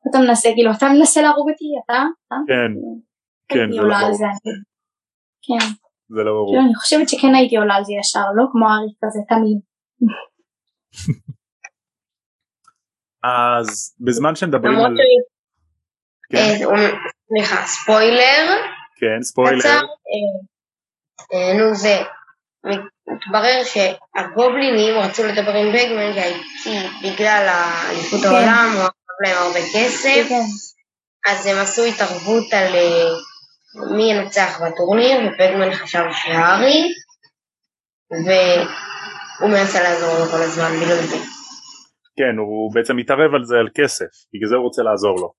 מה 0.00 0.10
אתה 0.10 0.18
מנסה, 0.18 0.48
כאילו, 0.54 0.70
אתה 0.78 0.86
מנסה 0.88 1.22
להרוג 1.22 1.50
אותי, 1.50 1.64
אתה? 1.84 2.02
כן, 2.48 2.70
כן, 3.48 3.72
זה 3.72 3.82
לא 3.82 3.98
ברור. 3.98 4.12
כן. 5.46 5.66
זה 6.08 6.22
לא 6.22 6.32
ברור. 6.32 6.58
אני 6.64 6.74
חושבת 6.74 7.08
שכן 7.08 7.34
הייתי 7.34 7.56
עולה 7.56 7.74
על 7.74 7.84
זה 7.84 7.92
ישר, 8.00 8.26
לא 8.36 8.44
כמו 8.52 8.66
אריק 8.68 8.96
כזה, 9.04 9.20
תמיד. 9.28 9.58
אז 13.24 13.96
בזמן 14.00 14.34
שמדברים 14.34 14.78
על... 14.78 14.94
כן. 16.32 16.38
אה, 16.38 16.90
סליחה, 17.28 17.66
ספוילר. 17.66 18.56
כן, 18.96 19.22
ספוילר. 19.22 19.58
קצר, 19.58 19.68
אה, 19.68 20.28
אה, 21.34 21.54
נו 21.58 21.74
זה, 21.74 21.96
מתברר 23.08 23.62
שהגובלינים 23.64 24.94
רצו 24.98 25.26
לדבר 25.26 25.54
עם 25.54 25.72
בגמן 25.72 26.12
כי 26.64 26.70
בגלל 27.02 27.48
אליפות 27.90 28.20
כן. 28.20 28.26
העולם 28.26 28.70
הוא 28.74 28.82
אהב 28.82 29.18
להם 29.24 29.36
הרבה 29.46 29.60
כסף, 29.74 30.28
כן. 30.28 30.44
אז 31.30 31.46
הם 31.46 31.56
עשו 31.58 31.84
התערבות 31.84 32.52
על 32.52 32.72
מי 33.96 34.12
ינצח 34.12 34.60
בטורניר, 34.62 35.18
ובגמן 35.18 35.74
חשב 35.74 36.04
שהארי, 36.12 36.92
והוא 38.10 39.50
מנסה 39.50 39.82
לעזור 39.82 40.18
לו 40.18 40.24
כל 40.24 40.42
הזמן 40.42 40.70
בגלל 40.76 41.06
זה. 41.06 41.16
כן, 42.16 42.38
הוא 42.38 42.74
בעצם 42.74 42.96
מתערב 42.96 43.34
על 43.34 43.44
זה 43.44 43.56
על 43.56 43.68
כסף, 43.74 44.12
בגלל 44.34 44.48
זה 44.48 44.56
הוא 44.56 44.64
רוצה 44.64 44.82
לעזור 44.82 45.20
לו. 45.20 45.37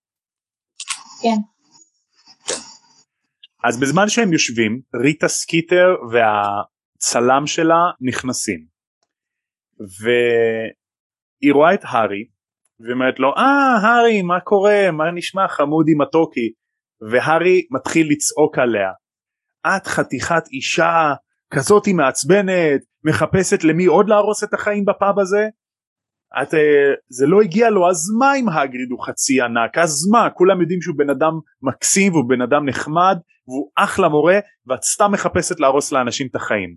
כן. 1.22 1.40
אז 3.64 3.80
בזמן 3.80 4.10
שהם 4.10 4.34
יושבים, 4.34 4.82
ריטה 5.04 5.28
סקיטר 5.28 5.96
והצלם 6.12 7.48
שלה 7.48 7.84
נכנסים. 8.02 8.66
והיא 9.80 11.54
רואה 11.54 11.74
את 11.74 11.82
הארי, 11.84 12.24
ואומרת 12.80 13.20
לו, 13.20 13.34
אה, 13.38 13.78
הארי, 13.82 14.22
מה 14.22 14.40
קורה? 14.40 14.92
מה 14.92 15.12
נשמע 15.12 15.48
חמודי 15.48 15.94
מתוקי? 15.98 16.52
והארי 17.12 17.68
מתחיל 17.72 18.08
לצעוק 18.12 18.58
עליה. 18.58 18.92
את 19.68 19.88
חתיכת 19.88 20.44
אישה 20.52 21.14
כזאתי 21.54 21.94
מעצבנת, 21.94 22.82
מחפשת 23.04 23.64
למי 23.64 23.86
עוד 23.86 24.10
להרוס 24.10 24.44
את 24.44 24.54
החיים 24.54 24.86
בפאב 24.86 25.20
הזה? 25.20 25.48
את, 26.42 26.54
אה, 26.54 26.94
זה 27.10 27.28
לא 27.28 27.42
הגיע 27.42 27.70
לו 27.70 27.90
אז 27.90 28.10
מה 28.20 28.36
אם 28.36 28.50
האגריד 28.50 28.92
הוא 28.92 29.06
חצי 29.06 29.42
ענק? 29.42 29.78
אז 29.78 30.08
מה? 30.12 30.30
כולם 30.30 30.62
יודעים 30.62 30.82
שהוא 30.82 30.96
בן 30.98 31.10
אדם 31.10 31.34
מקסים 31.62 32.14
והוא 32.14 32.30
בן 32.30 32.42
אדם 32.42 32.70
נחמד 32.70 33.18
והוא 33.48 33.72
אחלה 33.76 34.10
מורה 34.10 34.40
ואת 34.68 34.84
סתם 34.84 35.12
מחפשת 35.12 35.60
להרוס 35.60 35.92
לאנשים 35.92 36.28
את 36.28 36.36
החיים. 36.36 36.76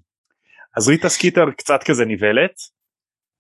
אז 0.77 0.89
ריטה 0.89 1.09
סקיטר 1.09 1.51
קצת 1.51 1.81
כזה 1.87 2.05
נבהלת 2.05 2.55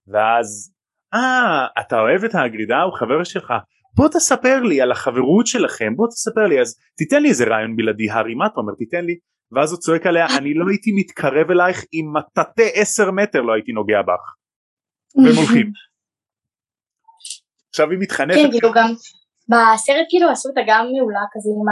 ואז 0.08 0.72
אה 1.14 1.66
אתה 1.80 2.00
אוהב 2.00 2.24
את 2.24 2.34
האגריד 2.34 2.82
הוא 2.82 2.98
חבר 2.98 3.24
שלך. 3.24 3.52
בוא 3.96 4.08
תספר 4.08 4.62
לי 4.62 4.80
על 4.80 4.92
החברות 4.92 5.46
שלכם 5.46 5.96
בוא 5.96 6.08
תספר 6.08 6.46
לי. 6.46 6.60
אז 6.60 6.78
תיתן 6.96 7.22
לי 7.22 7.28
איזה 7.28 7.44
רעיון 7.44 7.76
בלעדי 7.76 8.10
הארי 8.10 8.34
מה 8.34 8.46
אתה 8.46 8.60
אומר? 8.60 8.72
תיתן 8.78 9.04
לי. 9.04 9.18
ואז 9.52 9.72
הוא 9.72 9.80
צועק 9.80 10.06
עליה 10.06 10.26
אני 10.38 10.54
לא 10.54 10.64
הייתי 10.68 10.92
מתקרב 10.94 11.50
אלייך 11.50 11.84
עם 11.92 12.06
מטאטא 12.16 12.68
עשר 12.74 13.10
מטר 13.10 13.40
לא 13.40 13.52
הייתי 13.52 13.72
נוגע 13.72 14.02
בך. 14.02 14.24
והם 15.24 15.36
הולכים 15.36 15.72
עכשיו 17.72 17.90
היא 17.90 17.98
מתחנפת. 17.98 18.38
כן, 18.38 18.50
כאילו 18.50 18.72
גם 18.72 18.88
בסרט 19.48 20.06
כאילו 20.08 20.30
עשו 20.30 20.48
אותה 20.48 20.60
גם 20.66 20.86
מעולה 20.92 21.24
כזה 21.32 21.50
עם 21.58 21.68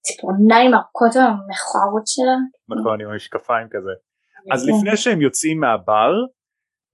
הציפורניים 0.00 0.74
הארוכות 0.74 1.16
המכוערות 1.16 2.06
שלה. 2.06 2.36
נכון, 2.68 3.00
עם 3.00 3.08
המשקפיים 3.08 3.66
כזה. 3.70 3.94
אז 4.52 4.66
כן. 4.66 4.72
לפני 4.76 4.96
שהם 4.96 5.20
יוצאים 5.20 5.60
מהבר, 5.60 6.12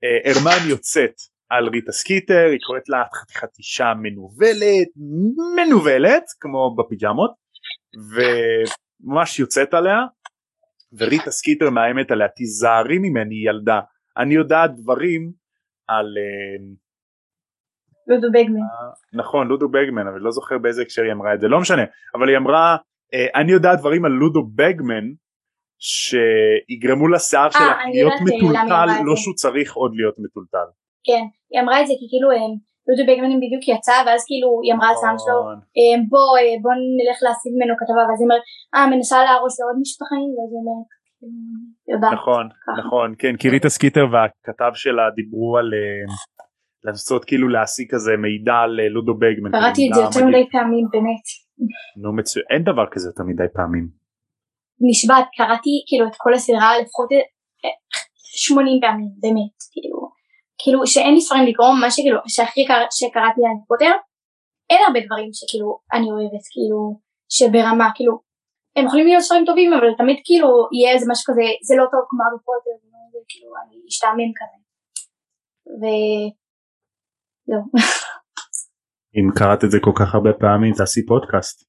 אה, 0.04 0.30
הרמיוני 0.30 0.70
יוצאת 0.70 1.14
על 1.50 1.68
ריטה 1.68 1.92
סקיטר, 1.92 2.46
היא 2.52 2.58
קוראת 2.66 2.88
לה 2.88 3.04
חתיכת 3.14 3.58
אישה 3.58 3.92
מנוולת, 4.02 4.88
מנוולת, 5.56 6.24
כמו 6.40 6.76
בפיג'מות, 6.76 7.30
וממש 8.10 9.38
יוצאת 9.38 9.74
עליה, 9.74 9.98
וריטה 10.92 11.30
סקיטר 11.30 11.70
מאיימת 11.70 12.10
עליה, 12.10 12.28
תיזהרי 12.28 12.98
ממני 12.98 13.48
ילדה, 13.48 13.80
אני 14.16 14.34
יודעת 14.34 14.70
דברים 14.76 15.32
על 15.88 16.06
אה, 16.18 16.64
לודו 18.08 18.28
בגמן. 18.32 18.60
נכון 19.12 19.48
לודו 19.48 19.68
בגמן 19.68 20.06
אבל 20.06 20.18
לא 20.20 20.30
זוכר 20.30 20.58
באיזה 20.58 20.82
הקשר 20.82 21.02
היא 21.02 21.12
אמרה 21.12 21.34
את 21.34 21.40
זה 21.40 21.48
לא 21.48 21.60
משנה 21.60 21.82
אבל 22.14 22.28
היא 22.28 22.36
אמרה 22.36 22.76
אה, 23.14 23.40
אני 23.40 23.52
יודעת 23.52 23.78
דברים 23.78 24.04
על 24.04 24.12
לודו 24.12 24.42
בגמן 24.54 25.06
שיגרמו 25.78 27.08
לשיער 27.08 27.46
אה, 27.46 27.50
שלה 27.50 27.74
להיות 27.94 28.12
אה, 28.12 28.24
מטולטל 28.24 28.86
לא 29.04 29.16
שהוא 29.16 29.34
צריך 29.34 29.74
עוד 29.74 29.92
להיות 29.96 30.14
מטולטל. 30.18 30.68
כן 31.06 31.24
היא 31.50 31.60
אמרה 31.62 31.80
את 31.80 31.86
זה 31.86 31.94
כי 31.98 32.06
כאילו 32.10 32.28
לודו 32.88 33.02
בגמן 33.08 33.36
בדיוק 33.42 33.64
יצא 33.72 33.96
ואז 34.06 34.20
כאילו 34.28 34.48
היא 34.64 34.72
אמרה 34.74 34.88
לצלם 34.92 35.16
שלה 35.22 35.40
נכון. 35.40 35.58
בוא 36.12 36.30
בוא 36.62 36.74
נלך 36.98 37.18
להשיג 37.26 37.52
ממנו 37.56 37.74
כתבה 37.80 38.02
ואז 38.06 38.18
היא 38.20 38.26
אומרת 38.28 38.44
אה 38.74 38.86
מנסה 38.92 39.18
להרוס 39.24 39.54
לעוד 39.60 39.76
משפחים 39.84 40.28
ואז 40.34 40.50
היא 40.52 40.60
אומרת 40.62 40.88
נכון 42.18 42.48
נכון 42.80 43.14
כן 43.18 43.36
כי 43.36 43.48
ריטה 43.48 43.68
סקיטר 43.68 44.06
והכתב 44.12 44.72
שלה 44.74 45.10
דיברו 45.16 45.58
על 45.58 45.68
לנסות 46.84 47.24
כאילו 47.24 47.48
להשיג 47.48 47.86
כזה 47.94 48.12
מידע 48.24 48.56
על 48.64 48.80
אה, 48.80 48.88
לודו 48.88 49.14
בגמן. 49.20 49.50
קראתי 49.50 49.82
את 49.88 49.94
זה 49.94 50.00
יותר 50.00 50.26
מדי 50.28 50.44
פעמים 50.52 50.84
באמת. 50.92 51.24
נו 52.02 52.16
מצוין, 52.16 52.46
אין 52.50 52.62
דבר 52.70 52.86
כזה 52.92 53.08
יותר 53.08 53.24
מדי 53.30 53.48
פעמים. 53.56 53.86
נשבעת, 54.88 55.26
קראתי 55.38 55.74
כאילו 55.88 56.04
את 56.08 56.16
כל 56.22 56.32
הסדרה 56.34 56.70
לפחות 56.82 57.08
80 58.22 58.66
אה, 58.66 58.88
פעמים 58.88 59.10
באמת 59.22 59.56
כאילו 59.72 59.98
כאילו 60.60 60.86
שאין 60.92 61.14
לי 61.14 61.20
ספרים 61.20 61.46
לקרוא 61.50 61.72
מה 61.82 61.90
שכאילו 61.90 62.18
שהכי 62.34 62.62
קר, 62.68 62.80
שקראתי 62.98 63.40
על 63.48 63.56
פוטר 63.68 63.92
אין 64.70 64.80
הרבה 64.86 65.00
דברים 65.06 65.30
שכאילו 65.38 65.68
אני 65.94 66.06
אוהבת 66.12 66.44
כאילו 66.52 66.80
שברמה 67.36 67.88
כאילו 67.96 68.14
הם 68.76 68.84
יכולים 68.86 69.06
להיות 69.06 69.22
ספרים 69.26 69.44
טובים 69.48 69.70
אבל 69.72 69.90
תמיד 70.00 70.18
כאילו 70.26 70.48
יהיה 70.74 70.90
איזה 70.94 71.06
משהו 71.10 71.24
כזה 71.28 71.46
זה 71.68 71.74
לא 71.80 71.84
טוב 71.92 72.02
כמו 72.08 72.20
הארי 72.22 72.40
פוטר 72.46 72.76
כאילו 73.30 73.50
אני 73.62 73.76
אשתעמם 73.88 74.32
כזה. 74.38 74.58
ו... 75.80 75.84
זהו. 77.48 77.62
אם 79.16 79.30
קראת 79.38 79.64
את 79.64 79.70
זה 79.70 79.78
כל 79.80 79.92
כך 79.98 80.14
הרבה 80.14 80.30
פעמים 80.40 80.74
תעשי 80.74 81.06
פודקאסט. 81.06 81.68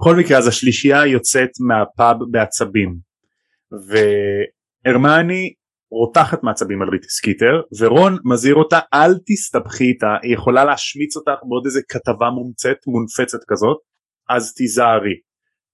בכל 0.00 0.16
מקרה 0.16 0.38
אז 0.38 0.46
השלישייה 0.46 1.06
יוצאת 1.06 1.50
מהפאב 1.68 2.16
בעצבים 2.30 2.98
והרמני 3.88 5.54
רותחת 5.90 6.42
מעצבים 6.42 6.82
על 6.82 6.88
ריטה 6.88 7.08
סקיטר 7.08 7.62
ורון 7.80 8.18
מזהיר 8.24 8.54
אותה 8.54 8.78
אל 8.94 9.12
תסתבכי 9.26 9.84
איתה 9.84 10.16
היא 10.22 10.34
יכולה 10.34 10.64
להשמיץ 10.64 11.16
אותך 11.16 11.38
בעוד 11.48 11.66
איזה 11.66 11.80
כתבה 11.88 12.30
מומצאת 12.30 12.76
מונפצת 12.86 13.38
כזאת 13.48 13.78
אז 14.28 14.54
תיזהרי 14.54 15.16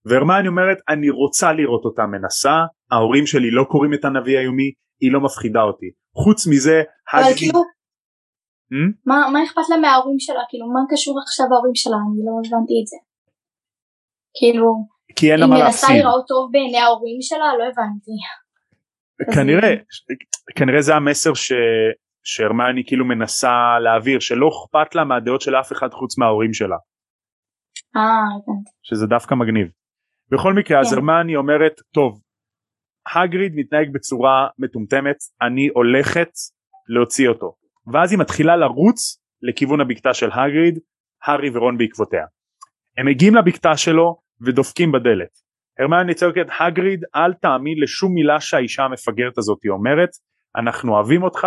והרמיוני 0.06 0.48
אומרת 0.48 0.78
אני 0.88 1.10
רוצה 1.10 1.52
לראות 1.52 1.84
אותה 1.84 2.06
מנסה 2.06 2.56
ההורים 2.90 3.26
שלי 3.26 3.50
לא 3.50 3.64
קוראים 3.64 3.94
את 3.94 4.04
הנביא 4.04 4.38
היומי 4.38 4.72
היא 5.00 5.12
לא 5.12 5.20
מפחידה 5.20 5.62
אותי 5.62 5.90
חוץ 6.22 6.46
מזה 6.50 6.82
אבל 7.14 7.32
כאילו 7.38 7.60
המ? 8.72 8.90
מה, 9.06 9.16
מה 9.32 9.44
אכפת 9.44 9.68
לה 9.70 9.76
מההורים 9.76 10.18
שלה 10.18 10.42
כאילו 10.48 10.66
מה 10.74 10.80
קשור 10.90 11.14
עכשיו 11.22 11.46
ההורים 11.52 11.74
שלה 11.74 11.96
אני 12.06 12.22
לא 12.26 12.32
הבנתי 12.38 12.74
את 12.82 12.86
זה 12.90 12.96
כאילו 14.38 14.68
כי 15.16 15.32
אין 15.32 15.40
לה 15.40 15.46
מה 15.46 15.58
להפסיד 15.58 15.88
היא 15.88 15.96
מנסה 15.96 16.08
לראות 16.08 16.24
טוב 16.28 16.42
בעיני 16.52 16.78
ההורים 16.78 17.18
שלה 17.20 17.48
לא 17.58 17.64
הבנתי 17.70 18.16
כנראה 19.34 19.74
כנראה 20.56 20.80
זה 20.80 20.94
המסר 20.94 21.34
ש... 21.34 21.52
שהרמני 22.24 22.82
כאילו 22.86 23.04
מנסה 23.04 23.78
להעביר 23.84 24.20
שלא 24.20 24.48
אכפת 24.48 24.94
לה 24.94 25.04
מהדעות 25.04 25.40
של 25.40 25.54
אף 25.56 25.72
אחד 25.72 25.90
חוץ 25.92 26.18
מההורים 26.18 26.52
שלה. 26.52 26.76
אה 27.96 28.02
הבנתי. 28.34 28.70
שזה 28.82 29.06
דווקא 29.06 29.34
מגניב. 29.34 29.68
בכל 30.32 30.52
מקרה 30.52 30.76
כן. 30.76 30.80
אז 30.80 30.92
הרמני 30.92 31.36
אומרת 31.36 31.72
טוב 31.94 32.20
הגריד 33.14 33.52
מתנהג 33.56 33.92
בצורה 33.92 34.48
מטומטמת 34.58 35.16
אני 35.42 35.68
הולכת 35.74 36.30
להוציא 36.88 37.28
אותו. 37.28 37.54
ואז 37.92 38.12
היא 38.12 38.18
מתחילה 38.18 38.56
לרוץ 38.56 39.18
לכיוון 39.42 39.80
הבקתה 39.80 40.14
של 40.14 40.30
הגריד 40.32 40.78
הארי 41.22 41.50
ורון 41.54 41.78
בעקבותיה. 41.78 42.24
הם 42.98 43.06
מגיעים 43.06 43.34
לבקתה 43.34 43.76
שלו 43.76 44.16
ודופקים 44.40 44.92
בדלת. 44.92 45.44
הרמיוני 45.78 46.14
צועקת 46.14 46.46
הגריד 46.60 47.04
אל 47.16 47.32
תאמין 47.32 47.78
לשום 47.82 48.14
מילה 48.14 48.40
שהאישה 48.40 48.82
המפגרת 48.82 49.38
הזאת 49.38 49.58
אומרת. 49.68 50.10
אנחנו 50.56 50.94
אוהבים 50.94 51.22
אותך 51.22 51.46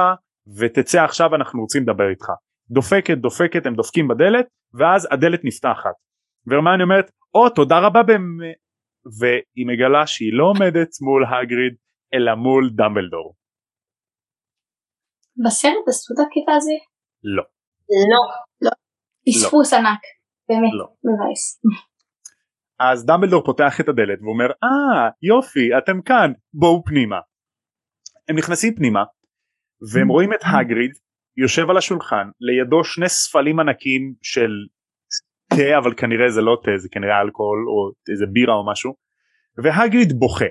ותצא 0.60 1.04
עכשיו 1.04 1.36
אנחנו 1.36 1.62
רוצים 1.62 1.84
לדבר 1.84 2.10
איתך. 2.10 2.26
דופקת 2.70 3.18
דופקת 3.18 3.66
הם 3.66 3.76
דופקים 3.76 4.08
בדלת 4.08 4.48
ואז 4.74 5.08
הדלת 5.12 5.40
נפתחת. 5.44 5.94
והרמיוני 6.48 6.84
אומרת 6.84 7.12
או 7.34 7.50
תודה 7.50 7.80
רבה 7.80 8.04
והיא 9.20 9.68
מגלה 9.68 10.08
שהיא 10.08 10.34
לא 10.34 10.44
עומדת 10.44 10.92
מול 11.06 11.24
הגריד 11.26 11.76
אלא 12.14 12.36
מול 12.36 12.70
דמבלדור. 12.80 13.36
בסרט 15.46 15.88
עשו 15.88 16.14
את 16.14 16.20
הקטע 16.20 16.54
הזה? 16.58 16.78
לא. 17.24 17.44
לא. 18.62 18.72
פספוס 19.28 19.74
ענק. 19.74 20.02
באמת, 20.50 20.74
לא. 20.80 20.86
מבאס. 21.04 21.62
אז 22.80 23.06
דמבלדור 23.06 23.46
פותח 23.46 23.82
את 23.82 23.90
הדלת 23.90 24.20
ואומר 24.22 24.46
אה 24.64 25.10
יופי 25.22 25.78
אתם 25.78 26.02
כאן 26.02 26.32
בואו 26.54 26.84
פנימה. 26.86 27.20
הם 28.30 28.38
נכנסים 28.38 28.76
פנימה 28.76 29.04
והם 29.94 30.08
רואים 30.08 30.34
את 30.34 30.40
הגריד 30.44 30.92
יושב 31.38 31.70
על 31.70 31.78
השולחן 31.78 32.30
לידו 32.40 32.84
שני 32.84 33.10
ספלים 33.10 33.60
ענקים 33.60 34.14
של 34.22 34.52
תה 35.50 35.78
אבל 35.78 35.94
כנראה 35.98 36.30
זה 36.30 36.42
לא 36.42 36.58
תה 36.64 36.72
זה 36.78 36.90
כנראה 36.92 37.22
אלכוהול 37.22 37.70
או 37.70 37.92
איזה 38.12 38.26
בירה 38.34 38.54
או 38.54 38.72
משהו 38.72 38.96
והגריד 39.64 40.14
בוכה. 40.20 40.46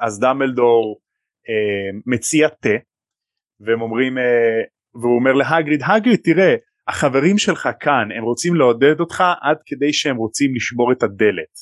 אז 0.00 0.20
דמבלדור 0.20 1.00
אה, 1.48 1.98
מציע 2.06 2.48
תה 2.48 2.76
והם 3.60 3.80
אומרים 3.80 4.18
אה, 4.18 4.62
והוא 4.94 5.18
אומר 5.18 5.32
להגריד 5.32 5.80
הגריד 5.82 6.20
תראה 6.24 6.54
החברים 6.88 7.38
שלך 7.38 7.68
כאן 7.80 8.08
הם 8.16 8.24
רוצים 8.24 8.54
לעודד 8.54 9.00
אותך 9.00 9.24
עד 9.40 9.56
כדי 9.66 9.92
שהם 9.92 10.16
רוצים 10.16 10.54
לשבור 10.54 10.92
את 10.92 11.02
הדלת. 11.02 11.54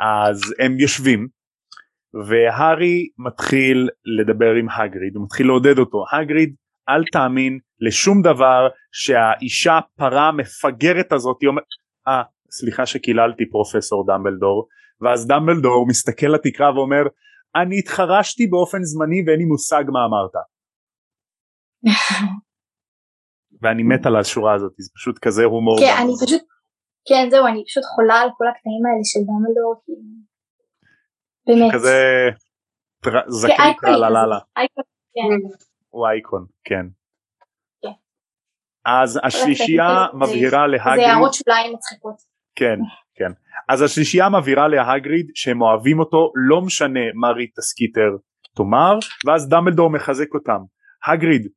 אז 0.00 0.40
הם 0.58 0.78
יושבים 0.78 1.28
והארי 2.28 3.08
מתחיל 3.18 3.88
לדבר 4.18 4.54
עם 4.54 4.68
הגריד, 4.68 5.16
הוא 5.16 5.24
מתחיל 5.24 5.46
לעודד 5.46 5.78
אותו, 5.78 6.04
הגריד 6.12 6.54
אל 6.88 7.04
תאמין 7.12 7.58
לשום 7.80 8.22
דבר 8.22 8.68
שהאישה 8.92 9.78
פרה 9.96 10.32
מפגרת 10.32 11.12
הזאת, 11.12 11.36
היא 11.40 11.48
אומרת, 11.48 11.64
אה 12.08 12.22
סליחה 12.50 12.86
שקיללתי 12.86 13.44
פרופסור 13.50 14.06
דמבלדור, 14.06 14.68
ואז 15.00 15.26
דמבלדור 15.26 15.86
מסתכל 15.88 16.26
לתקרה 16.26 16.74
ואומר 16.74 17.02
אני 17.56 17.78
התחרשתי 17.78 18.46
באופן 18.46 18.78
זמני 18.82 19.22
ואין 19.26 19.38
לי 19.38 19.44
מושג 19.44 19.84
מה 19.92 19.98
אמרת. 20.08 20.34
ואני 23.62 23.82
מת 23.82 24.06
על 24.06 24.16
השורה 24.16 24.54
הזאת, 24.54 24.72
זה 24.78 24.90
פשוט 24.94 25.18
כזה 25.18 25.44
הומור. 25.44 25.78
כן, 25.80 25.94
אני 26.02 26.12
פשוט, 26.26 26.42
כן 27.08 27.30
זהו, 27.30 27.46
אני 27.46 27.64
פשוט 27.64 27.84
חולה 27.94 28.14
על 28.14 28.28
כל 28.38 28.44
הקטעים 28.48 28.82
האלה 28.86 29.04
של 29.04 29.20
דמבלדור. 29.28 29.74
באמת. 31.46 31.74
כזה 31.74 31.98
טר- 33.04 33.30
זקן 33.30 33.72
טרללה. 33.80 34.38
כזה, 34.40 34.44
אייקון, 34.56 34.84
כן. 35.14 35.64
הוא 35.94 36.06
אייקון, 36.08 36.46
כן. 36.64 36.86
כן. 37.82 37.88
אז 38.86 39.20
השלישייה 39.24 39.88
זה- 40.12 40.16
מבהירה 40.16 40.64
זה 40.66 40.66
להגריד, 40.66 41.04
הערות 41.08 41.34
שוליים 41.34 41.72
מצחיקות. 41.74 42.14
כן, 42.54 42.78
כן. 43.14 43.32
אז 43.68 43.82
השלישייה 43.82 44.28
מבהירה 44.28 44.68
להגריד 44.68 45.26
שהם 45.34 45.62
אוהבים 45.62 45.98
אותו, 45.98 46.32
לא 46.48 46.60
משנה 46.60 47.00
מה 47.14 47.28
ריטה 47.30 47.62
סקיטר 47.62 48.10
תאמר, 48.56 48.98
ואז 49.26 49.48
דמבלדור 49.48 49.90
מחזק 49.90 50.34
אותם. 50.34 50.60
הגריד, 51.06 51.48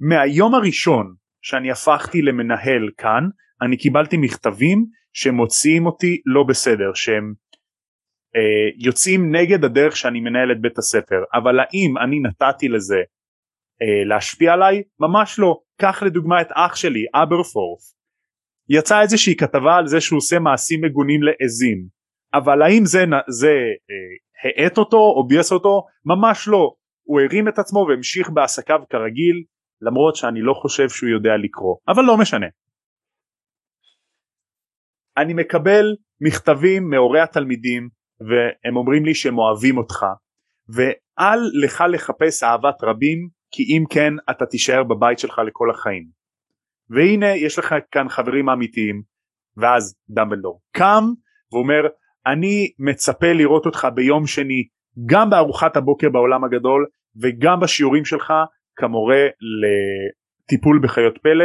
מהיום 0.00 0.54
הראשון 0.54 1.14
שאני 1.42 1.70
הפכתי 1.70 2.22
למנהל 2.22 2.90
כאן, 2.98 3.24
אני 3.62 3.76
קיבלתי 3.76 4.16
מכתבים 4.16 4.84
שמוציאים 5.12 5.86
אותי 5.86 6.20
לא 6.26 6.42
בסדר, 6.48 6.94
שהם 6.94 7.34
אה, 8.36 8.40
יוצאים 8.86 9.36
נגד 9.36 9.64
הדרך 9.64 9.96
שאני 9.96 10.20
מנהל 10.20 10.52
את 10.52 10.60
בית 10.60 10.78
הספר, 10.78 11.16
אבל 11.34 11.60
האם 11.60 11.98
אני 12.04 12.20
נתתי 12.20 12.68
לזה 12.68 12.96
אה, 13.82 14.04
להשפיע 14.04 14.52
עליי? 14.52 14.82
ממש 15.00 15.38
לא. 15.38 15.60
קח 15.80 16.02
לדוגמה 16.02 16.40
את 16.40 16.48
אח 16.54 16.76
שלי, 16.76 17.04
אברפורף. 17.14 17.80
יצאה 18.68 19.02
איזושהי 19.02 19.36
כתבה 19.36 19.76
על 19.76 19.86
זה 19.86 20.00
שהוא 20.00 20.16
עושה 20.16 20.38
מעשים 20.38 20.80
מגונים 20.84 21.20
לעזים, 21.22 21.86
אבל 22.34 22.62
האם 22.62 22.84
זה, 22.84 23.04
זה 23.28 23.52
אה, 23.90 24.64
האט 24.64 24.78
אותו 24.78 24.96
או 24.96 25.26
ביאס 25.28 25.52
אותו? 25.52 25.82
ממש 26.04 26.48
לא. 26.48 26.74
הוא 27.02 27.20
הרים 27.20 27.48
את 27.48 27.58
עצמו 27.58 27.86
והמשיך 27.88 28.30
בעסקיו 28.30 28.80
כרגיל, 28.90 29.42
למרות 29.80 30.16
שאני 30.16 30.42
לא 30.42 30.54
חושב 30.54 30.88
שהוא 30.88 31.10
יודע 31.10 31.36
לקרוא, 31.44 31.76
אבל 31.88 32.02
לא 32.02 32.16
משנה. 32.16 32.46
אני 35.16 35.34
מקבל 35.34 35.84
מכתבים 36.20 36.90
מהורי 36.90 37.20
התלמידים 37.20 37.88
והם 38.20 38.76
אומרים 38.76 39.04
לי 39.04 39.14
שהם 39.14 39.38
אוהבים 39.38 39.78
אותך 39.78 40.06
ואל 40.68 41.38
לך 41.64 41.84
לחפש 41.92 42.42
אהבת 42.42 42.74
רבים 42.82 43.28
כי 43.54 43.62
אם 43.62 43.84
כן 43.90 44.12
אתה 44.30 44.46
תישאר 44.46 44.84
בבית 44.84 45.18
שלך 45.18 45.38
לכל 45.38 45.70
החיים. 45.70 46.04
והנה 46.90 47.36
יש 47.36 47.58
לך 47.58 47.74
כאן 47.90 48.08
חברים 48.08 48.48
אמיתיים 48.48 49.02
ואז 49.56 49.96
דמבלדור 50.08 50.60
קם 50.76 51.04
ואומר 51.52 51.82
אני 52.26 52.72
מצפה 52.78 53.32
לראות 53.32 53.66
אותך 53.66 53.86
ביום 53.94 54.26
שני 54.26 54.68
גם 55.06 55.30
בארוחת 55.30 55.76
הבוקר 55.76 56.08
בעולם 56.10 56.44
הגדול 56.44 56.86
וגם 57.22 57.60
בשיעורים 57.60 58.04
שלך 58.04 58.32
כמורה 58.76 59.22
לטיפול 59.60 60.80
בחיות 60.82 61.18
פלא 61.22 61.44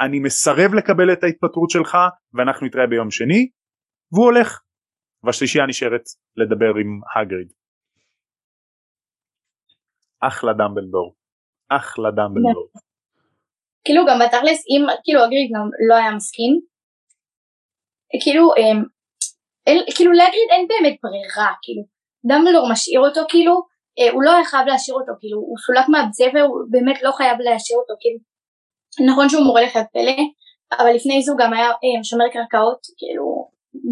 אני 0.00 0.18
מסרב 0.18 0.74
לקבל 0.74 1.12
את 1.12 1.24
ההתפטרות 1.24 1.70
שלך 1.70 1.96
ואנחנו 2.34 2.66
נתראה 2.66 2.86
ביום 2.86 3.10
שני 3.10 3.50
והוא 4.12 4.24
הולך 4.24 4.60
והשלישייה 5.24 5.66
נשארת 5.66 6.02
לדבר 6.36 6.72
עם 6.80 7.00
הגריד. 7.16 7.48
אחלה 10.20 10.52
דמבלדור. 10.52 11.25
אחלה 11.68 12.10
דמבלדור. 12.10 12.68
כאילו 13.84 14.02
גם 14.08 14.18
בתכלס 14.22 14.60
אם 14.72 14.82
כאילו 15.04 15.24
אגריד 15.24 15.48
גם 15.54 15.66
לא 15.88 15.94
היה 15.94 16.10
מסכים 16.14 16.52
כאילו 18.22 18.44
אמ, 18.56 18.82
אל, 19.68 19.78
כאילו 19.96 20.12
לאגריד 20.12 20.48
אין 20.50 20.66
באמת 20.68 20.96
ברירה 21.02 21.52
כאילו 21.62 21.82
דמבלדור 22.28 22.72
משאיר 22.72 23.00
אותו 23.00 23.20
כאילו 23.28 23.54
אה, 23.98 24.10
הוא 24.12 24.22
לא 24.22 24.30
היה 24.34 24.44
חייב 24.44 24.66
להשאיר 24.66 24.96
אותו 24.96 25.12
כאילו 25.20 25.38
הוא 25.38 25.56
סולק 25.66 25.88
מהבית 25.88 26.14
ספר 26.14 26.42
הוא 26.48 26.58
באמת 26.70 27.02
לא 27.02 27.12
חייב 27.12 27.36
להשאיר 27.40 27.78
אותו 27.78 27.94
כאילו 28.00 28.18
נכון 29.08 29.28
שהוא 29.28 29.44
מורה 29.44 29.62
לחיות 29.62 29.86
פלא 29.92 30.18
אבל 30.80 30.92
לפני 30.94 31.22
זה 31.22 31.32
הוא 31.32 31.38
גם 31.38 31.52
היה 31.52 31.68
אה, 31.68 32.04
שומר 32.08 32.28
קרקעות 32.32 32.80
כאילו 32.98 33.24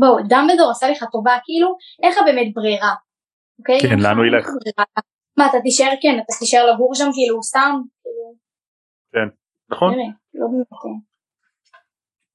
בואו 0.00 0.16
דמבלדור 0.28 0.70
עשה 0.70 0.90
לך 0.90 1.04
טובה 1.12 1.36
כאילו 1.44 1.68
אין 2.02 2.10
לך 2.12 2.18
באמת 2.26 2.48
ברירה 2.54 2.94
אוקיי? 3.58 3.78
כן, 3.82 3.98
לאן 3.98 4.16
הוא 4.16 4.26
ילך? 4.26 4.46
ברירה. 4.46 5.13
מה 5.36 5.46
אתה 5.46 5.56
תישאר 5.62 5.90
כן 6.02 6.16
אתה 6.16 6.32
תישאר 6.38 6.72
לגור 6.74 6.94
שם 6.94 7.08
כאילו 7.14 7.42
סתם 7.42 7.72
כאילו 8.02 8.34
נכון? 9.68 9.90
באמת, 9.90 10.14
לא 10.34 10.46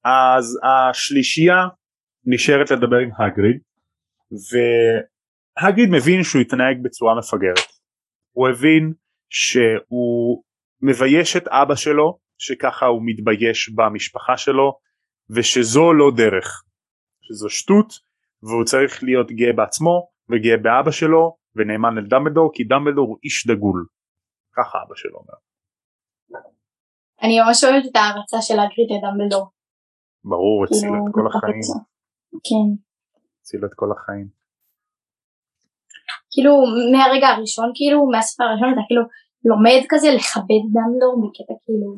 אה. 0.06 0.36
אז 0.36 0.58
השלישייה 0.64 1.68
נשארת 2.24 2.70
לדבר 2.70 2.96
עם 2.96 3.10
הגריד 3.18 3.60
והגריד 4.50 5.88
מבין 5.90 6.22
שהוא 6.24 6.42
התנהג 6.42 6.82
בצורה 6.82 7.14
מפגרת. 7.18 7.70
הוא 8.32 8.48
הבין 8.48 8.92
שהוא 9.30 10.42
מבייש 10.82 11.36
את 11.36 11.48
אבא 11.48 11.74
שלו 11.74 12.18
שככה 12.38 12.86
הוא 12.86 13.02
מתבייש 13.04 13.70
במשפחה 13.74 14.36
שלו 14.36 14.78
ושזו 15.30 15.92
לא 15.92 16.10
דרך. 16.16 16.62
שזו 17.20 17.50
שטות 17.50 17.92
והוא 18.42 18.64
צריך 18.64 19.02
להיות 19.02 19.30
גאה 19.30 19.52
בעצמו 19.52 20.10
וגאה 20.30 20.56
באבא 20.56 20.90
שלו 20.90 21.36
ונאמן 21.56 21.94
לדמבלדור 21.98 22.50
כי 22.54 22.62
דמבלדור 22.64 23.08
הוא 23.08 23.18
איש 23.24 23.46
דגול. 23.46 23.86
ככה 24.56 24.78
אבא 24.86 24.94
שלו 24.94 25.18
אומר. 25.18 25.38
אני 27.22 27.40
ממש 27.40 27.64
אוהבת 27.64 27.84
את 27.90 27.96
ההערצה 27.96 28.38
של 28.40 28.54
אגריד 28.54 28.88
לדמבלדור. 28.92 29.46
ברור 30.24 30.66
כאילו, 30.66 30.94
את 31.06 31.12
כל 31.14 31.26
החיים. 31.26 31.66
כן. 32.46 32.68
הציל 33.40 33.64
את 33.64 33.74
כל 33.74 33.90
החיים. 33.92 34.28
כאילו 36.32 36.52
מהרגע 36.92 37.26
הראשון 37.28 37.68
כאילו 37.74 37.98
מהספר 38.12 38.44
הראשון 38.44 38.68
אתה 38.72 38.84
כאילו 38.88 39.02
לומד 39.50 39.82
כזה 39.90 40.08
לכבד 40.16 40.62
דמבלדור 40.74 41.12
בקטע 41.22 41.54
כאילו 41.62 41.88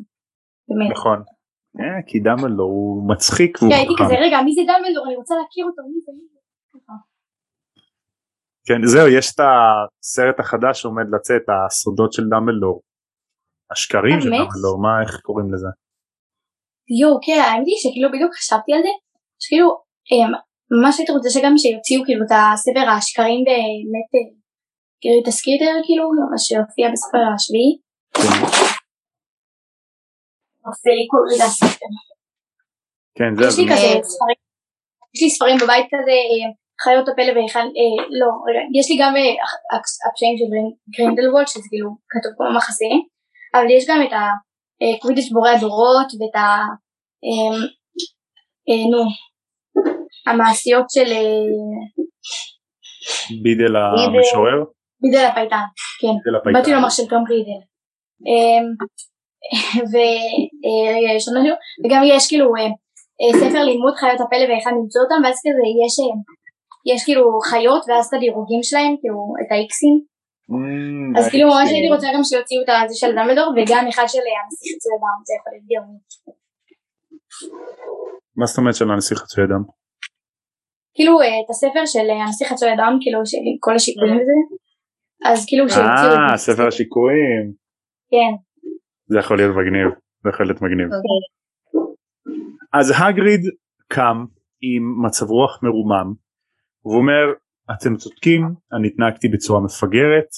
באמת. 0.68 0.90
נכון. 0.96 1.18
אה, 1.80 2.00
כי 2.06 2.16
דמבלדור 2.20 2.70
הוא 2.70 3.08
מצחיק 3.10 3.52
הייתי. 3.62 3.94
כזה 4.00 4.14
רגע 4.24 4.36
מי 4.46 4.52
זה 4.54 4.62
דמבלדור 4.70 5.04
אני 5.06 5.16
רוצה 5.16 5.34
להכיר 5.40 5.64
אותו 5.66 5.82
מי 5.92 6.00
זה 6.06 6.12
מי. 6.16 6.31
כן 8.68 8.80
זהו 8.92 9.06
יש 9.18 9.26
את 9.34 9.40
הסרט 9.46 10.40
החדש 10.40 10.82
שעומד 10.82 11.06
לצאת 11.14 11.42
הסודות 11.54 12.12
של 12.12 12.22
דמבלדור. 12.30 12.82
השקרים 13.72 14.20
של? 14.20 14.28
דמבלדור 14.30 14.76
מה 14.84 14.92
איך 15.02 15.20
קוראים 15.26 15.48
לזה? 15.54 15.70
יואו 17.00 17.18
כן 17.26 17.40
האמת 17.44 17.66
היא 17.70 17.80
שכאילו 17.82 18.08
בדיוק 18.14 18.32
חשבתי 18.38 18.70
על 18.76 18.82
זה 18.86 18.92
שכאילו 19.42 19.68
אמ, 20.12 20.32
ממש 20.76 20.94
הייתי 20.98 21.12
רוצה 21.12 21.28
שגם 21.34 21.54
שיוציאו 21.62 22.00
כאילו 22.06 22.22
את 22.26 22.32
הספר 22.38 22.84
השקרים 22.96 23.40
באמת 23.48 24.10
אה, 24.16 24.26
כאילו 25.00 25.16
את 25.22 25.28
הסקיטר 25.30 25.72
כאילו 25.86 26.04
מה 26.30 26.38
שהופיע 26.44 26.86
בספר 26.92 27.22
השביעי. 27.34 27.72
ספר. 31.60 31.86
כן 33.18 33.30
זהו. 33.36 33.48
יש 33.48 33.58
לי 33.58 33.64
זה- 33.64 33.72
כזה 33.72 33.88
ספרים, 34.12 34.38
יש 35.14 35.20
לי 35.22 35.30
ספרים 35.36 35.56
בבית 35.62 35.86
כזה, 35.92 36.16
אה, 36.32 36.48
חיות 36.84 37.08
הפלא 37.08 37.32
והיכל, 37.34 37.66
אה, 37.78 37.96
לא, 38.20 38.28
רגע, 38.46 38.62
יש 38.78 38.90
לי 38.90 38.96
גם 39.00 39.12
אה, 39.16 39.34
הפשעים 40.08 40.34
של 40.38 40.48
גרינדלוולד, 40.94 41.48
שזה 41.48 41.68
כאילו 41.70 41.90
כתוב 42.12 42.32
כמו 42.36 42.56
מחזה, 42.56 42.92
אבל 43.54 43.70
יש 43.70 43.84
גם 43.88 44.00
את 44.02 44.12
הקווידיץ' 44.14 45.32
בראי 45.32 45.50
הדורות 45.50 46.08
ואת 46.18 46.36
ה... 46.42 46.46
אה, 47.24 47.56
אה, 48.68 48.84
נו, 48.90 49.02
המעשיות 50.26 50.86
של 50.90 51.08
אה, 51.12 51.52
בידל 53.42 53.76
המשורר? 53.76 54.58
בידל 55.02 55.24
הפייטן, 55.30 55.66
כן, 56.00 56.14
בידל 56.24 56.36
הפייטן. 56.36 56.58
באתי 56.58 56.72
לומר 56.72 56.88
של 56.88 57.06
תום 57.08 57.24
רידל, 57.30 57.62
אמ, 58.26 58.66
משהו, 61.36 61.56
וגם 61.84 62.02
יש 62.04 62.28
כאילו 62.28 62.56
אה, 62.56 62.70
אה, 63.20 63.32
ספר 63.40 63.62
לימוד 63.64 63.94
חיות 64.00 64.20
הפלא 64.20 64.44
ואיך 64.48 64.66
אמצא 64.66 64.98
אותם, 65.04 65.20
ואז 65.24 65.36
כזה 65.44 65.64
יש, 65.82 65.94
אה, 66.02 66.14
יש 66.90 67.04
כאילו 67.04 67.24
חיות 67.50 67.82
ואז 67.88 68.06
את 68.06 68.14
הדירוגים 68.14 68.62
שלהם, 68.62 68.94
כאילו 69.00 69.18
את 69.42 69.52
האיקסים, 69.52 70.12
Mm, 70.50 71.18
אז 71.18 71.24
כאילו 71.30 71.48
ממש. 71.48 71.70
הייתי 71.70 71.88
רוצה 71.94 72.06
גם 72.14 72.24
שיוציאו 72.24 72.62
את 72.64 72.68
הזה 72.84 72.94
של 73.00 73.10
דמבלדור 73.16 73.48
וגם 73.56 73.84
אחד 73.88 74.06
של 74.12 74.24
הנסיך 74.28 74.68
חצוי 74.74 74.92
אדם, 74.98 75.18
זה 75.26 75.32
יכול 75.38 75.50
להיות 75.52 75.66
גאוני. 75.70 75.98
מה 78.36 78.46
זאת 78.46 78.58
אומרת 78.58 78.74
של 78.74 78.90
הנסיך 78.90 79.18
חצוי 79.18 79.44
אדם? 79.44 79.62
כאילו 80.94 81.20
אה, 81.20 81.38
את 81.44 81.50
הספר 81.50 81.84
של 81.86 82.06
אה, 82.10 82.24
הנסיך 82.24 82.52
חצוי 82.52 82.74
אדם, 82.74 82.92
כאילו 83.00 83.20
של 83.26 83.44
כל 83.60 83.74
השיקולים 83.74 84.14
וזה, 84.14 84.38
אז 85.30 85.46
כאילו 85.48 85.68
שיוציאו 85.68 86.12
אה, 86.30 86.36
ספר 86.36 86.66
השיקויים. 86.68 87.44
כן, 88.10 88.32
זה 89.06 89.18
יכול 89.18 89.36
להיות 89.36 89.56
מגניב. 89.56 89.88
זה 90.22 90.28
יכול 90.32 90.46
להיות 90.46 90.62
מגניב. 90.62 90.86
אוקיי. 90.86 91.20
אז 92.72 92.92
הגריד 93.00 93.40
קם 93.88 94.24
עם 94.62 94.82
מצב 95.06 95.26
רוח 95.26 95.60
מרומם 95.62 96.08
והוא 96.84 96.96
אומר 96.96 97.32
אתם 97.70 97.96
צודקים 97.96 98.54
אני 98.72 98.88
התנהגתי 98.88 99.28
בצורה 99.28 99.60
מפגרת 99.60 100.28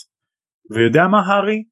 ויודע 0.70 1.06
מה 1.06 1.20
הארי? 1.20 1.64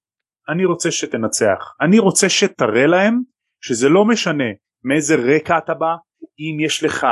אני 0.49 0.65
רוצה 0.65 0.91
שתנצח. 0.91 1.75
אני 1.81 1.99
רוצה 1.99 2.29
שתראה 2.29 2.87
להם 2.87 3.21
שזה 3.61 3.89
לא 3.89 4.05
משנה 4.05 4.45
מאיזה 4.85 5.15
רקע 5.15 5.59
אתה 5.59 5.75
בא 5.75 5.95
אם 6.39 6.61
יש 6.61 6.85
לך 6.85 7.07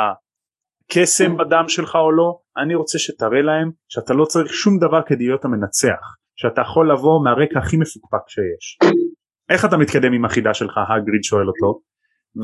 קסם 0.91 1.37
בדם 1.37 1.65
שלך 1.69 1.95
או 1.95 2.13
לא 2.13 2.39
אני 2.57 2.75
רוצה 2.75 2.99
שתראה 2.99 3.43
להם 3.43 3.71
שאתה 3.89 4.15
לא 4.15 4.25
צריך 4.25 4.55
שום 4.55 4.79
דבר 4.79 5.03
כדי 5.07 5.25
להיות 5.27 5.45
המנצח 5.45 6.17
שאתה 6.37 6.61
יכול 6.61 6.93
לבוא 6.93 7.25
מהרקע 7.25 7.59
הכי 7.59 7.77
מפוקפק 7.77 8.29
שיש. 8.29 8.79
איך 9.51 9.65
אתה 9.65 9.77
מתקדם 9.77 10.13
עם 10.13 10.25
החידה 10.25 10.55
שלך? 10.55 10.79
הגריד 10.79 11.25
שואל 11.25 11.49
אותו. 11.49 11.81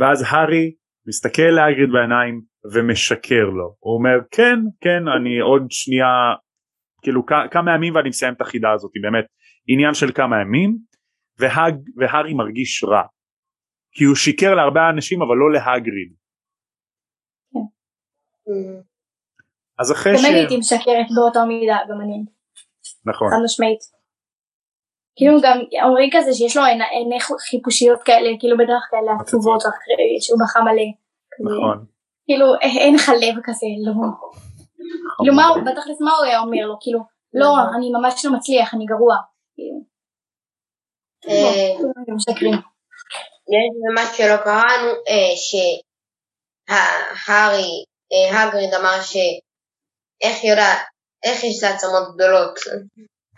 ואז 0.01 0.25
הארי 0.29 0.75
מסתכל 1.09 1.43
להגריד 1.43 1.91
בעיניים 1.93 2.43
ומשקר 2.73 3.45
לו. 3.45 3.75
הוא 3.79 3.95
אומר 3.95 4.19
כן 4.31 4.59
כן 4.81 5.09
אני 5.17 5.39
עוד 5.39 5.67
שנייה 5.71 6.35
כאילו 7.03 7.23
כמה 7.51 7.75
ימים 7.75 7.95
ואני 7.95 8.09
מסיים 8.09 8.35
את 8.35 8.41
החידה 8.41 8.73
הזאת 8.73 8.91
באמת. 9.03 9.25
עניין 9.69 9.95
של 9.95 10.13
כמה 10.15 10.41
ימים 10.41 10.79
והג, 11.39 11.75
והארי 11.97 12.35
מרגיש 12.35 12.85
רע. 12.85 13.03
כי 13.93 14.05
הוא 14.05 14.17
שיקר 14.17 14.55
להרבה 14.55 14.81
אנשים 14.91 15.23
אבל 15.23 15.37
לא 15.37 15.53
להגריד. 15.53 16.13
Mm. 17.55 18.83
אז 19.79 19.93
אחרי 19.93 20.13
גם 20.13 20.19
ש... 20.19 20.25
אני 20.25 20.35
הייתי 20.35 20.57
משקרת 20.57 21.09
באותה 21.17 21.45
מידה, 21.49 21.79
גם 21.91 22.01
אני, 22.01 22.25
נכון. 23.05 23.29
חד 23.31 23.37
משמעית. 23.45 23.79
כאילו 25.17 25.35
גם 25.43 25.59
אומרים 25.85 26.11
כזה 26.13 26.33
שיש 26.33 26.57
לו 26.57 26.63
עיני- 26.65 27.21
חיפושיות 27.51 28.03
כאלה, 28.03 28.29
כאילו 28.41 28.57
בדרך 28.57 28.85
כאלה 28.91 29.11
עצובות 29.21 29.61
אחרי 29.61 30.17
שהוא 30.21 30.39
בכה 30.43 30.61
מלא. 30.61 30.89
נכון 31.51 31.96
כאילו 32.27 32.47
אה, 32.63 32.85
אין 32.85 32.95
לך 32.95 33.09
לב 33.09 33.35
כזה, 33.45 33.67
לא. 33.87 33.93
כאילו 35.19 35.35
מה 35.37 35.47
הוא, 35.47 35.57
בתכלס 35.59 36.01
מה 36.01 36.13
הוא 36.13 36.25
היה 36.25 36.41
אומר 36.41 36.67
לו, 36.67 36.77
כאילו, 36.81 37.01
לא, 37.35 37.55
אני 37.77 37.91
ממש 37.93 38.25
לא 38.25 38.33
מצליח, 38.33 38.75
אני 38.75 38.85
גרוע. 38.87 39.17
כאילו, 39.55 39.81
אה, 41.29 41.73
הם 42.09 42.17
משקרים. 42.17 42.55
יש 43.55 43.73
משהו 43.95 44.15
שלא 44.17 44.37
קראנו, 44.37 44.91
אה, 45.09 45.33
שהארי, 46.69 47.85
הגריד 48.33 48.75
אמר 48.75 49.01
שאיך 49.03 50.45
יודעת, 50.45 50.79
איך 51.25 51.45
יש 51.45 51.63
לה 51.63 51.71
עצמות 51.75 52.15
גדולות, 52.15 52.59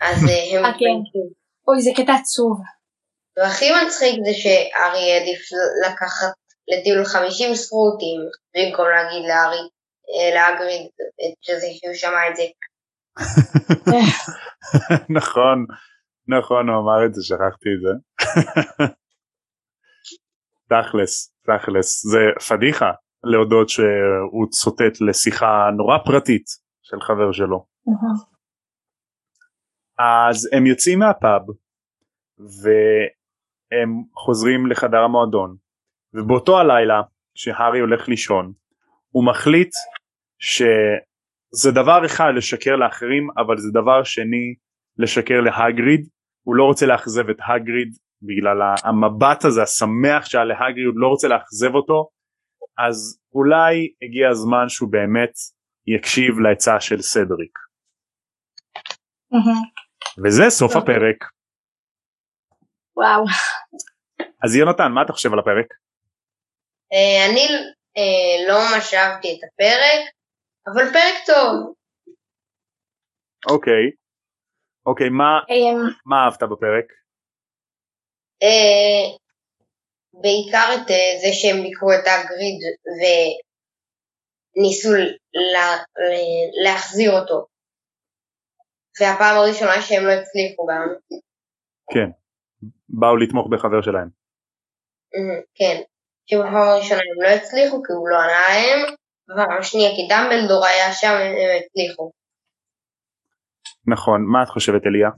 אז 0.01 0.17
הם 0.53 0.63
כן. 0.79 1.19
אוי, 1.67 1.81
זה 1.81 1.91
קטע 1.95 2.13
עצוב. 2.13 2.61
והכי 3.37 3.65
מצחיק 3.71 4.15
זה 4.25 4.33
שארי 4.33 5.11
העדיף 5.11 5.41
לקחת 5.85 6.33
לטיול 6.69 7.05
50 7.05 7.55
ספרוטים, 7.55 8.19
במקום 8.55 8.85
להגיד 8.95 9.23
לארי, 9.29 9.63
אה, 10.09 10.29
להגריד 10.35 10.83
את 11.21 11.33
שזה 11.41 11.67
שהוא 11.71 11.93
שמע 11.93 12.29
את 12.29 12.35
זה. 12.35 12.43
נכון 15.19 15.65
נכון 16.27 16.69
הוא 16.69 16.81
אמר 16.81 17.05
את 17.05 17.13
זה 17.13 17.21
שכחתי 17.23 17.69
את 17.75 17.81
זה. 17.85 17.93
תכלס 20.69 21.33
תכלס 21.45 22.05
זה 22.05 22.19
פדיחה 22.49 22.91
להודות 23.23 23.69
שהוא 23.69 24.47
צוטט 24.49 25.01
לשיחה 25.01 25.69
נורא 25.77 25.97
פרטית 26.05 26.45
של 26.81 27.01
חבר 27.01 27.31
שלו. 27.31 27.65
אז 29.99 30.49
הם 30.53 30.65
יוצאים 30.65 30.99
מהפאב 30.99 31.41
והם 32.39 34.03
חוזרים 34.15 34.71
לחדר 34.71 34.97
המועדון 34.97 35.55
ובאותו 36.13 36.59
הלילה 36.59 37.01
כשהארי 37.35 37.79
הולך 37.79 38.07
לישון 38.07 38.53
הוא 39.09 39.25
מחליט 39.25 39.71
שזה 40.39 41.71
דבר 41.71 42.05
אחד 42.05 42.31
לשקר 42.35 42.75
לאחרים 42.75 43.27
אבל 43.37 43.57
זה 43.57 43.69
דבר 43.73 44.03
שני 44.03 44.55
לשקר 44.97 45.41
להגריד 45.41 46.07
הוא 46.43 46.55
לא 46.55 46.63
רוצה 46.63 46.85
לאכזב 46.85 47.29
את 47.29 47.37
הגריד 47.39 47.89
בגלל 48.21 48.57
המבט 48.83 49.45
הזה 49.45 49.63
השמח 49.63 50.25
שהיה 50.25 50.45
להגריד 50.45 50.85
הוא 50.85 50.93
לא 50.95 51.07
רוצה 51.07 51.27
לאכזב 51.27 51.75
אותו 51.75 52.09
אז 52.77 53.19
אולי 53.33 53.91
הגיע 54.01 54.29
הזמן 54.29 54.69
שהוא 54.69 54.91
באמת 54.91 55.33
יקשיב 55.87 56.39
לעצה 56.39 56.79
של 56.79 57.01
סדריק 57.01 57.57
וזה 60.23 60.49
סוף. 60.49 60.75
הפרק 60.75 61.31
וואו. 62.97 63.25
אז 64.43 64.55
יונתן 64.55 64.91
מה 64.91 65.01
אתה 65.01 65.13
חושב 65.13 65.33
על 65.33 65.39
הפרק? 65.39 65.73
אה, 66.93 67.25
אני 67.29 67.45
אה, 67.97 68.47
לא 68.47 68.55
ממש 68.59 68.93
אהבתי 68.93 69.27
את 69.27 69.43
הפרק, 69.43 70.01
אבל 70.67 70.83
פרק 70.93 71.15
טוב. 71.25 71.73
אוקיי 73.51 73.83
אוקיי 74.85 75.09
מה, 75.09 75.31
אמ, 75.49 75.77
מה 76.05 76.15
אהבת 76.25 76.43
בפרק? 76.43 76.85
אה, 78.43 79.03
בעיקר 80.13 80.67
את 80.75 80.91
אה, 80.91 81.11
זה 81.21 81.29
שהם 81.39 81.57
ביקרו 81.63 81.89
את 81.93 82.05
הגריד 82.07 82.59
וניסו 84.57 84.89
לה- 85.53 85.83
להחזיר 86.63 87.11
אותו. 87.11 87.47
והפעם 88.99 89.35
הראשונה 89.37 89.81
שהם 89.81 90.03
לא 90.07 90.11
הצליחו 90.11 90.65
גם. 90.71 90.87
כן 91.93 92.09
באו 92.89 93.17
לתמוך 93.17 93.47
בחבר 93.51 93.81
שלהם 93.81 94.09
אה, 95.15 95.41
כן. 95.55 95.81
שבפעם 96.29 96.55
הראשונה 96.55 96.99
הם 96.99 97.21
לא 97.23 97.27
הצליחו 97.27 97.83
כי 97.83 97.93
הוא 97.93 98.09
לא 98.09 98.15
ענה 98.15 98.41
להם, 98.49 98.95
בפעם 99.27 99.59
השנייה 99.59 99.89
כי 99.95 100.07
דמבלדור 100.09 100.65
היה 100.65 100.93
שם 100.93 101.07
הם 101.07 101.33
הצליחו. 101.57 102.11
נכון 103.87 104.19
מה 104.31 104.43
את 104.43 104.49
חושבת 104.49 104.81
אליה? 104.87 105.09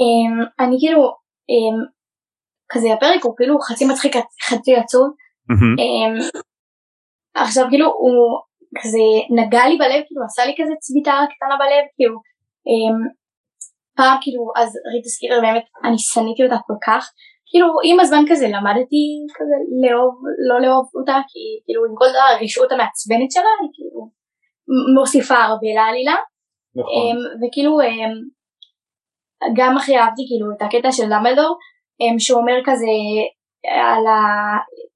אמ, 0.00 0.34
אני 0.60 0.76
כאילו, 0.80 1.02
אמ, 1.52 1.78
כזה 2.68 2.88
הפרק 2.94 3.24
הוא 3.24 3.36
כאילו 3.36 3.58
חצי 3.60 3.84
מצחיק 3.90 4.12
חצי 4.48 4.76
עצוב. 4.76 5.06
אמ, 5.80 6.14
עכשיו 7.34 7.64
כאילו 7.70 7.86
הוא 7.86 8.40
כזה 8.82 9.04
נגע 9.38 9.64
לי 9.68 9.76
בלב, 9.78 10.02
כאילו 10.06 10.22
עשה 10.24 10.44
לי 10.46 10.54
כזה 10.58 10.72
צביטה 10.80 11.14
קטנה 11.32 11.56
בלב, 11.56 11.84
כאילו 11.96 12.16
פעם 13.96 14.18
כאילו 14.22 14.52
אז 14.56 14.68
ריטה 14.94 15.08
סקיטר 15.08 15.40
באמת 15.40 15.64
אני 15.84 15.98
שנאתי 15.98 16.42
אותה 16.44 16.56
כל 16.66 16.78
כך, 16.86 17.12
כאילו 17.48 17.66
עם 17.84 18.00
הזמן 18.00 18.24
כזה 18.30 18.46
למדתי 18.48 19.04
כזה 19.36 19.56
לאהוב, 19.82 20.14
לא 20.48 20.60
לאהוב 20.62 20.86
אותה, 20.94 21.16
כי 21.30 21.42
כאילו 21.64 21.84
עם 21.84 21.94
כל 22.00 22.10
הרשעות 22.16 22.72
המעצבנת 22.72 23.30
שלה, 23.30 23.52
היא 23.60 23.70
כאילו 23.74 24.00
מוסיפה 24.96 25.34
הרבה 25.34 25.70
לעלילה. 25.76 26.16
נכון 26.76 26.92
אמ, 26.92 27.18
וכאילו 27.40 27.80
אמ, 27.80 28.14
גם 29.58 29.76
הכי 29.76 29.98
אהבתי 29.98 30.22
כאילו 30.28 30.46
את 30.52 30.62
הקטע 30.62 30.92
של 30.92 31.08
דמבלדור 31.12 31.52
אמ, 32.00 32.18
שהוא 32.18 32.40
אומר 32.40 32.58
כזה 32.64 32.94
על 33.64 34.06
ה... 34.06 34.18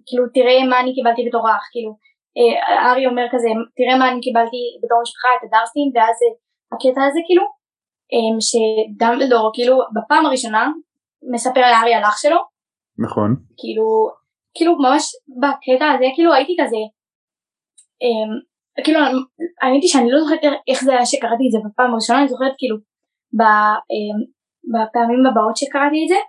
כאילו 0.07 0.25
תראה 0.35 0.59
מה 0.71 0.81
אני 0.81 0.95
קיבלתי 0.95 1.23
בתור 1.29 1.45
אח 1.51 1.65
כאילו 1.73 1.91
אה, 2.39 2.91
ארי 2.91 3.07
אומר 3.07 3.27
כזה 3.33 3.49
תראה 3.77 3.99
מה 3.99 4.07
אני 4.11 4.21
קיבלתי 4.21 4.63
בתור 4.83 4.99
משפחה 5.05 5.29
את 5.37 5.43
הדרסטין 5.45 5.89
ואז 5.95 6.17
אה, 6.25 6.33
הקטע 6.73 7.03
הזה 7.09 7.21
כאילו 7.27 7.45
שדמבלדור 8.49 9.51
כאילו 9.55 9.77
בפעם 9.95 10.27
הראשונה 10.27 10.63
מספר 11.33 11.61
לארי 11.61 11.95
על 11.95 12.05
אח 12.05 12.17
שלו. 12.23 12.37
נכון. 12.99 13.37
כאילו, 13.61 13.87
כאילו 14.55 14.79
ממש 14.79 15.03
בקטע 15.43 15.87
הזה 15.95 16.07
כאילו 16.15 16.35
הייתי 16.35 16.57
כזה, 16.61 16.83
אמ, 18.03 18.31
כאילו 18.85 19.01
האמת 19.63 19.83
היא 19.83 19.93
שאני 19.93 20.11
לא 20.11 20.21
זוכרת 20.21 20.41
איך 20.69 20.85
זה 20.85 20.93
היה 20.93 21.07
שקראתי 21.07 21.45
את 21.47 21.53
זה 21.55 21.59
בפעם 21.65 21.93
הראשונה, 21.93 22.19
אני 22.19 22.29
זוכרת 22.29 22.55
כאילו 22.59 22.77
ב, 23.39 23.43
אמ, 23.93 24.19
בפעמים 24.73 25.27
הבאות 25.27 25.57
שקראתי 25.57 25.99
את 26.05 26.09
זה, 26.13 26.21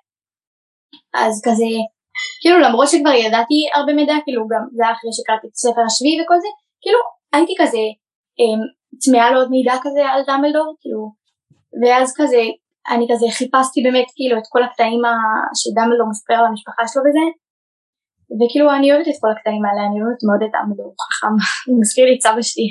אז 1.23 1.33
כזה, 1.45 1.71
כאילו 2.41 2.57
למרות 2.65 2.87
שכבר 2.91 3.15
ידעתי 3.23 3.59
הרבה 3.75 3.93
מידע, 3.93 4.15
כאילו 4.25 4.41
גם 4.51 4.63
זה 4.75 4.81
היה 4.83 4.93
אחרי 4.95 5.11
שקראתי 5.17 5.47
את 5.47 5.55
ספר 5.63 5.83
השביעי 5.87 6.17
וכל 6.21 6.39
זה, 6.43 6.51
כאילו 6.81 6.99
הייתי 7.33 7.53
כזה 7.61 7.83
אמ, 8.39 8.61
צמאה 9.01 9.31
לעוד 9.31 9.49
מידע 9.55 9.75
כזה 9.83 10.01
על 10.11 10.21
דמבלדור, 10.27 10.69
כאילו, 10.81 11.01
ואז 11.81 12.07
כזה 12.17 12.41
אני 12.93 13.05
כזה 13.11 13.25
חיפשתי 13.37 13.79
באמת 13.85 14.07
כאילו 14.15 14.35
את 14.39 14.47
כל 14.53 14.63
הקטעים 14.63 15.01
שדמבלדור 15.59 16.07
מספר 16.13 16.37
על 16.39 16.45
המשפחה 16.49 16.83
שלו 16.91 17.01
וזה 17.05 17.25
וכאילו 18.37 18.67
אני 18.77 18.87
אוהבת 18.91 19.07
את 19.11 19.17
כל 19.21 19.31
הקטעים 19.33 19.63
האלה 19.65 19.81
אני 19.87 19.97
אוהבת 20.01 20.21
מאוד 20.27 20.41
את 20.45 20.51
דמבלדור 20.55 20.91
חכם 21.03 21.33
הוא 21.67 21.75
מזכיר 21.81 22.05
לי 22.07 22.13
את 22.15 22.21
סבא 22.25 22.41
שלי. 22.49 22.69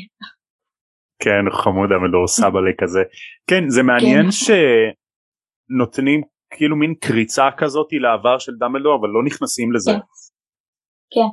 כן 1.25 1.45
חמוד 1.61 1.89
דמבלדור 1.93 2.27
סבא 2.39 2.61
כזה 2.81 3.03
כן 3.51 3.63
זה 3.75 3.83
מעניין 3.91 4.27
כן. 4.31 4.37
שנותנים 4.41 6.21
כאילו 6.55 6.77
מין 6.77 6.93
קריצה 7.05 7.47
כזאת 7.61 7.91
לעבר 8.05 8.37
של 8.39 8.53
דמבלדור 8.61 8.95
אבל 8.99 9.09
לא 9.17 9.21
נכנסים 9.29 9.69
לזה. 9.75 9.93
כן. 9.93 10.05
כן. 11.15 11.31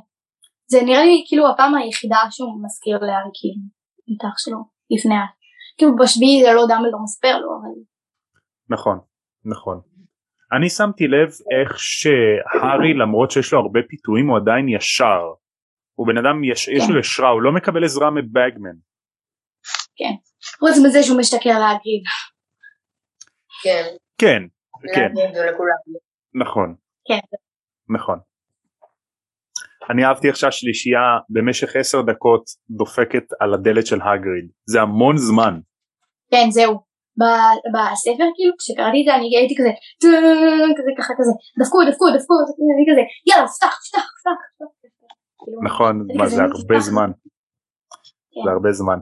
זה 0.72 0.78
נראה 0.86 1.04
לי 1.04 1.24
כאילו 1.28 1.44
הפעם 1.50 1.74
היחידה 1.74 2.20
שהוא 2.30 2.64
מזכיר 2.64 2.98
לארי 3.08 3.32
כאילו 3.38 3.62
את 4.10 4.22
אח 4.28 4.36
שלו 4.44 4.60
לפני 4.94 5.14
כאילו 5.76 5.92
בשביעי 6.00 6.36
זה 6.44 6.50
לא 6.56 6.62
דמבלדור 6.70 7.02
מספר 7.08 7.34
לו 7.42 7.50
אבל 7.58 7.74
נכון, 8.68 8.98
נכון. 9.44 9.80
אני 10.52 10.70
שמתי 10.70 11.06
לב 11.06 11.28
איך 11.28 11.78
שהארי 11.78 12.94
למרות 12.94 13.30
שיש 13.30 13.52
לו 13.52 13.58
הרבה 13.58 13.80
פיתויים 13.88 14.28
הוא 14.28 14.36
עדיין 14.36 14.68
ישר. 14.68 15.22
הוא 15.94 16.06
בן 16.06 16.18
אדם 16.18 16.44
יש, 16.44 16.68
יש 16.68 16.82
לו 16.88 16.94
כן. 16.94 16.98
ישרה 17.00 17.28
הוא 17.28 17.42
לא 17.42 17.52
מקבל 17.52 17.84
עזרה 17.84 18.10
מבגמן. 18.10 18.76
כן. 19.96 20.14
חוץ 20.58 20.86
מזה 20.86 21.02
שהוא 21.02 21.18
משתכר 21.18 21.58
להגיד. 21.58 22.02
כן. 23.62 23.84
כן. 24.18 24.42
כן. 24.94 25.12
נכון. 26.34 26.74
כן. 27.08 27.36
נכון. 27.88 28.18
אני 29.90 30.04
אהבתי 30.04 30.28
איך 30.28 30.36
שהשלישייה 30.36 31.18
במשך 31.30 31.76
עשר 31.76 32.02
דקות 32.02 32.44
דופקת 32.70 33.24
על 33.40 33.54
הדלת 33.54 33.86
של 33.86 34.00
הגריד 34.02 34.50
זה 34.66 34.82
המון 34.82 35.16
זמן. 35.16 35.60
כן 36.30 36.50
זהו 36.50 36.85
בספר 37.74 38.26
כאילו 38.34 38.52
כשקראתי 38.58 39.00
את 39.00 39.06
זה 39.06 39.14
אני 39.14 39.36
הייתי 39.36 39.54
כזה 39.58 39.72
כזה 40.78 40.90
ככה 40.98 41.12
כזה 41.18 41.32
דפקו 41.60 41.78
דפקו 41.88 42.04
דפקו 42.16 42.34
אני 42.76 42.84
כזה 42.90 43.02
יאללה 43.26 43.48
פתח 43.48 43.74
פתח 43.88 44.06
פתח 44.18 44.38
נכון 45.64 46.06
זה 46.28 46.42
הרבה 46.42 46.80
זמן. 46.80 47.10
זה 48.44 48.50
הרבה 48.50 48.72
זמן. 48.72 48.98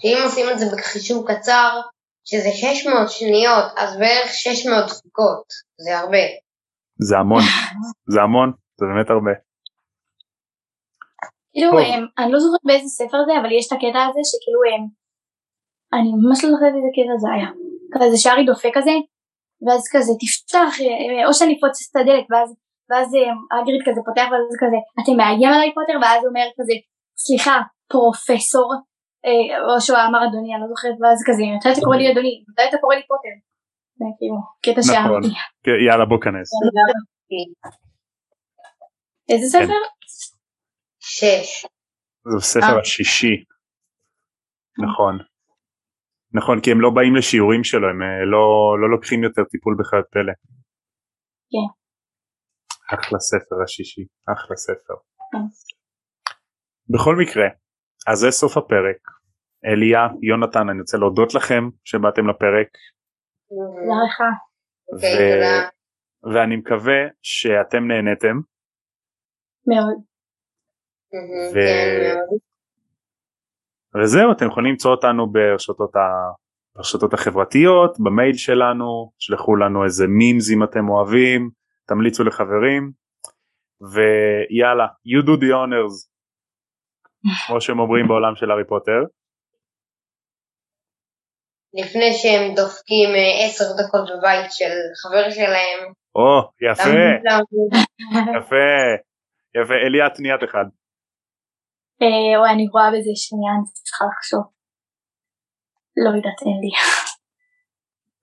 שאם 0.00 0.18
עושים 0.24 0.46
את 0.52 0.58
זה 0.58 0.66
בחישוב 0.72 1.26
קצר 1.30 1.80
שזה 2.24 2.48
600 2.52 3.10
שניות 3.10 3.64
אז 3.76 3.96
בערך 3.98 4.30
600 4.30 4.84
דפיקות 4.84 5.46
זה 5.84 5.98
הרבה. 5.98 6.24
זה 7.08 7.16
המון 7.18 7.42
זה 8.12 8.20
המון 8.22 8.52
זה 8.78 8.86
באמת 8.86 9.10
הרבה. 9.10 9.30
כאילו 11.52 11.72
אני 12.18 12.32
לא 12.32 12.38
זוכרת 12.38 12.64
באיזה 12.64 12.88
ספר 12.88 13.18
זה 13.26 13.32
אבל 13.40 13.52
יש 13.58 13.66
את 13.66 13.72
הקטע 13.72 14.00
הזה 14.08 14.22
שכאילו 14.30 14.60
אני 15.92 16.10
ממש 16.22 16.44
לא 16.44 16.50
זוכרת 16.50 16.74
איזה 16.76 16.90
קטע 16.96 17.14
זה 17.22 17.28
היה. 17.34 17.50
כזה 17.94 18.16
שארי 18.22 18.44
דופק 18.44 18.72
כזה, 18.78 18.94
ואז 19.64 19.82
כזה 19.92 20.12
תפתח, 20.22 20.72
אה, 20.80 21.26
או 21.26 21.34
שאני 21.34 21.52
אפוצץ 21.58 21.88
את 21.90 21.96
הדלת, 22.00 22.26
ואז, 22.30 22.48
ואז 22.90 23.08
אגריד 23.56 23.80
אה, 23.80 23.86
כזה 23.86 24.00
פותח, 24.06 24.26
ואז 24.30 24.56
כזה, 24.62 24.78
אתם 25.00 25.14
מאיים 25.16 25.52
עליי 25.54 25.70
פוטר, 25.74 25.96
ואז 26.02 26.20
הוא 26.22 26.28
אומר 26.32 26.48
כזה, 26.58 26.74
סליחה, 27.24 27.56
פרופסור, 27.92 28.68
אה, 29.26 29.48
או 29.66 29.80
שהוא 29.80 29.98
אמר 30.06 30.20
אדוני, 30.26 30.50
אני 30.54 30.62
לא 30.62 30.68
זוכרת, 30.72 30.96
ואז 31.00 31.18
כזה, 31.26 31.42
מתי 31.56 31.68
אתה 31.72 31.80
קורא 31.86 31.96
לי 31.96 32.12
אדוני, 32.12 32.34
מתי 32.48 32.62
אתה 32.68 32.78
קורא 32.82 32.94
לי 32.98 33.04
פוטר? 33.10 33.34
זה 33.98 34.04
כאילו, 34.18 34.38
קטע 34.64 34.80
נכון. 34.80 34.94
שאהבתי. 34.94 35.32
כן, 35.64 35.78
יאללה 35.86 36.04
בוא 36.10 36.20
כנס. 36.24 36.48
איזה 39.30 39.58
כן. 39.58 39.64
ספר? 39.64 39.82
שש. 41.00 41.66
זה 42.30 42.36
הספר 42.36 42.80
השישי. 42.80 43.44
נכון. 44.78 45.18
נכון 46.34 46.60
כי 46.62 46.70
הם 46.70 46.80
לא 46.80 46.90
באים 46.90 47.16
לשיעורים 47.16 47.64
שלו 47.64 47.88
הם 47.88 48.02
אה, 48.02 48.24
לא, 48.32 48.46
לא 48.80 48.90
לוקחים 48.90 49.22
יותר 49.22 49.44
טיפול 49.44 49.76
בחיות 49.78 50.06
פלא. 50.12 50.32
כן. 51.52 51.68
אחלה 52.94 53.18
ספר 53.18 53.56
השישי 53.64 54.04
אחלה 54.34 54.56
ספר. 54.56 54.94
כן. 55.32 55.46
בכל 56.92 57.16
מקרה 57.22 57.48
אז 58.08 58.18
זה 58.18 58.30
סוף 58.30 58.56
הפרק. 58.56 59.00
אליה 59.64 60.00
יונתן 60.22 60.68
אני 60.70 60.80
רוצה 60.80 60.98
להודות 60.98 61.34
לכם 61.34 61.62
שבאתם 61.84 62.28
לפרק. 62.30 62.70
תודה 63.48 63.96
לך. 64.04 64.18
אוקיי, 64.92 65.40
ואני 66.34 66.56
מקווה 66.56 67.00
שאתם 67.22 67.82
נהנתם. 67.88 68.36
מאוד. 69.66 69.98
ו... 71.54 71.58
וזהו 73.96 74.32
אתם 74.32 74.46
יכולים 74.46 74.70
למצוא 74.70 74.90
אותנו 74.90 75.32
ברשתות, 75.32 75.96
ה... 75.96 76.00
ברשתות 76.76 77.14
החברתיות 77.14 78.00
במייל 78.00 78.36
שלנו 78.36 79.12
שלחו 79.18 79.56
לנו 79.56 79.84
איזה 79.84 80.06
מימס 80.06 80.50
אם 80.50 80.64
אתם 80.64 80.88
אוהבים 80.88 81.50
תמליצו 81.88 82.24
לחברים 82.24 82.92
ויאללה 83.80 84.86
you 85.06 85.22
do 85.26 85.40
the 85.40 85.50
honors 85.52 85.94
כמו 87.46 87.60
שהם 87.60 87.78
אומרים 87.78 88.08
בעולם 88.08 88.36
של 88.36 88.50
הארי 88.50 88.64
פוטר. 88.68 89.00
לפני 91.74 92.12
שהם 92.12 92.54
דופקים 92.56 93.10
אה, 93.18 93.46
עשר 93.46 93.64
דקות 93.64 94.04
בבית 94.10 94.52
של 94.52 94.72
חבר 95.02 95.30
שלהם. 95.30 95.92
או 96.14 96.50
יפה 96.70 97.08
יפה 98.38 98.66
יפה 99.56 99.74
אליה 99.74 100.10
תניית 100.14 100.44
אחד. 100.44 100.64
או 102.00 102.44
אה, 102.44 102.52
אני 102.52 102.66
רואה 102.72 102.88
בזה 102.90 103.10
שנייה, 103.14 103.52
אני 103.54 103.64
צריכה 103.72 104.04
לחשוב. 104.12 104.44
לא 105.96 106.16
יודעת, 106.16 106.40
אין 106.46 106.60
לי. 106.62 106.70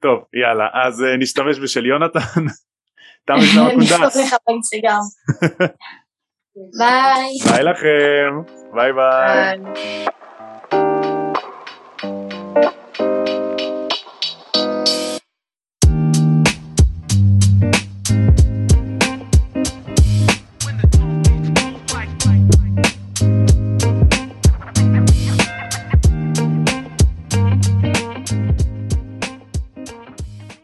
טוב, 0.02 0.24
יאללה, 0.34 0.68
אז 0.74 1.02
uh, 1.02 1.18
נשתמש 1.20 1.60
בשל 1.60 1.86
יונתן. 1.86 2.20
תם 3.28 3.34
אצלנו 3.34 3.68
הקונדס. 3.68 3.92
נשתוק 3.92 4.24
לך 4.28 4.36
באינסטגרם. 4.48 5.06
ביי. 6.80 7.52
ביי 7.52 7.64
לכם. 7.64 8.54
ביי 8.74 8.94
ביי. 8.94 9.60